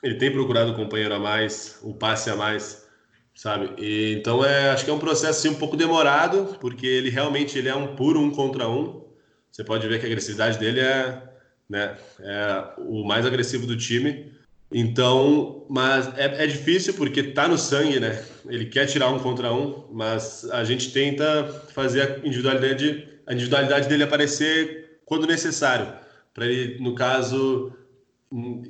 Ele 0.01 0.15
tem 0.15 0.31
procurado 0.31 0.71
o 0.71 0.75
companheiro 0.75 1.13
a 1.13 1.19
mais, 1.19 1.79
o 1.81 1.93
passe 1.93 2.29
a 2.29 2.35
mais, 2.35 2.85
sabe? 3.33 3.73
E, 3.81 4.13
então 4.13 4.43
é, 4.43 4.71
acho 4.71 4.83
que 4.85 4.91
é 4.91 4.93
um 4.93 4.99
processo 4.99 5.39
assim, 5.39 5.49
um 5.49 5.59
pouco 5.59 5.77
demorado, 5.77 6.57
porque 6.59 6.85
ele 6.85 7.09
realmente 7.09 7.57
ele 7.57 7.69
é 7.69 7.75
um 7.75 7.95
puro 7.95 8.19
um 8.19 8.31
contra 8.31 8.67
um. 8.67 9.03
Você 9.51 9.63
pode 9.63 9.87
ver 9.87 9.99
que 9.99 10.05
a 10.05 10.09
agressividade 10.09 10.57
dele 10.57 10.79
é 10.79 11.33
né? 11.69 11.95
É 12.19 12.63
o 12.77 13.03
mais 13.03 13.25
agressivo 13.25 13.65
do 13.65 13.77
time. 13.77 14.31
Então, 14.71 15.65
mas 15.69 16.07
é, 16.17 16.43
é 16.43 16.47
difícil 16.47 16.93
porque 16.95 17.21
tá 17.23 17.47
no 17.47 17.57
sangue, 17.57 17.99
né? 17.99 18.23
Ele 18.47 18.65
quer 18.65 18.85
tirar 18.85 19.09
um 19.09 19.19
contra 19.19 19.53
um, 19.53 19.87
mas 19.91 20.49
a 20.51 20.63
gente 20.63 20.91
tenta 20.91 21.45
fazer 21.73 22.01
a 22.01 22.27
individualidade, 22.27 23.07
a 23.25 23.33
individualidade 23.33 23.87
dele 23.87 24.03
aparecer 24.03 24.82
quando 25.13 25.27
necessário, 25.27 25.93
para 26.33 26.47
ele, 26.47 26.81
no 26.81 26.95
caso, 26.95 27.71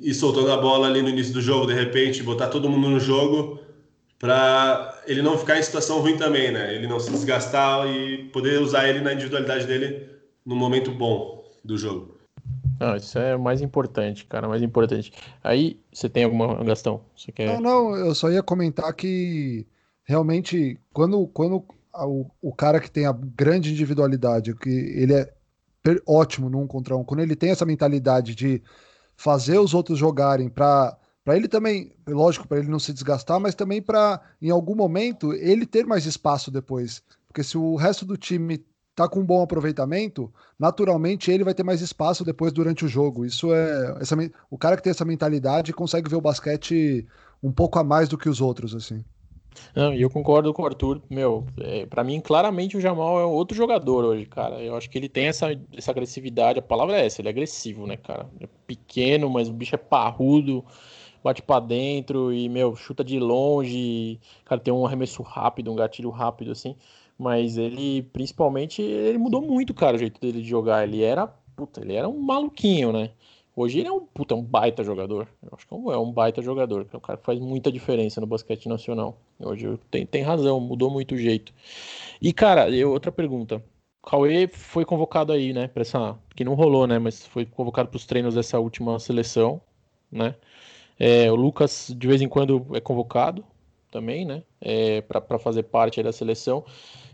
ir 0.02 0.12
soltando 0.12 0.52
a 0.52 0.58
bola 0.58 0.86
ali 0.86 1.00
no 1.00 1.08
início 1.08 1.32
do 1.32 1.40
jogo, 1.40 1.66
de 1.66 1.72
repente, 1.72 2.22
botar 2.22 2.48
todo 2.48 2.68
mundo 2.68 2.90
no 2.90 3.00
jogo, 3.00 3.60
para 4.18 5.02
ele 5.06 5.22
não 5.22 5.38
ficar 5.38 5.58
em 5.58 5.62
situação 5.62 6.00
ruim 6.00 6.18
também, 6.18 6.52
né? 6.52 6.74
Ele 6.74 6.86
não 6.86 7.00
se 7.00 7.10
desgastar 7.10 7.86
e 7.88 8.24
poder 8.24 8.60
usar 8.60 8.86
ele 8.86 9.00
na 9.00 9.14
individualidade 9.14 9.66
dele 9.66 10.06
no 10.44 10.54
momento 10.54 10.90
bom 10.90 11.42
do 11.64 11.78
jogo. 11.78 12.18
Não, 12.78 12.94
isso 12.94 13.18
é 13.18 13.34
o 13.34 13.40
mais 13.40 13.62
importante, 13.62 14.26
cara, 14.26 14.46
mais 14.46 14.60
importante. 14.60 15.12
Aí, 15.42 15.80
você 15.90 16.10
tem 16.10 16.24
alguma, 16.24 16.62
Gastão? 16.62 17.00
Você 17.16 17.32
quer... 17.32 17.54
Não, 17.54 17.60
não, 17.60 17.96
eu 17.96 18.14
só 18.14 18.30
ia 18.30 18.42
comentar 18.42 18.92
que 18.92 19.66
realmente, 20.04 20.78
quando, 20.92 21.26
quando 21.28 21.64
o, 21.94 22.26
o 22.42 22.52
cara 22.52 22.80
que 22.80 22.90
tem 22.90 23.06
a 23.06 23.12
grande 23.12 23.72
individualidade, 23.72 24.54
que 24.54 24.68
ele 24.68 25.14
é 25.14 25.33
ótimo 26.06 26.48
num 26.48 26.66
contra 26.66 26.96
um, 26.96 27.04
quando 27.04 27.20
ele 27.20 27.36
tem 27.36 27.50
essa 27.50 27.66
mentalidade 27.66 28.34
de 28.34 28.62
fazer 29.16 29.58
os 29.58 29.74
outros 29.74 29.98
jogarem 29.98 30.48
para 30.48 30.96
para 31.24 31.38
ele 31.38 31.48
também, 31.48 31.90
lógico, 32.06 32.46
para 32.46 32.58
ele 32.58 32.68
não 32.68 32.78
se 32.78 32.92
desgastar, 32.92 33.40
mas 33.40 33.54
também 33.54 33.80
para 33.80 34.20
em 34.42 34.50
algum 34.50 34.74
momento 34.74 35.32
ele 35.32 35.64
ter 35.64 35.86
mais 35.86 36.04
espaço 36.04 36.50
depois. 36.50 37.02
Porque 37.26 37.42
se 37.42 37.56
o 37.56 37.76
resto 37.76 38.04
do 38.04 38.14
time 38.14 38.62
tá 38.94 39.08
com 39.08 39.20
um 39.20 39.24
bom 39.26 39.42
aproveitamento, 39.42 40.30
naturalmente 40.58 41.30
ele 41.30 41.42
vai 41.42 41.54
ter 41.54 41.62
mais 41.62 41.80
espaço 41.80 42.26
depois 42.26 42.52
durante 42.52 42.84
o 42.84 42.88
jogo. 42.88 43.24
Isso 43.24 43.54
é 43.54 43.96
essa, 44.02 44.14
o 44.50 44.58
cara 44.58 44.76
que 44.76 44.82
tem 44.82 44.90
essa 44.90 45.04
mentalidade 45.04 45.72
consegue 45.72 46.10
ver 46.10 46.16
o 46.16 46.20
basquete 46.20 47.06
um 47.42 47.50
pouco 47.50 47.78
a 47.78 47.84
mais 47.84 48.06
do 48.06 48.18
que 48.18 48.28
os 48.28 48.42
outros 48.42 48.74
assim. 48.74 49.02
Não, 49.74 49.92
e 49.94 50.02
eu 50.02 50.10
concordo 50.10 50.52
com 50.52 50.62
o 50.62 50.66
Arthur. 50.66 51.00
Meu, 51.08 51.44
é, 51.60 51.86
para 51.86 52.04
mim, 52.04 52.20
claramente 52.20 52.76
o 52.76 52.80
Jamal 52.80 53.20
é 53.20 53.24
outro 53.24 53.56
jogador 53.56 54.04
hoje, 54.04 54.26
cara. 54.26 54.60
Eu 54.60 54.76
acho 54.76 54.88
que 54.88 54.98
ele 54.98 55.08
tem 55.08 55.26
essa, 55.26 55.48
essa 55.76 55.90
agressividade. 55.90 56.58
A 56.58 56.62
palavra 56.62 56.96
é 56.96 57.06
essa, 57.06 57.20
ele 57.20 57.28
é 57.28 57.30
agressivo, 57.30 57.86
né, 57.86 57.96
cara? 57.96 58.28
É 58.40 58.48
pequeno, 58.66 59.28
mas 59.30 59.48
o 59.48 59.52
bicho 59.52 59.74
é 59.74 59.78
parrudo, 59.78 60.64
bate 61.22 61.42
para 61.42 61.60
dentro 61.60 62.32
e, 62.32 62.48
meu, 62.48 62.76
chuta 62.76 63.02
de 63.04 63.18
longe. 63.18 64.20
Cara, 64.44 64.60
tem 64.60 64.72
um 64.72 64.86
arremesso 64.86 65.22
rápido, 65.22 65.72
um 65.72 65.76
gatilho 65.76 66.10
rápido, 66.10 66.52
assim. 66.52 66.76
Mas 67.18 67.56
ele, 67.56 68.02
principalmente, 68.12 68.82
ele 68.82 69.18
mudou 69.18 69.40
muito, 69.40 69.72
cara, 69.72 69.96
o 69.96 69.98
jeito 69.98 70.20
dele 70.20 70.42
de 70.42 70.48
jogar. 70.48 70.84
Ele 70.84 71.02
era, 71.02 71.26
puta, 71.26 71.80
ele 71.80 71.94
era 71.94 72.08
um 72.08 72.20
maluquinho, 72.20 72.92
né? 72.92 73.10
Hoje 73.56 73.78
ele 73.78 73.88
é 73.88 73.92
um 73.92 74.00
puta, 74.00 74.34
um 74.34 74.42
baita 74.42 74.82
jogador. 74.82 75.28
Eu 75.42 75.50
acho 75.52 75.66
que 75.66 75.74
é, 75.74 75.76
é 75.76 75.98
um 75.98 76.12
baita 76.12 76.42
jogador. 76.42 76.88
É 76.92 76.96
um 76.96 77.00
cara 77.00 77.18
que 77.18 77.24
faz 77.24 77.38
muita 77.38 77.70
diferença 77.70 78.20
no 78.20 78.26
basquete 78.26 78.68
nacional. 78.68 79.16
Hoje 79.38 79.78
tem, 79.90 80.04
tem 80.04 80.22
razão, 80.22 80.58
mudou 80.58 80.90
muito 80.90 81.14
o 81.14 81.18
jeito. 81.18 81.52
E, 82.20 82.32
cara, 82.32 82.68
eu, 82.70 82.90
outra 82.90 83.12
pergunta. 83.12 83.62
O 84.02 84.10
Cauê 84.10 84.48
foi 84.48 84.84
convocado 84.84 85.32
aí, 85.32 85.52
né? 85.52 85.68
Pra 85.68 85.82
essa, 85.82 86.18
que 86.34 86.44
não 86.44 86.54
rolou, 86.54 86.86
né? 86.86 86.98
Mas 86.98 87.24
foi 87.26 87.46
convocado 87.46 87.88
para 87.88 87.96
os 87.96 88.06
treinos 88.06 88.34
dessa 88.34 88.58
última 88.58 88.98
seleção, 88.98 89.60
né? 90.10 90.34
É, 90.98 91.30
o 91.30 91.36
Lucas, 91.36 91.94
de 91.96 92.06
vez 92.06 92.20
em 92.20 92.28
quando, 92.28 92.66
é 92.74 92.80
convocado 92.80 93.44
também, 93.90 94.24
né? 94.24 94.42
É, 94.60 95.00
para 95.00 95.38
fazer 95.38 95.62
parte 95.64 96.02
da 96.02 96.12
seleção. 96.12 96.64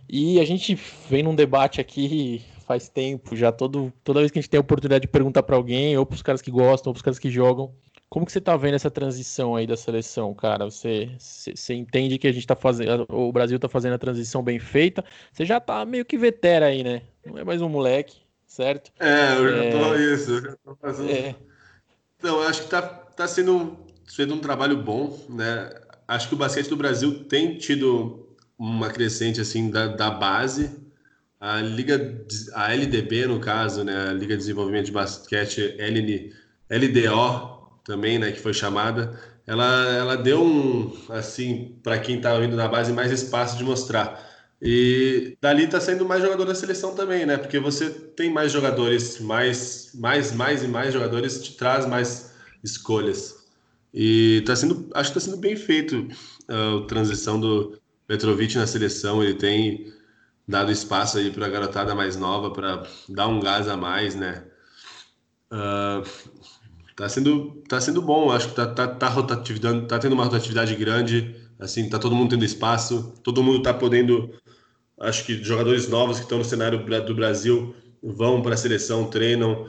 E 0.09 0.41
a 0.41 0.45
gente 0.45 0.75
vem 1.09 1.23
num 1.23 1.35
debate 1.35 1.81
aqui 1.81 2.43
faz 2.71 2.89
tempo, 2.89 3.35
já 3.35 3.51
todo, 3.51 3.93
toda 4.05 4.21
vez 4.21 4.31
que 4.31 4.39
a 4.39 4.43
gente 4.43 4.49
tem 4.49 4.59
a 4.59 4.61
oportunidade 4.61 5.03
de 5.03 5.09
perguntar 5.09 5.43
para 5.43 5.57
alguém, 5.57 5.99
ou 5.99 6.07
para 6.07 6.15
os 6.15 6.23
caras 6.23 6.41
que 6.41 6.53
gostam, 6.53 6.91
ou 6.91 6.95
para 6.95 6.99
os 6.99 7.03
caras 7.03 7.19
que 7.19 7.29
jogam, 7.29 7.75
como 8.09 8.25
que 8.25 8.31
você 8.31 8.41
tá 8.41 8.57
vendo 8.57 8.75
essa 8.75 8.89
transição 8.89 9.57
aí 9.57 9.67
da 9.67 9.77
seleção, 9.77 10.33
cara? 10.33 10.67
Você, 10.67 11.11
você, 11.19 11.75
entende 11.75 12.17
que 12.17 12.29
a 12.29 12.33
gente 12.33 12.47
tá 12.47 12.55
fazendo, 12.55 13.07
o 13.09 13.33
Brasil 13.33 13.59
tá 13.59 13.69
fazendo 13.69 13.95
a 13.95 13.99
transição 13.99 14.41
bem 14.41 14.61
feita? 14.61 15.05
Você 15.33 15.45
já 15.45 15.59
tá 15.59 15.85
meio 15.85 16.05
que 16.05 16.17
vetera 16.17 16.67
aí, 16.67 16.85
né? 16.85 17.03
Não 17.27 17.39
é 17.39 17.45
mais 17.45 17.61
um 17.61 17.69
moleque, 17.69 18.19
certo? 18.47 18.93
É, 19.01 19.37
eu 19.37 19.49
já 19.49 19.71
tô 19.73 19.95
é... 19.95 20.15
isso, 20.15 20.31
eu 20.31 20.43
já 20.43 20.57
tô 20.65 20.77
fazendo. 20.77 21.11
É. 21.11 21.35
Então, 22.19 22.41
eu 22.41 22.49
acho 22.49 22.63
que 22.63 22.69
tá, 22.69 22.83
tá 22.83 23.27
sendo, 23.27 23.79
sendo 24.07 24.35
um 24.35 24.39
trabalho 24.39 24.81
bom, 24.81 25.19
né? 25.29 25.75
Acho 26.07 26.29
que 26.29 26.35
o 26.35 26.39
basquete 26.39 26.69
do 26.69 26.77
Brasil 26.77 27.25
tem 27.25 27.59
tido 27.59 28.29
uma 28.57 28.91
crescente 28.91 29.41
assim 29.41 29.71
da, 29.71 29.89
da 29.89 30.09
base. 30.09 30.80
A 31.41 31.61
Liga, 31.61 32.25
a 32.55 32.73
LDB, 32.75 33.27
no 33.27 33.41
caso, 33.41 33.83
né, 33.83 34.11
a 34.11 34.13
Liga 34.13 34.35
de 34.35 34.41
Desenvolvimento 34.41 34.87
de 34.87 34.93
Basquete 34.93 35.75
LN, 35.79 36.31
LDO 36.71 37.81
também, 37.85 38.19
né, 38.19 38.31
que 38.31 38.41
foi 38.41 38.53
chamada, 38.53 39.19
ela, 39.47 39.87
ela 39.93 40.17
deu 40.17 40.43
um, 40.45 40.93
assim, 41.09 41.77
para 41.83 41.99
quem 41.99 42.19
estava 42.19 42.41
vindo 42.41 42.57
da 42.57 42.69
base, 42.69 42.93
mais 42.93 43.11
espaço 43.11 43.57
de 43.57 43.65
mostrar. 43.65 44.29
E 44.63 45.37
dali 45.41 45.65
está 45.65 45.81
sendo 45.81 46.05
mais 46.07 46.23
jogador 46.23 46.45
da 46.45 46.55
seleção 46.55 46.95
também, 46.95 47.25
né? 47.25 47.39
Porque 47.39 47.59
você 47.59 47.89
tem 47.89 48.31
mais 48.31 48.53
jogadores, 48.53 49.19
mais, 49.19 49.91
mais, 49.95 50.33
mais 50.33 50.63
e 50.63 50.69
mais 50.69 50.93
jogadores 50.93 51.43
te 51.43 51.57
traz 51.57 51.87
mais 51.87 52.35
escolhas. 52.63 53.47
E 53.93 54.43
tá 54.47 54.55
sendo, 54.55 54.89
acho 54.95 55.13
que 55.13 55.19
está 55.19 55.31
sendo 55.31 55.41
bem 55.41 55.57
feito 55.57 56.07
a 56.47 56.87
transição 56.87 57.41
do, 57.41 57.81
Petrovic 58.11 58.57
na 58.57 58.67
seleção, 58.67 59.23
ele 59.23 59.35
tem 59.35 59.93
dado 60.51 60.73
espaço 60.73 61.19
aí 61.19 61.31
para 61.31 61.47
a 61.47 61.49
garotada 61.49 61.95
mais 61.95 62.17
nova 62.17 62.51
para 62.51 62.83
dar 63.09 63.29
um 63.29 63.41
gás 63.41 63.69
a 63.69 63.77
mais, 63.77 64.15
né? 64.15 64.45
Uh, 65.53 66.03
tá 66.97 67.09
sendo 67.09 67.63
tá 67.69 67.81
sendo 67.81 68.03
bom, 68.03 68.31
acho 68.31 68.49
que 68.51 68.57
tá 68.57 68.67
tá, 68.67 68.89
tá 68.89 69.09
rotatividade, 69.09 69.87
tá 69.87 69.99
tendo 69.99 70.13
uma 70.13 70.25
rotatividade 70.25 70.75
grande, 70.75 71.35
assim, 71.59 71.89
tá 71.89 71.99
todo 71.99 72.15
mundo 72.15 72.31
tendo 72.31 72.45
espaço, 72.45 73.15
todo 73.23 73.43
mundo 73.43 73.63
tá 73.63 73.73
podendo 73.73 74.31
acho 75.01 75.25
que 75.25 75.43
jogadores 75.43 75.89
novos 75.89 76.19
que 76.19 76.25
estão 76.25 76.39
no 76.39 76.45
cenário 76.45 76.85
do 77.07 77.15
Brasil 77.15 77.75
vão 78.03 78.43
para 78.43 78.55
a 78.55 78.57
seleção, 78.57 79.09
treinam, 79.09 79.67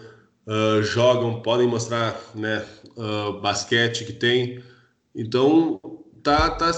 uh, 0.47 0.82
jogam, 0.84 1.41
podem 1.41 1.67
mostrar, 1.67 2.19
né, 2.36 2.65
uh, 2.97 3.39
basquete 3.39 4.05
que 4.05 4.13
tem. 4.13 4.61
Então, 5.15 5.79
tá 6.23 6.49
tá 6.49 6.71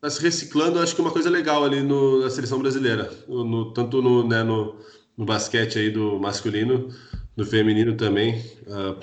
Tá 0.00 0.08
se 0.08 0.22
reciclando, 0.22 0.78
acho 0.78 0.94
que 0.94 1.00
é 1.00 1.04
uma 1.04 1.12
coisa 1.12 1.28
legal 1.28 1.62
ali 1.62 1.82
no, 1.82 2.22
na 2.22 2.30
seleção 2.30 2.58
brasileira, 2.58 3.10
no, 3.28 3.70
tanto 3.74 4.00
no, 4.00 4.26
né, 4.26 4.42
no, 4.42 4.78
no, 5.14 5.26
basquete 5.26 5.78
aí 5.78 5.90
do 5.90 6.18
masculino, 6.18 6.88
no 7.36 7.44
feminino 7.44 7.94
também. 7.94 8.38
Uh, 8.66 8.98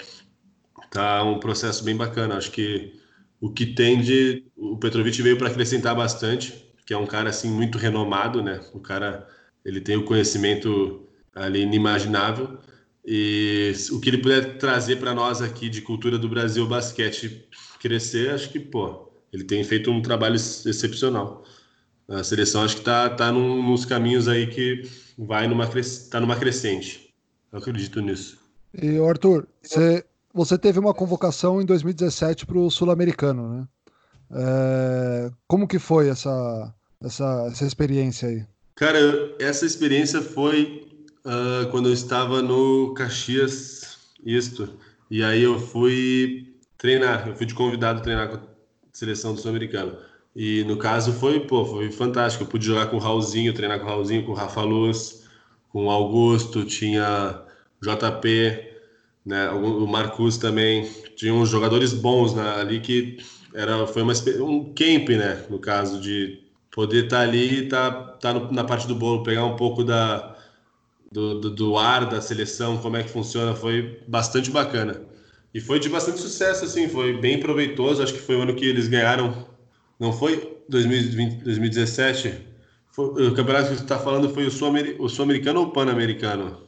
tá 0.89 1.23
um 1.23 1.39
processo 1.39 1.83
bem 1.83 1.95
bacana. 1.95 2.35
Acho 2.35 2.51
que 2.51 2.99
o 3.39 3.51
que 3.51 3.67
tem 3.67 4.01
de. 4.01 4.43
O 4.55 4.77
Petrovic 4.77 5.21
veio 5.21 5.37
para 5.37 5.49
acrescentar 5.49 5.95
bastante, 5.95 6.73
que 6.83 6.93
é 6.93 6.97
um 6.97 7.05
cara 7.05 7.29
assim 7.29 7.49
muito 7.51 7.77
renomado, 7.77 8.41
né? 8.41 8.59
O 8.73 8.79
cara 8.79 9.27
ele 9.63 9.79
tem 9.79 9.97
o 9.97 10.05
conhecimento 10.05 11.07
ali 11.35 11.61
inimaginável. 11.61 12.57
E 13.05 13.71
o 13.91 13.99
que 14.01 14.09
ele 14.09 14.17
puder 14.17 14.57
trazer 14.57 14.97
para 14.97 15.13
nós 15.13 15.41
aqui 15.41 15.69
de 15.69 15.81
cultura 15.81 16.17
do 16.17 16.27
Brasil 16.27 16.65
basquete 16.67 17.47
crescer, 17.79 18.31
acho 18.31 18.49
que, 18.49 18.59
pô, 18.59 19.06
ele 19.37 19.43
tem 19.43 19.63
feito 19.63 19.91
um 19.91 20.01
trabalho 20.01 20.35
excepcional. 20.35 21.43
A 22.09 22.23
seleção 22.23 22.63
acho 22.63 22.75
que 22.75 22.81
está 22.81 23.09
tá 23.09 23.31
num, 23.31 23.61
nos 23.61 23.85
caminhos 23.85 24.27
aí 24.27 24.47
que 24.47 24.89
vai 25.17 25.47
numa, 25.47 25.69
tá 26.09 26.19
numa 26.19 26.35
crescente. 26.35 27.13
Eu 27.51 27.59
acredito 27.59 28.01
nisso. 28.01 28.39
E 28.73 28.97
Arthur, 28.97 29.47
você, 29.61 30.03
você 30.33 30.57
teve 30.57 30.79
uma 30.79 30.93
convocação 30.93 31.61
em 31.61 31.65
2017 31.65 32.45
para 32.45 32.57
o 32.57 32.71
Sul-Americano, 32.71 33.49
né? 33.49 33.67
É, 34.31 35.31
como 35.47 35.67
que 35.67 35.79
foi 35.79 36.09
essa, 36.09 36.73
essa, 37.01 37.47
essa 37.51 37.65
experiência 37.65 38.27
aí? 38.27 38.45
Cara, 38.75 38.99
essa 39.39 39.65
experiência 39.65 40.21
foi 40.21 40.87
uh, 41.25 41.69
quando 41.69 41.89
eu 41.89 41.93
estava 41.93 42.41
no 42.41 42.93
Caxias, 42.93 43.97
isto. 44.25 44.77
E 45.09 45.23
aí 45.23 45.43
eu 45.43 45.59
fui 45.59 46.55
treinar, 46.77 47.27
eu 47.27 47.35
fui 47.35 47.45
de 47.45 47.53
convidado 47.53 47.99
a 47.99 48.03
treinar 48.03 48.56
seleção 48.97 49.35
do 49.35 49.39
Sul-Americano. 49.39 49.95
E 50.35 50.63
no 50.63 50.75
caso 50.75 51.13
foi, 51.13 51.39
pô, 51.41 51.63
foi 51.63 51.91
fantástico. 51.91 52.43
Eu 52.43 52.47
pude 52.47 52.65
jogar 52.65 52.87
com 52.87 52.97
o 52.97 52.99
Raulzinho, 52.99 53.53
treinar 53.53 53.79
com 53.79 53.85
o 53.85 53.89
Raulzinho, 53.89 54.25
com 54.25 54.31
o 54.31 54.35
Rafa 54.35 54.61
Luz, 54.61 55.23
com 55.69 55.85
o 55.85 55.91
Augusto, 55.91 56.65
tinha 56.65 57.43
JP, 57.79 58.73
né, 59.23 59.51
o 59.51 59.85
Marcus 59.85 60.37
também. 60.37 60.89
Tinha 61.15 61.31
uns 61.31 61.49
jogadores 61.49 61.93
bons 61.93 62.33
né, 62.33 62.55
ali 62.59 62.79
que 62.79 63.17
era, 63.53 63.85
foi 63.85 64.01
uma, 64.01 64.13
um 64.41 64.73
camp, 64.73 65.09
né, 65.09 65.45
no 65.47 65.59
caso, 65.59 66.01
de 66.01 66.43
poder 66.71 67.05
estar 67.05 67.17
tá 67.17 67.23
ali 67.23 67.59
e 67.59 67.67
tá, 67.67 67.91
tá 67.91 68.33
no, 68.33 68.51
na 68.51 68.63
parte 68.63 68.87
do 68.87 68.95
bolo, 68.95 69.21
pegar 69.23 69.45
um 69.45 69.55
pouco 69.55 69.83
da, 69.83 70.35
do, 71.11 71.39
do, 71.39 71.49
do 71.51 71.77
ar 71.77 72.09
da 72.09 72.19
seleção, 72.19 72.77
como 72.79 72.97
é 72.97 73.03
que 73.03 73.09
funciona, 73.09 73.53
foi 73.53 74.01
bastante 74.07 74.49
bacana. 74.49 74.99
E 75.57 75.59
foi 75.59 75.79
de 75.79 75.89
bastante 75.89 76.19
sucesso, 76.19 76.65
assim, 76.65 76.87
foi 76.87 77.17
bem 77.17 77.39
proveitoso. 77.39 78.03
Acho 78.03 78.13
que 78.13 78.19
foi 78.19 78.35
o 78.35 78.43
ano 78.43 78.53
que 78.53 78.63
eles 78.63 78.87
ganharam, 78.87 79.47
não 79.99 80.13
foi? 80.13 80.55
2020, 80.69 81.43
2017? 81.43 82.31
Foi, 82.91 83.27
o 83.27 83.33
campeonato 83.33 83.69
que 83.69 83.75
você 83.75 83.81
está 83.81 83.97
falando 83.97 84.29
foi 84.29 84.45
o 84.45 84.51
Sul-Americano 84.51 85.61
ou 85.61 85.65
o 85.65 85.71
Pan-Americano? 85.71 86.61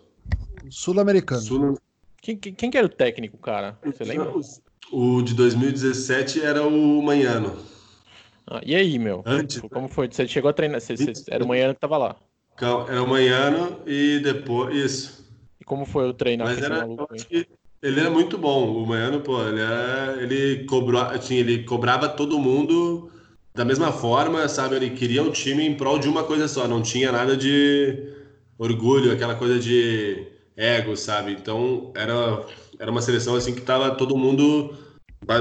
Sul-Americano. 0.72 1.40
Sul 1.40 1.78
quem, 2.20 2.36
quem, 2.36 2.52
quem, 2.52 2.72
que 2.72 2.80
era 2.80 2.88
o 2.88 2.90
técnico, 2.90 3.38
cara? 3.38 3.78
Você 3.86 4.04
lembra? 4.04 4.34
O 4.92 5.22
de 5.22 5.36
2017 5.36 6.42
era 6.42 6.64
o 6.64 7.00
Manhano. 7.04 7.60
Ah, 8.48 8.60
e 8.66 8.74
aí, 8.74 8.98
meu? 8.98 9.22
Antes, 9.24 9.62
Como 9.70 9.88
foi? 9.88 10.08
Você 10.12 10.28
chegou 10.28 10.50
a 10.50 10.54
treinar? 10.54 10.82
Você, 10.82 10.98
você, 10.98 11.14
era 11.30 11.46
o 11.46 11.48
Manhano 11.48 11.76
que 11.76 11.78
estava 11.78 11.96
lá? 11.96 12.16
Era 12.60 13.04
o 13.04 13.08
Manhano 13.08 13.84
e 13.86 14.20
depois. 14.24 14.76
Isso. 14.76 15.30
E 15.62 15.64
como 15.64 15.86
foi 15.86 16.10
o 16.10 16.14
treino? 16.14 16.44
Mas 16.44 16.60
era, 16.60 16.88
acho 17.12 17.28
que 17.28 17.48
ele 17.82 18.00
é 18.00 18.10
muito 18.10 18.38
bom. 18.38 18.84
O 18.84 18.86
Maiano, 18.86 19.22
pô, 19.22 19.42
ele, 19.48 19.62
é, 19.62 20.24
ele, 20.24 20.66
cobrou, 20.66 21.02
assim, 21.02 21.36
ele 21.36 21.64
cobrava 21.64 22.10
todo 22.10 22.40
mundo 22.40 23.12
da 23.54 23.66
mesma 23.66 23.92
forma, 23.92 24.48
sabe? 24.48 24.76
Ele 24.76 24.92
queria 24.92 25.24
um 25.24 25.32
time 25.32 25.66
em 25.66 25.76
prol 25.76 26.00
de 26.00 26.08
uma 26.08 26.24
coisa 26.24 26.48
só, 26.48 26.68
não 26.68 26.82
tinha 26.82 27.12
nada 27.12 27.36
de 27.36 28.14
orgulho, 28.58 29.12
aquela 29.12 29.36
coisa 29.36 29.60
de 29.60 30.28
ego, 30.56 30.96
sabe? 30.96 31.32
Então 31.32 31.92
era, 31.96 32.46
era 32.78 32.92
uma 32.92 33.02
seleção 33.02 33.36
assim 33.36 33.56
que 33.56 33.62
tava 33.62 33.92
todo 33.92 34.18
mundo 34.18 34.74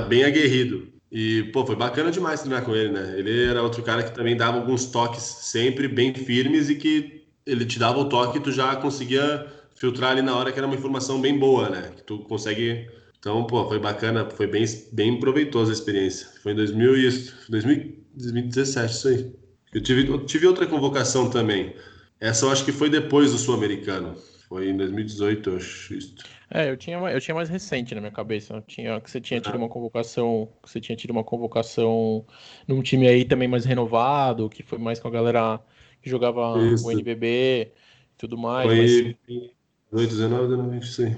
bem 0.09 0.25
aguerrido. 0.25 0.89
E, 1.11 1.45
pô, 1.53 1.65
foi 1.65 1.75
bacana 1.75 2.11
demais 2.11 2.41
treinar 2.41 2.65
com 2.65 2.75
ele, 2.75 2.93
né? 2.93 3.15
Ele 3.19 3.47
era 3.47 3.63
outro 3.63 3.83
cara 3.83 4.03
que 4.03 4.15
também 4.15 4.37
dava 4.37 4.59
alguns 4.59 4.87
toques 4.87 5.23
sempre 5.23 5.89
bem 5.89 6.15
firmes 6.15 6.69
e 6.69 6.77
que 6.77 7.25
ele 7.47 7.65
te 7.65 7.79
dava 7.79 7.99
o 7.99 8.09
toque 8.09 8.39
e 8.39 8.43
tu 8.43 8.53
já 8.53 8.77
conseguia 8.77 9.47
filtrar 9.79 10.13
ali 10.13 10.23
na 10.23 10.37
hora 10.37 10.53
que 10.53 10.59
era 10.59 10.67
uma 10.67 10.77
informação 10.77 11.21
bem 11.21 11.39
boa, 11.39 11.69
né? 11.69 11.93
Que 11.97 12.03
tu 12.03 12.19
consegue 12.21 12.89
Então, 13.19 13.45
pô, 13.47 13.67
foi 13.69 13.79
bacana, 13.79 14.29
foi 14.31 14.47
bem, 14.47 14.65
bem 14.93 15.19
proveitosa 15.19 15.73
a 15.73 15.75
experiência. 15.75 16.29
Foi 16.43 16.53
em 16.53 16.57
2000 16.57 16.97
isso, 16.97 17.35
2017, 17.49 18.93
isso 18.93 19.09
aí. 19.09 19.33
Eu 19.73 19.83
tive, 19.83 20.09
eu 20.09 20.25
tive 20.25 20.47
outra 20.47 20.67
convocação 20.67 21.31
também. 21.31 21.75
Essa 22.21 22.47
eu 22.47 22.51
acho 22.51 22.65
que 22.65 22.73
foi 22.73 22.89
depois 22.91 23.33
do 23.33 23.39
Sul-Americano. 23.39 24.17
Foi 24.49 24.71
em 24.71 24.77
2018, 24.77 25.51
eu 25.51 25.57
acho 25.57 25.95
isso. 25.95 26.15
É, 26.51 26.71
eu 26.71 26.77
tinha, 26.77 26.97
eu 26.97 27.21
tinha 27.21 27.35
mais 27.35 27.51
recente 27.51 27.95
na 27.95 28.01
minha 28.01 28.13
cabeça. 28.13 28.55
Eu 28.55 28.63
tinha, 28.63 29.01
que 29.01 29.11
você 29.11 29.21
tinha 29.21 29.41
tido 29.41 29.57
uma 29.57 29.69
convocação. 29.69 30.49
Que 30.63 30.71
você 30.71 30.81
tinha 30.81 30.97
tido 30.97 31.11
uma 31.11 31.23
convocação 31.23 32.25
num 32.67 32.81
time 32.81 33.07
aí 33.07 33.25
também 33.25 33.47
mais 33.47 33.67
renovado, 33.67 34.49
que 34.49 34.63
foi 34.63 34.79
mais 34.79 34.99
com 34.99 35.09
a 35.09 35.11
galera 35.11 35.61
que 36.01 36.09
jogava 36.09 36.59
isso. 36.73 36.87
o 36.87 36.91
NBB 36.91 37.73
e 38.15 38.17
tudo 38.17 38.39
mais. 38.39 38.67
Foi 38.67 39.17
mas... 39.29 39.58
18, 39.93 40.11
19, 40.11 40.49
19, 40.49 40.79
isso 40.79 41.03
aí. 41.03 41.17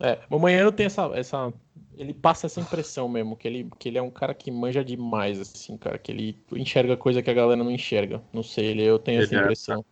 É, 0.00 0.18
o 0.30 0.38
Manhã 0.38 0.70
tem 0.70 0.86
essa, 0.86 1.10
essa. 1.14 1.52
Ele 1.96 2.14
passa 2.14 2.46
essa 2.46 2.60
impressão 2.60 3.08
mesmo, 3.08 3.36
que 3.36 3.48
ele, 3.48 3.68
que 3.78 3.88
ele 3.88 3.98
é 3.98 4.02
um 4.02 4.10
cara 4.10 4.32
que 4.32 4.50
manja 4.50 4.84
demais, 4.84 5.40
assim, 5.40 5.76
cara, 5.76 5.98
que 5.98 6.12
ele 6.12 6.38
enxerga 6.52 6.96
coisa 6.96 7.20
que 7.20 7.30
a 7.30 7.34
galera 7.34 7.62
não 7.62 7.70
enxerga. 7.70 8.22
Não 8.32 8.42
sei, 8.42 8.66
ele, 8.66 8.84
eu 8.84 8.98
tenho 8.98 9.22
essa 9.22 9.34
é. 9.34 9.40
impressão. 9.40 9.84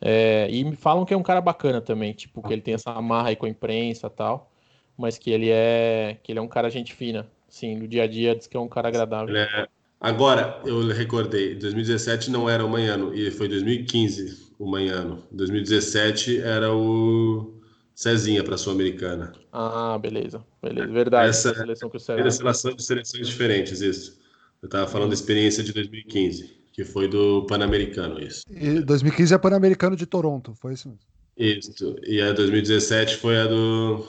É, 0.00 0.48
e 0.50 0.64
me 0.64 0.76
falam 0.76 1.04
que 1.04 1.12
é 1.12 1.16
um 1.16 1.22
cara 1.22 1.40
bacana 1.40 1.80
também, 1.80 2.12
tipo, 2.12 2.40
que 2.40 2.52
ele 2.52 2.62
tem 2.62 2.74
essa 2.74 2.92
amarra 2.92 3.30
aí 3.30 3.36
com 3.36 3.46
a 3.46 3.48
imprensa 3.48 4.06
e 4.06 4.10
tal, 4.10 4.50
mas 4.96 5.18
que 5.18 5.30
ele 5.30 5.50
é 5.50 6.18
que 6.22 6.32
ele 6.32 6.38
é 6.38 6.42
um 6.42 6.48
cara 6.48 6.70
gente 6.70 6.94
fina, 6.94 7.28
sim, 7.48 7.76
no 7.76 7.86
dia 7.86 8.04
a 8.04 8.06
dia 8.06 8.34
diz 8.34 8.46
que 8.46 8.56
é 8.56 8.60
um 8.60 8.68
cara 8.68 8.88
agradável. 8.88 9.36
É... 9.36 9.66
Agora, 10.00 10.62
eu 10.64 10.86
recordei, 10.88 11.54
2017 11.56 12.30
não 12.30 12.48
era 12.48 12.64
o 12.64 12.68
Manhano, 12.70 13.14
e 13.14 13.30
foi 13.30 13.46
2015 13.48 14.54
o 14.58 14.66
Manhano. 14.66 15.22
2017 15.30 16.40
era 16.40 16.72
o 16.72 17.59
Cezinha 18.00 18.42
para 18.42 18.54
a 18.54 18.58
Sul-Americana. 18.58 19.30
Ah, 19.52 19.98
beleza. 19.98 20.42
Beleza, 20.62 20.90
verdade. 20.90 21.28
Essa 21.28 21.54
seleção 21.54 21.90
que 21.90 21.98
o 21.98 22.00
Cezinha... 22.00 22.30
seleção 22.30 22.74
de 22.74 22.82
seleções 22.82 23.28
diferentes, 23.28 23.82
isso. 23.82 24.18
Eu 24.62 24.68
estava 24.68 24.86
falando 24.86 25.10
da 25.10 25.14
experiência 25.14 25.62
de 25.62 25.70
2015, 25.70 26.50
que 26.72 26.82
foi 26.82 27.06
do 27.08 27.44
Pan-Americano, 27.44 28.18
isso. 28.18 28.42
E 28.50 28.80
2015 28.80 29.34
é 29.34 29.38
Pan-Americano 29.38 29.96
de 29.96 30.06
Toronto, 30.06 30.54
foi 30.54 30.72
isso 30.72 30.88
mesmo? 30.88 31.04
Isso. 31.36 31.94
E 32.02 32.22
a 32.22 32.32
2017 32.32 33.18
foi 33.18 33.38
a 33.38 33.46
do 33.46 34.06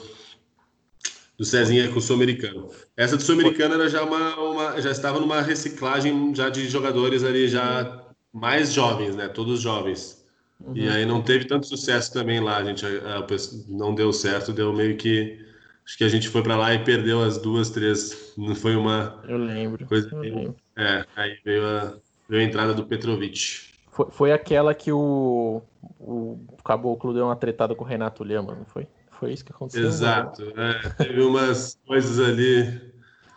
do 1.36 1.44
Cezinha 1.44 1.86
com 1.92 1.98
o 1.98 2.00
Sul-Americano. 2.00 2.70
Essa 2.96 3.18
do 3.18 3.22
Sul-Americano 3.22 3.74
era 3.74 3.90
já 3.90 4.02
uma, 4.04 4.36
uma, 4.36 4.80
já 4.80 4.90
estava 4.90 5.20
numa 5.20 5.42
reciclagem 5.42 6.34
já 6.34 6.48
de 6.48 6.66
jogadores 6.66 7.24
ali 7.24 7.46
já 7.46 8.06
mais 8.32 8.72
jovens, 8.72 9.14
né? 9.14 9.28
Todos 9.28 9.60
jovens. 9.60 10.21
Uhum. 10.64 10.76
E 10.76 10.88
aí 10.88 11.04
não 11.04 11.22
teve 11.22 11.44
tanto 11.44 11.66
sucesso 11.66 12.12
também 12.12 12.40
lá, 12.40 12.58
a 12.58 12.64
gente 12.64 12.84
a, 12.86 13.18
a, 13.18 13.26
não 13.68 13.94
deu 13.94 14.12
certo, 14.12 14.52
deu 14.52 14.72
meio 14.72 14.96
que 14.96 15.38
acho 15.84 15.98
que 15.98 16.04
a 16.04 16.08
gente 16.08 16.28
foi 16.28 16.42
para 16.42 16.56
lá 16.56 16.72
e 16.72 16.84
perdeu 16.84 17.22
as 17.22 17.38
duas, 17.38 17.70
três, 17.70 18.32
não 18.36 18.54
foi 18.54 18.76
uma 18.76 19.20
Eu 19.28 19.38
lembro. 19.38 19.86
Coisa 19.86 20.08
eu 20.12 20.20
lembro. 20.20 20.56
É, 20.76 21.04
aí 21.16 21.36
veio 21.44 21.66
a, 21.66 21.94
veio 22.28 22.42
a 22.42 22.44
entrada 22.44 22.74
do 22.74 22.86
Petrovic. 22.86 23.72
Foi, 23.90 24.06
foi 24.10 24.32
aquela 24.32 24.74
que 24.74 24.92
o, 24.92 25.62
o 25.98 26.38
Caboclo 26.64 27.12
deu 27.12 27.26
uma 27.26 27.36
tretada 27.36 27.74
com 27.74 27.84
o 27.84 27.86
Renato 27.86 28.22
Lema, 28.22 28.54
não 28.54 28.64
foi? 28.64 28.86
Foi 29.10 29.32
isso 29.32 29.44
que 29.44 29.52
aconteceu? 29.52 29.86
Exato, 29.86 30.42
é, 30.56 30.88
teve 31.04 31.22
umas 31.22 31.78
coisas 31.86 32.18
ali. 32.18 32.92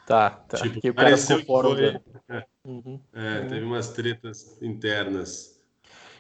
Tá, 0.05 0.29
tá. 0.29 0.57
Tipo, 0.57 0.79
que 0.79 0.89
o 0.91 0.93
cara 0.93 1.17
ficou 1.17 1.43
fora. 1.45 1.69
Foi, 1.69 2.35
é, 2.37 2.45
uhum, 2.63 2.99
é, 3.13 3.41
teve 3.41 3.65
umas 3.65 3.89
tretas 3.89 4.61
internas. 4.61 5.54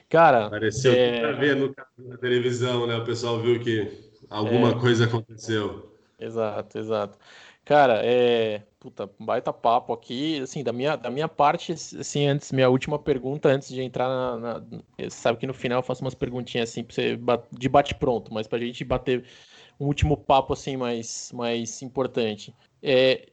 Cara, 0.09 0.49
pareceu 0.49 0.93
é... 0.93 1.33
ver 1.33 1.55
no, 1.55 1.73
na 1.97 2.17
televisão, 2.17 2.85
né? 2.85 2.95
O 2.95 3.03
pessoal 3.03 3.39
viu 3.39 3.59
que 3.59 3.91
alguma 4.29 4.69
é... 4.69 4.79
coisa 4.79 5.05
aconteceu. 5.05 5.91
Exato, 6.19 6.77
exato. 6.77 7.17
Cara, 7.65 8.01
é. 8.03 8.61
Puta, 8.79 9.09
baita 9.19 9.51
papo 9.51 9.91
aqui. 9.91 10.39
Assim, 10.39 10.63
da 10.63 10.71
minha, 10.71 10.95
da 10.95 11.09
minha 11.09 11.27
parte, 11.27 11.73
assim, 11.73 12.27
antes, 12.27 12.51
minha 12.51 12.69
última 12.69 12.99
pergunta, 12.99 13.49
antes 13.49 13.69
de 13.69 13.81
entrar 13.81 14.07
na. 14.07 14.37
na 14.37 14.63
sabe 15.09 15.39
que 15.39 15.47
no 15.47 15.53
final 15.53 15.79
eu 15.79 15.83
faço 15.83 16.03
umas 16.03 16.13
perguntinhas 16.13 16.69
assim, 16.69 16.83
pra 16.83 16.93
você 16.93 17.19
de 17.51 17.67
bate-pronto, 17.67 18.31
mas 18.31 18.47
pra 18.47 18.59
gente 18.59 18.83
bater 18.83 19.25
um 19.79 19.87
último 19.87 20.15
papo, 20.15 20.53
assim, 20.53 20.77
mais, 20.77 21.31
mais 21.33 21.81
importante. 21.81 22.53
É, 22.81 23.27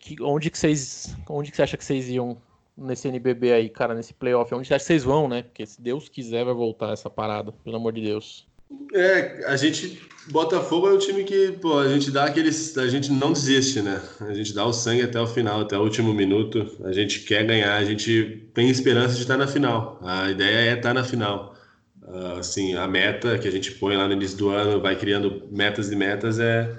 que, 0.00 0.20
onde 0.20 0.50
que 0.50 0.58
vocês. 0.58 1.16
Onde 1.28 1.50
que 1.50 1.56
você 1.56 1.62
acha 1.62 1.76
que 1.76 1.84
vocês 1.84 2.08
iam 2.08 2.36
nesse 2.76 3.08
NBB 3.08 3.52
aí, 3.52 3.68
cara, 3.68 3.94
nesse 3.94 4.12
playoff? 4.12 4.54
Onde 4.54 4.72
acha 4.72 4.78
que 4.78 4.84
vocês 4.84 5.04
vão, 5.04 5.28
né? 5.28 5.42
Porque 5.42 5.64
se 5.66 5.80
Deus 5.80 6.08
quiser, 6.08 6.44
vai 6.44 6.54
voltar 6.54 6.92
essa 6.92 7.08
parada, 7.08 7.52
pelo 7.64 7.76
amor 7.76 7.92
de 7.92 8.02
Deus. 8.02 8.46
É, 8.92 9.44
a 9.46 9.56
gente. 9.56 10.00
Botafogo 10.28 10.88
é 10.88 10.92
o 10.92 10.98
time 10.98 11.22
que, 11.22 11.52
pô, 11.52 11.78
a 11.78 11.88
gente 11.88 12.10
dá 12.10 12.24
aqueles. 12.24 12.76
A 12.76 12.88
gente 12.88 13.12
não 13.12 13.32
desiste, 13.32 13.80
né? 13.80 14.02
A 14.20 14.34
gente 14.34 14.52
dá 14.52 14.64
o 14.64 14.72
sangue 14.72 15.02
até 15.02 15.20
o 15.20 15.26
final, 15.26 15.60
até 15.60 15.78
o 15.78 15.82
último 15.82 16.12
minuto. 16.12 16.76
A 16.84 16.92
gente 16.92 17.20
quer 17.20 17.46
ganhar, 17.46 17.76
a 17.76 17.84
gente 17.84 18.48
tem 18.52 18.68
esperança 18.68 19.14
de 19.14 19.22
estar 19.22 19.36
na 19.36 19.46
final. 19.46 20.00
A 20.02 20.30
ideia 20.30 20.70
é 20.70 20.74
estar 20.74 20.92
na 20.92 21.04
final. 21.04 21.54
Uh, 22.02 22.38
assim, 22.38 22.74
a 22.74 22.86
meta 22.88 23.38
que 23.38 23.46
a 23.46 23.50
gente 23.50 23.72
põe 23.72 23.96
lá 23.96 24.06
no 24.06 24.14
início 24.14 24.36
do 24.36 24.48
ano, 24.48 24.80
vai 24.80 24.96
criando 24.96 25.44
metas 25.50 25.92
e 25.92 25.96
metas, 25.96 26.40
é. 26.40 26.76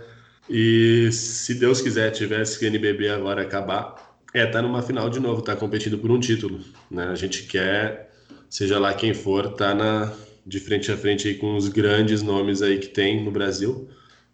E 0.50 1.10
se 1.12 1.56
Deus 1.56 1.82
quiser, 1.82 2.12
tivesse 2.12 2.58
que 2.60 2.66
NBB 2.66 3.10
agora 3.10 3.42
acabar, 3.42 4.07
é, 4.34 4.46
tá 4.46 4.62
numa 4.62 4.82
final 4.82 5.10
de 5.10 5.20
novo, 5.20 5.42
tá 5.42 5.56
competindo 5.56 5.98
por 5.98 6.12
um 6.12 6.20
título, 6.20 6.60
né? 6.90 7.08
A 7.08 7.16
gente 7.16 7.44
quer, 7.44 8.12
seja 8.50 8.80
lá 8.80 8.94
quem 8.94 9.14
for, 9.14 9.54
tá 9.54 9.74
na, 9.74 10.14
de 10.46 10.60
frente 10.60 10.92
a 10.92 10.98
frente 10.98 11.28
aí 11.28 11.36
com 11.36 11.56
os 11.56 11.68
grandes 11.68 12.22
nomes 12.22 12.62
aí 12.62 12.78
que 12.80 12.88
tem 12.88 13.24
no 13.24 13.32
Brasil. 13.32 13.88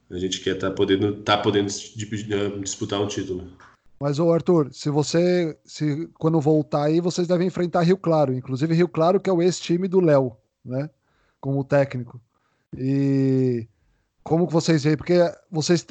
A 0.09 0.17
gente 0.17 0.41
quer 0.41 0.55
tá 0.55 0.69
podendo, 0.69 1.15
tá 1.17 1.37
podendo 1.37 1.67
disputar 2.61 3.01
um 3.01 3.07
título. 3.07 3.47
Mas, 3.99 4.19
ô 4.19 4.31
Arthur, 4.31 4.69
se 4.73 4.89
você, 4.89 5.57
se 5.63 6.09
quando 6.19 6.39
voltar 6.41 6.83
aí, 6.83 6.99
vocês 6.99 7.27
devem 7.27 7.47
enfrentar 7.47 7.83
Rio 7.83 7.97
Claro, 7.97 8.33
inclusive 8.33 8.75
Rio 8.75 8.87
Claro, 8.87 9.19
que 9.19 9.29
é 9.29 9.33
o 9.33 9.41
ex-time 9.41 9.87
do 9.87 10.01
Léo, 10.01 10.35
né? 10.63 10.89
Como 11.39 11.63
técnico. 11.63 12.19
E 12.77 13.65
como 14.23 14.45
que 14.45 14.53
vocês 14.53 14.83
veem? 14.83 14.97
Porque 14.97 15.19
vocês, 15.49 15.85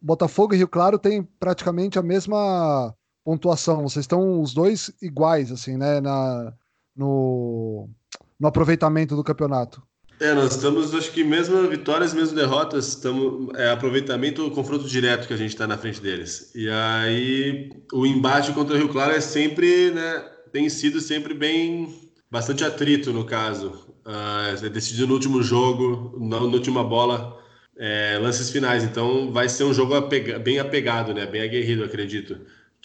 Botafogo 0.00 0.54
e 0.54 0.58
Rio 0.58 0.68
Claro 0.68 0.98
têm 0.98 1.22
praticamente 1.22 1.98
a 1.98 2.02
mesma 2.02 2.94
pontuação. 3.26 3.82
Vocês 3.82 4.04
estão 4.04 4.40
os 4.40 4.54
dois 4.54 4.92
iguais, 5.02 5.50
assim, 5.50 5.76
né? 5.76 6.00
Na, 6.00 6.52
no, 6.94 7.90
no 8.38 8.46
aproveitamento 8.46 9.16
do 9.16 9.24
campeonato. 9.24 9.82
É, 10.20 10.32
nós 10.32 10.54
estamos, 10.54 10.94
acho 10.94 11.10
que 11.10 11.22
mesmo 11.22 11.68
vitórias, 11.68 12.14
mesmo 12.14 12.36
derrotas, 12.36 12.88
estamos 12.88 13.52
é, 13.56 13.70
aproveitamento, 13.70 14.50
confronto 14.52 14.88
direto 14.88 15.26
que 15.26 15.34
a 15.34 15.36
gente 15.36 15.50
está 15.50 15.66
na 15.66 15.76
frente 15.76 16.00
deles. 16.00 16.52
E 16.54 16.70
aí 16.70 17.68
o 17.92 18.06
embate 18.06 18.52
contra 18.52 18.76
o 18.76 18.78
Rio 18.78 18.88
Claro 18.88 19.12
é 19.12 19.20
sempre, 19.20 19.90
né? 19.90 20.24
Tem 20.52 20.68
sido 20.70 21.00
sempre 21.00 21.34
bem 21.34 22.08
bastante 22.30 22.64
atrito 22.64 23.12
no 23.12 23.26
caso. 23.26 23.84
Uh, 24.06 24.64
é 24.64 24.68
decidido 24.70 25.08
no 25.08 25.14
último 25.14 25.42
jogo, 25.42 26.16
na, 26.18 26.38
na 26.38 26.46
última 26.46 26.82
bola, 26.82 27.36
é, 27.76 28.18
lances 28.22 28.48
finais. 28.48 28.84
Então 28.84 29.32
vai 29.32 29.48
ser 29.48 29.64
um 29.64 29.74
jogo 29.74 29.94
apega, 29.94 30.38
bem 30.38 30.58
apegado, 30.60 31.12
né? 31.12 31.26
Bem 31.26 31.42
aguerrido, 31.42 31.84
acredito 31.84 32.38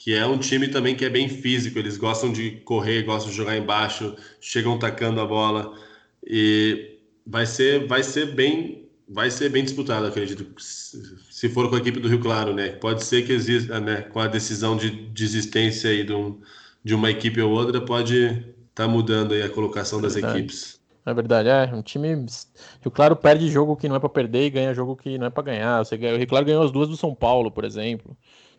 que 0.03 0.15
é 0.15 0.25
um 0.25 0.39
time 0.39 0.67
também 0.67 0.95
que 0.95 1.05
é 1.05 1.09
bem 1.09 1.29
físico, 1.29 1.77
eles 1.77 1.95
gostam 1.95 2.33
de 2.33 2.53
correr, 2.65 3.03
gostam 3.03 3.29
de 3.29 3.37
jogar 3.37 3.55
embaixo, 3.55 4.15
chegam 4.39 4.79
tacando 4.79 5.21
a 5.21 5.25
bola 5.27 5.77
e 6.25 6.97
vai 7.23 7.45
ser 7.45 7.85
vai 7.85 8.01
ser 8.01 8.33
bem 8.33 8.89
vai 9.07 9.29
ser 9.29 9.49
bem 9.49 9.63
disputado, 9.63 10.07
acredito. 10.07 10.43
Se 10.57 11.49
for 11.49 11.69
com 11.69 11.75
a 11.75 11.77
equipe 11.77 11.99
do 11.99 12.07
Rio 12.07 12.19
Claro, 12.19 12.51
né? 12.51 12.69
Pode 12.69 13.03
ser 13.03 13.27
que 13.27 13.31
exista, 13.31 13.79
né, 13.79 14.01
com 14.01 14.19
a 14.19 14.25
decisão 14.25 14.75
de 14.75 14.89
desistência 14.89 15.91
aí 15.91 16.03
de, 16.03 16.13
um, 16.13 16.41
de 16.83 16.95
uma 16.95 17.11
equipe 17.11 17.39
ou 17.39 17.51
outra, 17.51 17.79
pode 17.79 18.23
estar 18.25 18.47
tá 18.73 18.87
mudando 18.87 19.35
aí 19.35 19.43
a 19.43 19.49
colocação 19.49 19.99
é 19.99 20.01
das 20.01 20.15
equipes. 20.15 20.79
É 21.05 21.13
verdade, 21.13 21.49
é 21.49 21.75
um 21.75 21.83
time. 21.83 22.07
Rio 22.07 22.91
Claro 22.91 23.15
perde 23.15 23.51
jogo 23.51 23.75
que 23.75 23.87
não 23.87 23.97
é 23.97 23.99
para 23.99 24.09
perder 24.09 24.47
e 24.47 24.49
ganha 24.49 24.73
jogo 24.73 24.95
que 24.95 25.19
não 25.19 25.27
é 25.27 25.29
para 25.29 25.43
ganhar. 25.43 25.85
Você, 25.85 25.93
o 25.95 26.17
Rio 26.17 26.27
Claro 26.27 26.45
ganhou 26.45 26.63
as 26.63 26.71
duas 26.71 26.89
do 26.89 26.97
São 26.97 27.13
Paulo, 27.13 27.51
por 27.51 27.65
exemplo 27.65 28.17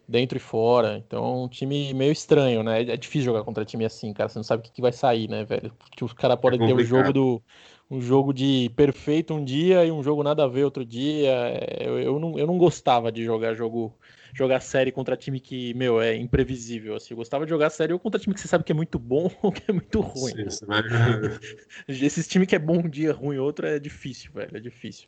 dentro 0.08 0.36
e 0.36 0.40
fora. 0.40 0.98
Então, 0.98 1.24
é 1.24 1.44
um 1.44 1.48
time 1.48 1.92
meio 1.94 2.12
estranho, 2.12 2.62
né? 2.62 2.82
É 2.82 2.96
difícil 2.96 3.26
jogar 3.26 3.44
contra 3.44 3.64
time 3.64 3.84
assim, 3.84 4.12
cara. 4.12 4.28
Você 4.28 4.38
não 4.38 4.44
sabe 4.44 4.60
o 4.60 4.64
que, 4.64 4.72
que 4.72 4.82
vai 4.82 4.92
sair, 4.92 5.28
né, 5.28 5.44
velho? 5.44 5.72
Porque 5.78 6.04
os 6.04 6.12
caras 6.12 6.38
podem 6.38 6.62
é 6.62 6.66
ter 6.66 6.74
um 6.74 6.84
jogo 6.84 7.12
do. 7.12 7.42
Um 7.90 8.00
jogo 8.00 8.32
de 8.32 8.70
perfeito 8.74 9.34
um 9.34 9.44
dia 9.44 9.84
e 9.84 9.92
um 9.92 10.02
jogo 10.02 10.22
nada 10.22 10.44
a 10.44 10.48
ver 10.48 10.64
outro 10.64 10.82
dia. 10.82 11.30
É, 11.30 11.86
eu, 11.86 11.98
eu, 11.98 12.18
não, 12.18 12.38
eu 12.38 12.46
não 12.46 12.56
gostava 12.56 13.12
de 13.12 13.22
jogar 13.22 13.52
jogo 13.52 13.94
jogar 14.34 14.60
série 14.60 14.90
contra 14.90 15.16
time 15.16 15.38
que, 15.38 15.74
meu, 15.74 16.00
é 16.00 16.16
imprevisível. 16.16 16.96
Assim. 16.96 17.12
Eu 17.12 17.18
gostava 17.18 17.44
de 17.44 17.50
jogar 17.50 17.70
série 17.70 17.92
ou 17.92 17.98
contra 17.98 18.18
time 18.18 18.34
que 18.34 18.40
você 18.40 18.48
sabe 18.48 18.64
que 18.64 18.72
é 18.72 18.74
muito 18.74 18.98
bom 18.98 19.30
ou 19.42 19.52
que 19.52 19.70
é 19.70 19.72
muito 19.72 20.00
ruim. 20.00 20.32
Sim, 20.50 20.66
vai... 20.66 20.82
Esses 21.86 22.26
times 22.26 22.48
que 22.48 22.56
é 22.56 22.58
bom 22.58 22.78
um 22.78 22.88
dia, 22.88 23.12
ruim 23.12 23.36
outro, 23.36 23.66
é 23.66 23.78
difícil, 23.78 24.32
velho. 24.32 24.56
É 24.56 24.60
difícil. 24.60 25.06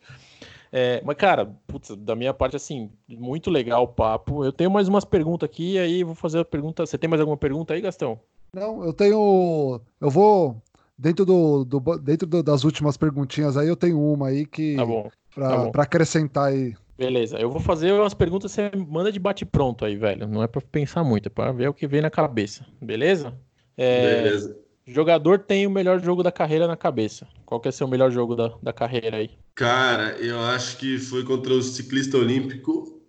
É, 0.77 1.01
mas, 1.05 1.17
cara, 1.17 1.55
putz, 1.69 1.97
da 1.97 2.17
minha 2.17 2.35
parte, 2.35 2.57
assim, 2.57 2.91
muito 3.09 3.49
legal 3.49 3.85
o 3.85 3.89
papo. 3.89 4.45
Eu 4.45 4.51
tenho 4.51 4.69
mais 4.69 4.89
umas 4.89 5.05
perguntas 5.05 5.49
aqui, 5.49 5.79
aí 5.79 6.03
vou 6.03 6.17
fazer 6.17 6.41
a 6.41 6.45
pergunta. 6.45 6.85
Você 6.85 6.99
tem 6.99 7.09
mais 7.09 7.21
alguma 7.21 7.37
pergunta 7.37 7.75
aí, 7.75 7.81
Gastão? 7.81 8.19
Não, 8.53 8.85
eu 8.85 8.93
tenho. 8.93 9.81
Eu 10.01 10.11
vou. 10.11 10.61
Dentro, 10.99 11.25
do, 11.25 11.65
do 11.65 11.81
dentro 11.99 12.27
do, 12.27 12.43
das 12.43 12.65
últimas 12.65 12.97
perguntinhas 12.97 13.57
aí, 13.57 13.69
eu 13.69 13.77
tenho 13.77 14.01
uma 14.01 14.29
aí 14.29 14.45
que. 14.45 14.75
Tá 14.75 14.85
bom. 14.85 15.09
Pra, 15.33 15.49
tá 15.49 15.57
bom. 15.59 15.71
pra 15.71 15.83
acrescentar 15.85 16.49
aí 16.49 16.75
Beleza, 16.97 17.39
eu 17.39 17.51
vou 17.51 17.61
fazer 17.61 17.93
umas 17.93 18.15
perguntas, 18.15 18.53
você 18.53 18.71
manda 18.89 19.11
de 19.11 19.19
bate-pronto 19.19 19.85
aí, 19.85 19.97
velho. 19.97 20.29
Não 20.29 20.43
é 20.43 20.47
pra 20.47 20.61
pensar 20.61 21.03
muito, 21.03 21.27
é 21.27 21.31
pra 21.31 21.51
ver 21.51 21.69
o 21.69 21.75
que 21.75 21.89
vem 21.89 22.01
na 22.01 22.11
cabeça. 22.11 22.65
Beleza? 22.81 23.35
É... 23.77 24.23
Beleza. 24.23 24.64
Jogador 24.87 25.39
tem 25.39 25.67
o 25.67 25.71
melhor 25.71 26.01
jogo 26.01 26.23
da 26.23 26.31
carreira 26.31 26.67
na 26.67 26.77
cabeça. 26.77 27.27
Qual 27.47 27.61
que 27.61 27.69
é 27.69 27.71
o 27.71 27.73
seu 27.73 27.89
melhor 27.89 28.11
jogo 28.11 28.37
da, 28.37 28.53
da 28.63 28.73
carreira 28.73 29.17
aí? 29.17 29.31
Cara, 29.55 30.17
eu 30.19 30.41
acho 30.41 30.77
que 30.77 30.99
foi 30.99 31.25
contra 31.25 31.55
o 31.55 31.63
ciclista 31.63 32.19
olímpico 32.19 33.01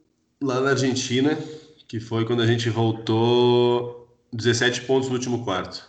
lá 0.41 0.61
na 0.61 0.69
Argentina, 0.71 1.37
que 1.87 1.99
foi 1.99 2.23
quando 2.25 2.41
a 2.41 2.47
gente 2.47 2.69
voltou 2.69 4.07
17 4.31 4.81
pontos 4.81 5.09
no 5.09 5.15
último 5.15 5.43
quarto. 5.43 5.85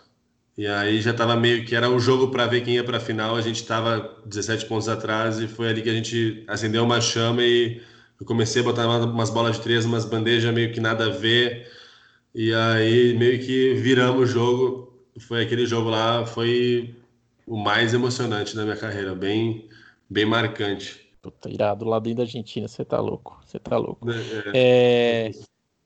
E 0.57 0.65
aí 0.65 0.99
já 0.99 1.11
estava 1.11 1.35
meio 1.35 1.63
que 1.65 1.75
era 1.75 1.89
o 1.89 1.99
jogo 1.99 2.29
para 2.31 2.47
ver 2.47 2.61
quem 2.61 2.75
ia 2.75 2.83
para 2.83 2.97
a 2.97 2.99
final. 2.99 3.35
A 3.35 3.41
gente 3.41 3.57
estava 3.61 4.19
17 4.25 4.65
pontos 4.65 4.89
atrás 4.89 5.39
e 5.39 5.47
foi 5.47 5.69
ali 5.69 5.81
que 5.83 5.89
a 5.89 5.93
gente 5.93 6.43
acendeu 6.47 6.83
uma 6.83 6.99
chama 6.99 7.43
e 7.43 7.81
eu 8.19 8.25
comecei 8.25 8.61
a 8.61 8.65
botar 8.65 8.87
umas 8.87 9.29
bolas 9.29 9.55
de 9.57 9.61
três, 9.61 9.85
umas 9.85 10.03
bandejas 10.03 10.51
meio 10.53 10.73
que 10.73 10.79
nada 10.79 11.05
a 11.05 11.09
ver. 11.09 11.71
E 12.33 12.53
aí 12.53 13.13
meio 13.17 13.39
que 13.39 13.75
viramos 13.75 14.23
o 14.23 14.25
jogo. 14.25 14.96
Foi 15.19 15.43
aquele 15.43 15.65
jogo 15.65 15.89
lá, 15.89 16.25
foi 16.25 16.95
o 17.45 17.57
mais 17.57 17.93
emocionante 17.93 18.55
da 18.55 18.63
minha 18.63 18.77
carreira, 18.77 19.15
bem 19.15 19.67
bem 20.09 20.25
marcante. 20.25 21.07
Puta, 21.21 21.49
irado 21.49 21.85
lá 21.85 21.99
dentro 21.99 22.17
da 22.17 22.23
Argentina, 22.23 22.67
você 22.67 22.85
tá 22.85 22.99
louco, 22.99 23.39
você 23.45 23.59
tá 23.59 23.77
louco. 23.77 24.07
É, 24.53 25.29
é... 25.29 25.31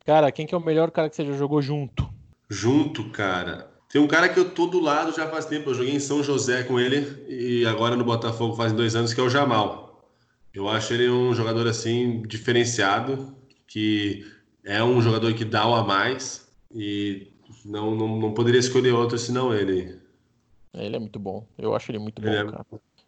Cara, 0.06 0.32
quem 0.32 0.46
que 0.46 0.54
é 0.54 0.58
o 0.58 0.64
melhor 0.64 0.92
cara 0.92 1.10
que 1.10 1.16
você 1.16 1.26
já 1.26 1.34
jogou 1.34 1.62
junto? 1.62 2.08
Junto, 2.50 3.10
cara. 3.10 3.72
Tem 3.90 4.02
um 4.02 4.08
cara 4.08 4.30
que 4.30 4.40
eu 4.40 4.50
tô 4.50 4.68
do 4.68 4.80
lado 4.80 5.16
já 5.16 5.28
faz 5.28 5.46
tempo. 5.46 5.70
Eu 5.70 5.74
joguei 5.74 5.94
em 5.94 6.00
São 6.00 6.24
José 6.24 6.64
com 6.64 6.80
ele 6.80 7.26
e 7.28 7.66
agora 7.66 7.96
no 7.96 8.04
Botafogo 8.04 8.56
faz 8.56 8.72
dois 8.72 8.96
anos, 8.96 9.14
que 9.14 9.20
é 9.20 9.24
o 9.24 9.30
Jamal. 9.30 10.08
Eu 10.54 10.68
acho 10.68 10.94
ele 10.94 11.10
um 11.10 11.34
jogador 11.34 11.68
assim 11.68 12.22
diferenciado, 12.24 13.36
que 13.68 14.26
é 14.64 14.84
um 14.84 15.02
jogador 15.02 15.34
que 15.34 15.46
dá 15.46 15.68
o 15.68 15.76
a 15.76 15.84
mais 15.84 16.50
e 16.74 17.31
não, 17.66 17.96
não, 17.96 18.20
não 18.20 18.34
poderia 18.34 18.60
escolher 18.60 18.92
outro 18.92 19.18
senão 19.18 19.54
ele. 19.54 20.00
Ele 20.74 20.96
é 20.96 21.00
muito 21.00 21.20
bom. 21.20 21.46
Eu 21.58 21.76
acho 21.76 21.92
ele 21.92 22.00
muito 22.00 22.22
bom, 22.22 22.30
é 22.30 22.46
cara. 22.46 22.66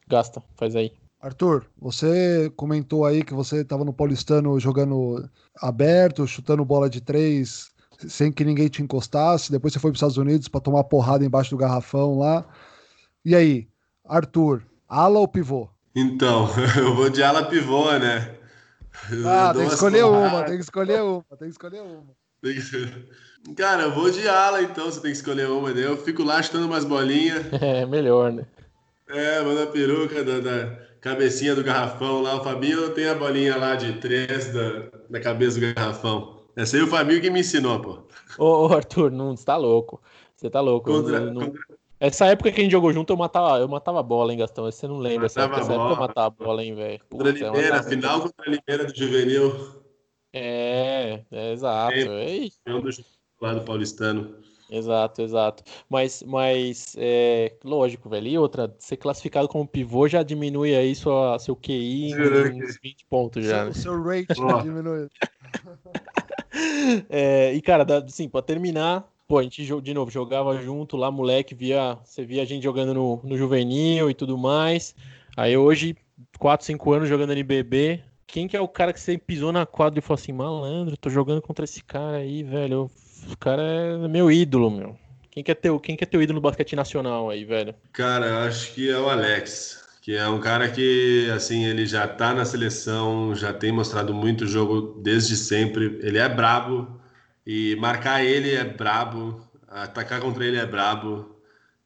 Gasta, 0.07 0.43
faz 0.55 0.75
aí. 0.75 0.91
Arthur, 1.19 1.65
você 1.77 2.51
comentou 2.55 3.05
aí 3.05 3.23
que 3.23 3.33
você 3.33 3.61
estava 3.61 3.85
no 3.85 3.93
Paulistano 3.93 4.59
jogando 4.59 5.29
aberto, 5.55 6.27
chutando 6.27 6.65
bola 6.65 6.89
de 6.89 6.99
três 6.99 7.71
sem 8.09 8.31
que 8.31 8.43
ninguém 8.43 8.67
te 8.67 8.81
encostasse. 8.81 9.51
Depois 9.51 9.71
você 9.71 9.79
foi 9.79 9.91
para 9.91 9.95
os 9.95 9.99
Estados 9.99 10.17
Unidos 10.17 10.49
para 10.49 10.59
tomar 10.59 10.83
porrada 10.83 11.23
embaixo 11.23 11.51
do 11.51 11.57
garrafão 11.57 12.19
lá. 12.19 12.45
E 13.23 13.35
aí, 13.35 13.69
Arthur, 14.03 14.63
ala 14.87 15.19
ou 15.19 15.27
pivô? 15.27 15.69
Então, 15.95 16.49
eu 16.77 16.93
vou 16.93 17.09
de 17.09 17.23
ala 17.23 17.45
pivô, 17.45 17.89
né? 17.97 18.35
ah, 19.25 19.53
tem 19.53 19.67
que 19.67 19.73
escolher 19.73 20.05
uma, 20.05 20.43
tem 20.43 20.55
que 20.55 20.61
escolher 20.61 21.01
uma, 21.01 21.23
tem 21.37 21.47
que 21.47 21.53
escolher 21.53 21.81
uma. 21.81 22.15
Cara, 23.57 23.83
eu 23.83 23.91
vou 23.91 24.09
de 24.09 24.27
ala 24.27 24.61
então, 24.61 24.85
você 24.85 25.01
tem 25.01 25.11
que 25.11 25.17
escolher 25.17 25.49
uma. 25.49 25.73
Né? 25.73 25.85
Eu 25.85 25.97
fico 25.97 26.23
lá 26.23 26.41
chutando 26.41 26.65
umas 26.65 26.85
bolinhas. 26.85 27.45
É, 27.61 27.85
melhor, 27.85 28.31
né? 28.31 28.45
É, 29.09 29.41
manda 29.41 29.63
a 29.63 29.67
peruca 29.67 30.23
da, 30.23 30.39
da, 30.39 30.77
cabecinha 31.01 31.53
do 31.53 31.63
garrafão 31.63 32.21
lá. 32.21 32.37
O 32.37 32.43
Fabinho 32.43 32.89
tem 32.91 33.09
a 33.09 33.15
bolinha 33.15 33.57
lá 33.57 33.75
de 33.75 33.93
três 33.93 34.53
da, 34.53 34.89
da 35.09 35.19
cabeça 35.19 35.59
do 35.59 35.73
garrafão. 35.73 36.41
Essa 36.55 36.77
aí 36.77 36.83
o 36.83 36.87
Fabinho 36.87 37.21
que 37.21 37.29
me 37.29 37.41
ensinou, 37.41 37.79
pô. 37.79 37.99
Ô, 38.37 38.67
ô 38.67 38.73
Arthur, 38.73 39.11
não, 39.11 39.35
você 39.35 39.45
tá 39.45 39.57
louco. 39.57 40.01
Você 40.35 40.49
tá 40.49 40.61
louco. 40.61 40.89
Contra, 40.89 41.19
não, 41.19 41.33
não... 41.33 41.41
Contra... 41.47 41.61
Essa 41.99 42.25
época 42.25 42.51
que 42.51 42.59
a 42.59 42.63
gente 42.63 42.71
jogou 42.71 42.91
junto, 42.91 43.13
eu 43.13 43.17
matava, 43.17 43.59
eu 43.59 43.67
matava 43.67 43.99
a 43.99 44.03
bola, 44.03 44.31
hein, 44.31 44.39
Gastão? 44.39 44.65
Você 44.65 44.87
não 44.87 44.99
lembra 44.99 45.27
essa 45.27 45.41
época, 45.41 45.61
essa 45.61 45.73
época 45.73 45.93
eu 45.93 45.99
matava 45.99 46.27
a 46.27 46.29
bola, 46.29 46.63
hein, 46.63 46.75
velho? 46.75 46.99
Contra 47.09 47.29
a 47.29 47.31
Limeira, 47.31 47.83
final 47.83 48.21
contra 48.21 48.45
a 48.45 48.49
Limeira 48.49 48.85
do 48.85 48.95
Juvenil. 48.97 49.83
É, 50.33 51.21
é 51.31 51.53
exato. 51.53 51.93
É, 51.93 52.45
é 52.45 52.49
do 53.43 53.47
lado 53.47 53.61
paulistano. 53.65 54.35
Exato, 54.69 55.21
exato. 55.21 55.63
Mas, 55.89 56.23
mas 56.23 56.95
é, 56.97 57.53
lógico, 57.63 58.09
velho. 58.09 58.27
E 58.27 58.37
outra, 58.37 58.73
ser 58.79 58.97
classificado 58.97 59.47
como 59.47 59.67
pivô 59.67 60.07
já 60.07 60.23
diminui 60.23 60.73
aí 60.73 60.95
sua, 60.95 61.37
seu 61.37 61.55
QI 61.55 62.11
em 62.11 62.63
uns 62.63 62.79
20 62.81 63.05
pontos 63.09 63.45
já. 63.45 63.57
Seu, 63.59 63.65
né? 63.65 63.73
seu 63.73 64.03
rate 64.03 64.63
diminui. 64.63 65.09
é, 67.09 67.53
e, 67.53 67.61
cara, 67.61 67.85
assim, 68.03 68.27
pra 68.27 68.41
terminar, 68.41 69.07
pô, 69.27 69.37
a 69.37 69.43
gente 69.43 69.63
de 69.81 69.93
novo 69.93 70.09
jogava 70.09 70.59
junto 70.59 70.97
lá, 70.97 71.11
moleque, 71.11 71.53
via, 71.53 71.97
você 72.03 72.25
via 72.25 72.41
a 72.41 72.45
gente 72.45 72.63
jogando 72.63 72.93
no, 72.93 73.21
no 73.23 73.37
juvenil 73.37 74.09
e 74.09 74.13
tudo 74.13 74.37
mais. 74.37 74.95
Aí 75.37 75.55
hoje, 75.55 75.95
4, 76.39 76.65
5 76.65 76.93
anos 76.93 77.09
jogando 77.09 77.33
NBB. 77.33 78.01
Quem 78.25 78.47
que 78.47 78.57
é 78.57 78.61
o 78.61 78.67
cara 78.67 78.91
que 78.91 78.99
você 78.99 79.17
pisou 79.19 79.51
na 79.51 79.65
quadra 79.65 79.99
e 79.99 80.01
falou 80.01 80.19
assim, 80.19 80.31
malandro, 80.31 80.97
tô 80.97 81.09
jogando 81.11 81.41
contra 81.41 81.65
esse 81.65 81.83
cara 81.83 82.17
aí, 82.17 82.41
velho. 82.41 82.89
O 83.31 83.37
cara 83.37 83.61
é 83.61 84.07
meu 84.07 84.31
ídolo, 84.31 84.69
meu. 84.69 84.97
Quem 85.31 85.43
quer 85.43 85.55
ter, 85.55 85.79
quem 85.79 85.95
quer 85.95 86.05
ter 86.05 86.17
o 86.17 86.21
ídolo 86.21 86.35
no 86.35 86.41
basquete 86.41 86.75
nacional 86.75 87.29
aí, 87.29 87.43
velho? 87.43 87.73
Cara, 87.91 88.45
acho 88.45 88.73
que 88.73 88.89
é 88.89 88.97
o 88.97 89.09
Alex 89.09 89.83
que 90.03 90.17
é 90.17 90.27
um 90.27 90.37
cara 90.41 90.69
que, 90.69 91.29
assim, 91.33 91.63
ele 91.63 91.85
já 91.85 92.05
tá 92.05 92.33
na 92.33 92.43
seleção, 92.43 93.33
já 93.33 93.53
tem 93.53 93.71
mostrado 93.71 94.13
muito 94.13 94.45
jogo 94.45 95.01
desde 95.01 95.37
sempre. 95.37 95.97
Ele 96.01 96.17
é 96.17 96.27
brabo 96.27 96.99
e 97.47 97.77
marcar 97.77 98.21
ele 98.21 98.51
é 98.53 98.65
brabo, 98.65 99.41
atacar 99.65 100.19
contra 100.19 100.45
ele 100.45 100.57
é 100.57 100.65
brabo. 100.65 101.39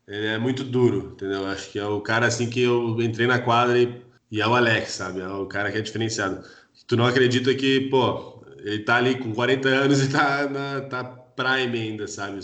Ele 0.07 0.25
é 0.25 0.38
muito 0.39 0.63
duro, 0.63 1.11
entendeu? 1.13 1.45
Acho 1.45 1.69
que 1.69 1.77
é 1.77 1.85
o 1.85 2.01
cara, 2.01 2.25
assim, 2.25 2.49
que 2.49 2.63
eu 2.63 2.99
entrei 3.03 3.27
na 3.27 3.38
quadra 3.38 3.77
e, 3.77 4.01
e 4.31 4.41
é 4.41 4.47
o 4.47 4.55
Alex, 4.55 4.93
sabe? 4.93 5.19
É 5.21 5.27
o 5.27 5.45
cara 5.45 5.71
que 5.71 5.77
é 5.77 5.81
diferenciado. 5.81 6.43
Tu 6.88 6.97
não 6.97 7.05
acredita 7.05 7.53
que, 7.53 7.81
pô, 7.81 8.43
ele 8.63 8.79
tá 8.79 8.95
ali 8.95 9.19
com 9.19 9.31
40 9.31 9.69
anos 9.69 10.03
e 10.03 10.09
tá, 10.09 10.49
na, 10.49 10.81
tá 10.81 11.03
prime 11.38 11.79
ainda, 11.79 12.07
sabe? 12.07 12.39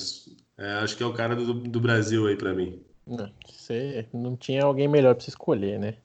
É, 0.57 0.73
acho 0.75 0.95
que 0.95 1.03
é 1.03 1.05
o 1.05 1.13
cara 1.13 1.35
do, 1.35 1.53
do 1.53 1.81
Brasil 1.81 2.27
aí 2.27 2.37
para 2.37 2.53
mim. 2.53 2.79
Você 3.49 4.05
não 4.13 4.37
tinha 4.37 4.63
alguém 4.63 4.87
melhor 4.87 5.15
para 5.15 5.23
você 5.23 5.31
escolher, 5.31 5.79
né? 5.79 5.95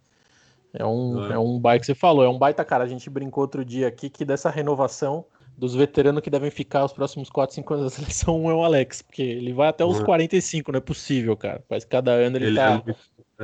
É 0.72 0.84
um, 0.84 1.30
é. 1.30 1.34
é 1.34 1.38
um 1.38 1.58
baita 1.58 1.80
que 1.80 1.86
você 1.86 1.94
falou, 1.94 2.24
é 2.24 2.28
um 2.28 2.38
baita 2.38 2.64
cara. 2.64 2.84
A 2.84 2.88
gente 2.88 3.08
brincou 3.08 3.42
outro 3.42 3.64
dia 3.64 3.86
aqui 3.86 4.10
que 4.10 4.24
dessa 4.24 4.50
renovação 4.50 5.24
dos 5.56 5.74
veteranos 5.74 6.22
que 6.22 6.30
devem 6.30 6.50
ficar 6.50 6.84
os 6.84 6.92
próximos 6.92 7.28
4, 7.28 7.56
5 7.56 7.74
anos 7.74 7.84
da 7.86 7.90
seleção, 7.98 8.42
um 8.42 8.50
é 8.50 8.54
o 8.54 8.64
Alex, 8.64 9.02
porque 9.02 9.22
ele 9.22 9.52
vai 9.52 9.68
até 9.68 9.84
os 9.84 9.98
uhum. 9.98 10.04
45, 10.04 10.72
não 10.72 10.78
é 10.78 10.80
possível, 10.80 11.36
cara. 11.36 11.64
Mas 11.68 11.84
cada 11.84 12.12
ano 12.12 12.36
ele, 12.36 12.46
ele 12.46 12.56
tá, 12.56 12.82
é... 12.86 12.94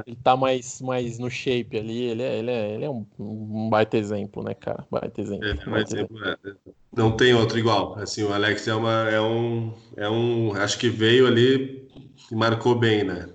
ele 0.06 0.16
tá 0.16 0.36
mais, 0.36 0.80
mais 0.80 1.18
no 1.18 1.30
shape 1.30 1.78
ali. 1.78 2.02
Ele 2.02 2.22
é, 2.22 2.38
ele 2.38 2.50
é, 2.50 2.74
ele 2.74 2.84
é 2.84 2.90
um, 2.90 3.06
um 3.18 3.70
baita 3.70 3.96
exemplo, 3.96 4.42
né, 4.42 4.54
cara? 4.54 4.84
Baita 4.90 5.20
exemplo. 5.20 5.46
É, 5.46 5.54
baita 5.54 5.94
exemplo. 5.94 6.18
exemplo. 6.18 6.38
É. 6.46 6.72
Não 6.96 7.16
tem 7.16 7.34
outro 7.34 7.58
igual. 7.58 7.98
Assim, 7.98 8.24
o 8.24 8.32
Alex 8.32 8.66
é, 8.66 8.74
uma, 8.74 9.08
é, 9.08 9.20
um, 9.20 9.72
é 9.96 10.08
um. 10.08 10.52
Acho 10.54 10.78
que 10.78 10.88
veio 10.88 11.26
ali 11.26 11.88
e 12.30 12.34
marcou 12.34 12.74
bem, 12.74 13.04
né? 13.04 13.28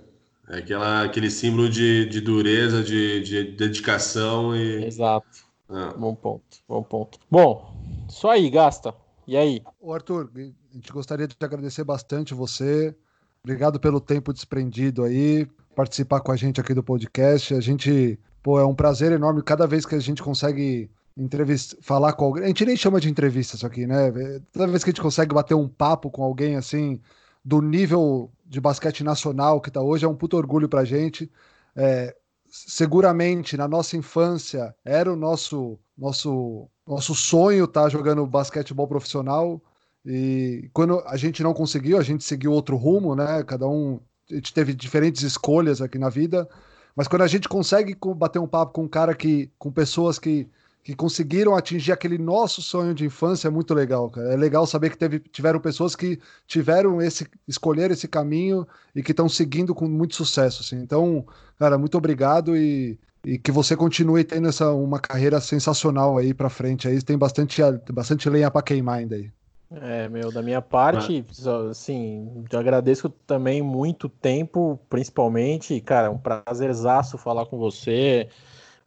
É 0.49 0.57
aquela, 0.57 1.03
aquele 1.03 1.29
símbolo 1.29 1.69
de, 1.69 2.05
de 2.07 2.19
dureza, 2.19 2.83
de, 2.83 3.21
de 3.21 3.43
dedicação 3.51 4.55
e. 4.55 4.85
Exato. 4.85 5.47
Ah. 5.69 5.93
Bom 5.95 6.15
ponto, 6.15 6.57
bom 6.67 6.81
ponto. 6.81 7.19
Bom, 7.29 7.73
só 8.09 8.31
aí, 8.31 8.49
gasta. 8.49 8.93
E 9.27 9.37
aí? 9.37 9.61
Ô 9.79 9.93
Arthur, 9.93 10.29
a 10.35 10.73
gente 10.73 10.91
gostaria 10.91 11.27
de 11.27 11.35
agradecer 11.39 11.83
bastante 11.83 12.33
você. 12.33 12.95
Obrigado 13.43 13.79
pelo 13.79 14.01
tempo 14.01 14.33
desprendido 14.33 15.03
aí, 15.03 15.47
participar 15.79 16.19
com 16.19 16.33
a 16.33 16.35
gente 16.35 16.59
aqui 16.59 16.73
do 16.73 16.83
podcast. 16.83 17.53
A 17.53 17.61
gente, 17.61 18.19
pô, 18.43 18.59
é 18.59 18.65
um 18.65 18.75
prazer 18.75 19.13
enorme 19.13 19.41
cada 19.41 19.65
vez 19.65 19.85
que 19.85 19.95
a 19.95 19.99
gente 19.99 20.21
consegue 20.21 20.91
entrevista, 21.15 21.77
falar 21.81 22.11
com 22.11 22.25
alguém. 22.25 22.43
A 22.43 22.47
gente 22.47 22.65
nem 22.65 22.75
chama 22.75 22.99
de 22.99 23.09
entrevista 23.09 23.55
isso 23.55 23.65
aqui, 23.65 23.87
né? 23.87 24.11
Toda 24.51 24.67
vez 24.67 24.83
que 24.83 24.89
a 24.89 24.91
gente 24.91 25.01
consegue 25.01 25.33
bater 25.33 25.53
um 25.53 25.69
papo 25.69 26.11
com 26.11 26.21
alguém 26.21 26.57
assim, 26.57 26.99
do 27.45 27.61
nível 27.61 28.29
de 28.45 28.59
basquete 28.59 29.05
nacional 29.05 29.61
que 29.61 29.69
está 29.69 29.81
hoje, 29.81 30.03
é 30.03 30.07
um 30.09 30.15
puto 30.15 30.35
orgulho 30.35 30.67
para 30.67 30.81
a 30.81 30.85
gente. 30.85 31.31
É, 31.73 32.13
seguramente, 32.49 33.55
na 33.55 33.67
nossa 33.67 33.95
infância, 33.95 34.75
era 34.83 35.09
o 35.09 35.15
nosso, 35.15 35.79
nosso, 35.97 36.67
nosso 36.85 37.15
sonho 37.15 37.63
estar 37.63 37.83
tá 37.83 37.89
jogando 37.89 38.27
basquetebol 38.27 38.85
profissional. 38.85 39.61
E 40.05 40.69
quando 40.73 41.01
a 41.05 41.15
gente 41.15 41.41
não 41.41 41.53
conseguiu, 41.53 41.97
a 41.97 42.03
gente 42.03 42.25
seguiu 42.25 42.51
outro 42.51 42.75
rumo, 42.75 43.15
né? 43.15 43.41
Cada 43.45 43.65
um 43.65 44.01
a 44.31 44.35
gente 44.35 44.53
teve 44.53 44.73
diferentes 44.73 45.23
escolhas 45.23 45.81
aqui 45.81 45.97
na 45.97 46.09
vida, 46.09 46.47
mas 46.95 47.07
quando 47.07 47.23
a 47.23 47.27
gente 47.27 47.47
consegue 47.47 47.97
bater 48.15 48.39
um 48.39 48.47
papo 48.47 48.73
com 48.73 48.83
um 48.83 48.87
cara 48.87 49.15
que 49.15 49.49
com 49.57 49.71
pessoas 49.71 50.19
que 50.19 50.47
que 50.83 50.95
conseguiram 50.95 51.55
atingir 51.55 51.91
aquele 51.91 52.17
nosso 52.17 52.61
sonho 52.61 52.93
de 52.95 53.05
infância 53.05 53.47
é 53.47 53.51
muito 53.51 53.73
legal, 53.73 54.09
cara. 54.09 54.33
É 54.33 54.35
legal 54.35 54.65
saber 54.65 54.89
que 54.89 54.97
teve, 54.97 55.19
tiveram 55.19 55.59
pessoas 55.59 55.95
que 55.95 56.19
tiveram 56.47 57.01
esse 57.01 57.27
escolher 57.47 57.91
esse 57.91 58.07
caminho 58.07 58.67
e 58.95 59.03
que 59.03 59.11
estão 59.11 59.29
seguindo 59.29 59.75
com 59.75 59.87
muito 59.87 60.15
sucesso, 60.15 60.63
assim. 60.63 60.77
Então, 60.77 61.25
cara, 61.59 61.77
muito 61.77 61.97
obrigado 61.97 62.55
e, 62.57 62.97
e 63.23 63.37
que 63.37 63.51
você 63.51 63.75
continue 63.75 64.23
tendo 64.23 64.47
essa 64.47 64.71
uma 64.71 64.99
carreira 64.99 65.39
sensacional 65.41 66.17
aí 66.17 66.33
para 66.33 66.49
frente. 66.49 66.87
Aí 66.87 67.01
tem 67.03 67.17
bastante 67.17 67.61
bastante 67.93 68.29
lenha 68.29 68.49
para 68.49 68.63
queimar 68.63 68.99
ainda 68.99 69.15
aí. 69.15 69.29
É, 69.71 70.09
meu, 70.09 70.31
da 70.31 70.41
minha 70.41 70.61
parte, 70.63 71.23
assim, 71.69 72.43
agradeço 72.57 73.07
também 73.07 73.61
muito 73.61 74.09
tempo, 74.09 74.79
principalmente, 74.89 75.79
cara, 75.79 76.09
um 76.09 76.17
prazerzaço 76.17 77.19
falar 77.19 77.45
com 77.45 77.57
você 77.57 78.27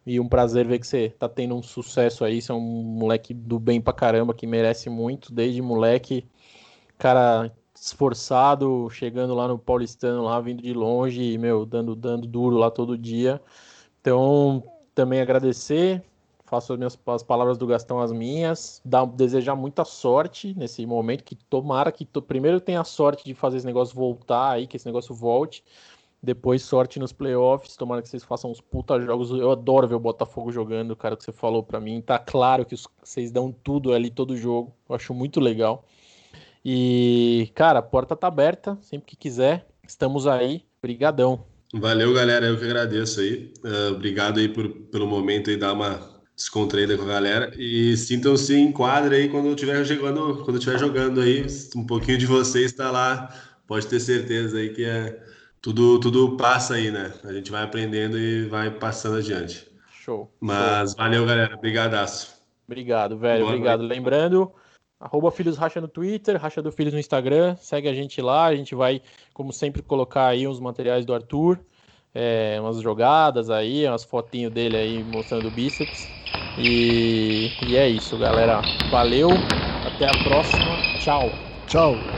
E 0.05 0.19
um 0.19 0.27
prazer 0.29 0.67
ver 0.67 0.79
que 0.79 0.87
você 0.87 1.09
tá 1.09 1.29
tendo 1.29 1.55
um 1.55 1.63
sucesso 1.63 2.25
aí. 2.25 2.41
Você 2.41 2.51
é 2.51 2.55
um 2.55 2.59
moleque 2.61 3.33
do 3.33 3.59
bem 3.59 3.81
pra 3.81 3.93
caramba, 3.93 4.33
que 4.33 4.47
merece 4.47 4.89
muito, 4.89 5.33
desde 5.33 5.61
moleque. 5.61 6.27
Cara 6.97 7.51
esforçado, 7.75 8.89
chegando 8.91 9.33
lá 9.35 9.47
no 9.47 9.59
Paulistano, 9.59 10.23
lá 10.23 10.39
vindo 10.41 10.61
de 10.63 10.73
longe, 10.73 11.37
meu, 11.37 11.65
dando, 11.65 11.95
dando 11.95 12.27
duro 12.27 12.57
lá 12.57 12.71
todo 12.71 12.97
dia. 12.97 13.41
Então, 14.01 14.63
também 14.95 15.21
agradecer, 15.21 16.03
faço 16.53 16.73
as 16.73 16.77
minhas 16.77 16.99
as 17.07 17.23
palavras 17.23 17.57
do 17.57 17.65
Gastão 17.65 17.99
as 17.99 18.11
minhas, 18.11 18.79
dar, 18.85 19.05
desejar 19.05 19.55
muita 19.55 19.83
sorte 19.83 20.53
nesse 20.55 20.85
momento, 20.85 21.23
que 21.23 21.35
tomara 21.35 21.91
que 21.91 22.05
to, 22.05 22.21
primeiro 22.21 22.61
tenha 22.61 22.81
a 22.81 22.83
sorte 22.83 23.25
de 23.25 23.33
fazer 23.33 23.57
esse 23.57 23.65
negócio 23.65 23.95
voltar 23.95 24.51
aí, 24.51 24.67
que 24.67 24.77
esse 24.77 24.85
negócio 24.85 25.15
volte, 25.15 25.63
depois 26.21 26.61
sorte 26.61 26.99
nos 26.99 27.11
playoffs, 27.11 27.75
tomara 27.75 28.03
que 28.03 28.07
vocês 28.07 28.23
façam 28.23 28.51
uns 28.51 28.61
puta 28.61 29.01
jogos, 29.01 29.31
eu 29.31 29.51
adoro 29.51 29.87
ver 29.87 29.95
o 29.95 29.99
Botafogo 29.99 30.51
jogando, 30.51 30.95
cara, 30.95 31.17
que 31.17 31.23
você 31.23 31.31
falou 31.31 31.63
para 31.63 31.79
mim, 31.79 31.99
tá 32.01 32.19
claro 32.19 32.65
que 32.65 32.75
os, 32.75 32.87
vocês 33.03 33.31
dão 33.31 33.51
tudo 33.51 33.91
ali, 33.91 34.11
todo 34.11 34.37
jogo, 34.37 34.75
eu 34.87 34.95
acho 34.95 35.11
muito 35.11 35.39
legal. 35.39 35.83
E, 36.63 37.51
cara, 37.55 37.79
a 37.79 37.81
porta 37.81 38.15
tá 38.15 38.27
aberta, 38.27 38.77
sempre 38.81 39.07
que 39.07 39.15
quiser, 39.15 39.65
estamos 39.87 40.27
aí. 40.27 40.63
Brigadão. 40.81 41.45
Valeu, 41.73 42.13
galera, 42.13 42.45
eu 42.45 42.57
que 42.57 42.65
agradeço 42.65 43.19
aí. 43.19 43.51
Uh, 43.65 43.95
obrigado 43.95 44.39
aí 44.39 44.47
por, 44.47 44.69
pelo 44.69 45.07
momento 45.07 45.49
aí, 45.49 45.57
dar 45.57 45.73
uma 45.73 46.12
descontraída 46.35 46.97
com 46.97 47.03
a 47.03 47.07
galera. 47.07 47.51
E 47.57 47.95
sintam-se 47.97 48.55
em 48.55 48.71
quadra 48.71 49.15
aí 49.15 49.29
quando 49.29 49.49
estiver 49.49 49.83
jogando, 49.83 50.43
quando 50.43 50.57
estiver 50.57 50.79
jogando 50.79 51.21
aí. 51.21 51.45
Um 51.75 51.85
pouquinho 51.85 52.17
de 52.17 52.25
vocês 52.25 52.65
está 52.65 52.91
lá. 52.91 53.33
Pode 53.67 53.87
ter 53.87 53.99
certeza 53.99 54.57
aí 54.57 54.69
que 54.69 54.83
é 54.83 55.21
tudo, 55.61 55.99
tudo 55.99 56.35
passa 56.35 56.75
aí, 56.75 56.91
né? 56.91 57.13
A 57.23 57.31
gente 57.31 57.49
vai 57.49 57.63
aprendendo 57.63 58.17
e 58.19 58.45
vai 58.47 58.69
passando 58.69 59.17
adiante. 59.17 59.67
Show. 59.91 60.29
Mas 60.39 60.91
show. 60.91 60.97
valeu, 60.97 61.25
galera. 61.25 61.55
Brigadaço. 61.57 62.43
Obrigado, 62.67 63.17
velho. 63.17 63.45
Boa 63.45 63.53
Obrigado. 63.53 63.79
Noite. 63.79 63.93
Lembrando, 63.93 64.51
Arroba 64.99 65.31
Filhos 65.31 65.57
Racha 65.57 65.79
no 65.79 65.87
Twitter, 65.87 66.39
Racha 66.41 66.61
do 66.61 66.71
Filhos 66.71 66.93
no 66.93 66.99
Instagram. 66.99 67.55
Segue 67.57 67.87
a 67.87 67.93
gente 67.93 68.21
lá. 68.21 68.45
A 68.45 68.55
gente 68.55 68.75
vai, 68.75 69.01
como 69.33 69.53
sempre, 69.53 69.81
colocar 69.81 70.27
aí 70.27 70.47
uns 70.47 70.59
materiais 70.59 71.05
do 71.05 71.13
Arthur, 71.13 71.59
é, 72.13 72.57
umas 72.59 72.81
jogadas 72.81 73.49
aí, 73.49 73.87
umas 73.87 74.03
fotinhos 74.03 74.53
dele 74.53 74.77
aí 74.77 75.03
mostrando 75.03 75.47
o 75.47 75.51
bíceps. 75.51 76.22
E, 76.55 77.57
e 77.61 77.75
é 77.77 77.87
isso, 77.89 78.17
galera. 78.17 78.69
Valeu. 78.83 79.49
Até 79.83 80.05
a 80.07 80.15
próxima. 80.15 80.87
Tchau. 80.97 81.47
Tchau. 81.65 82.13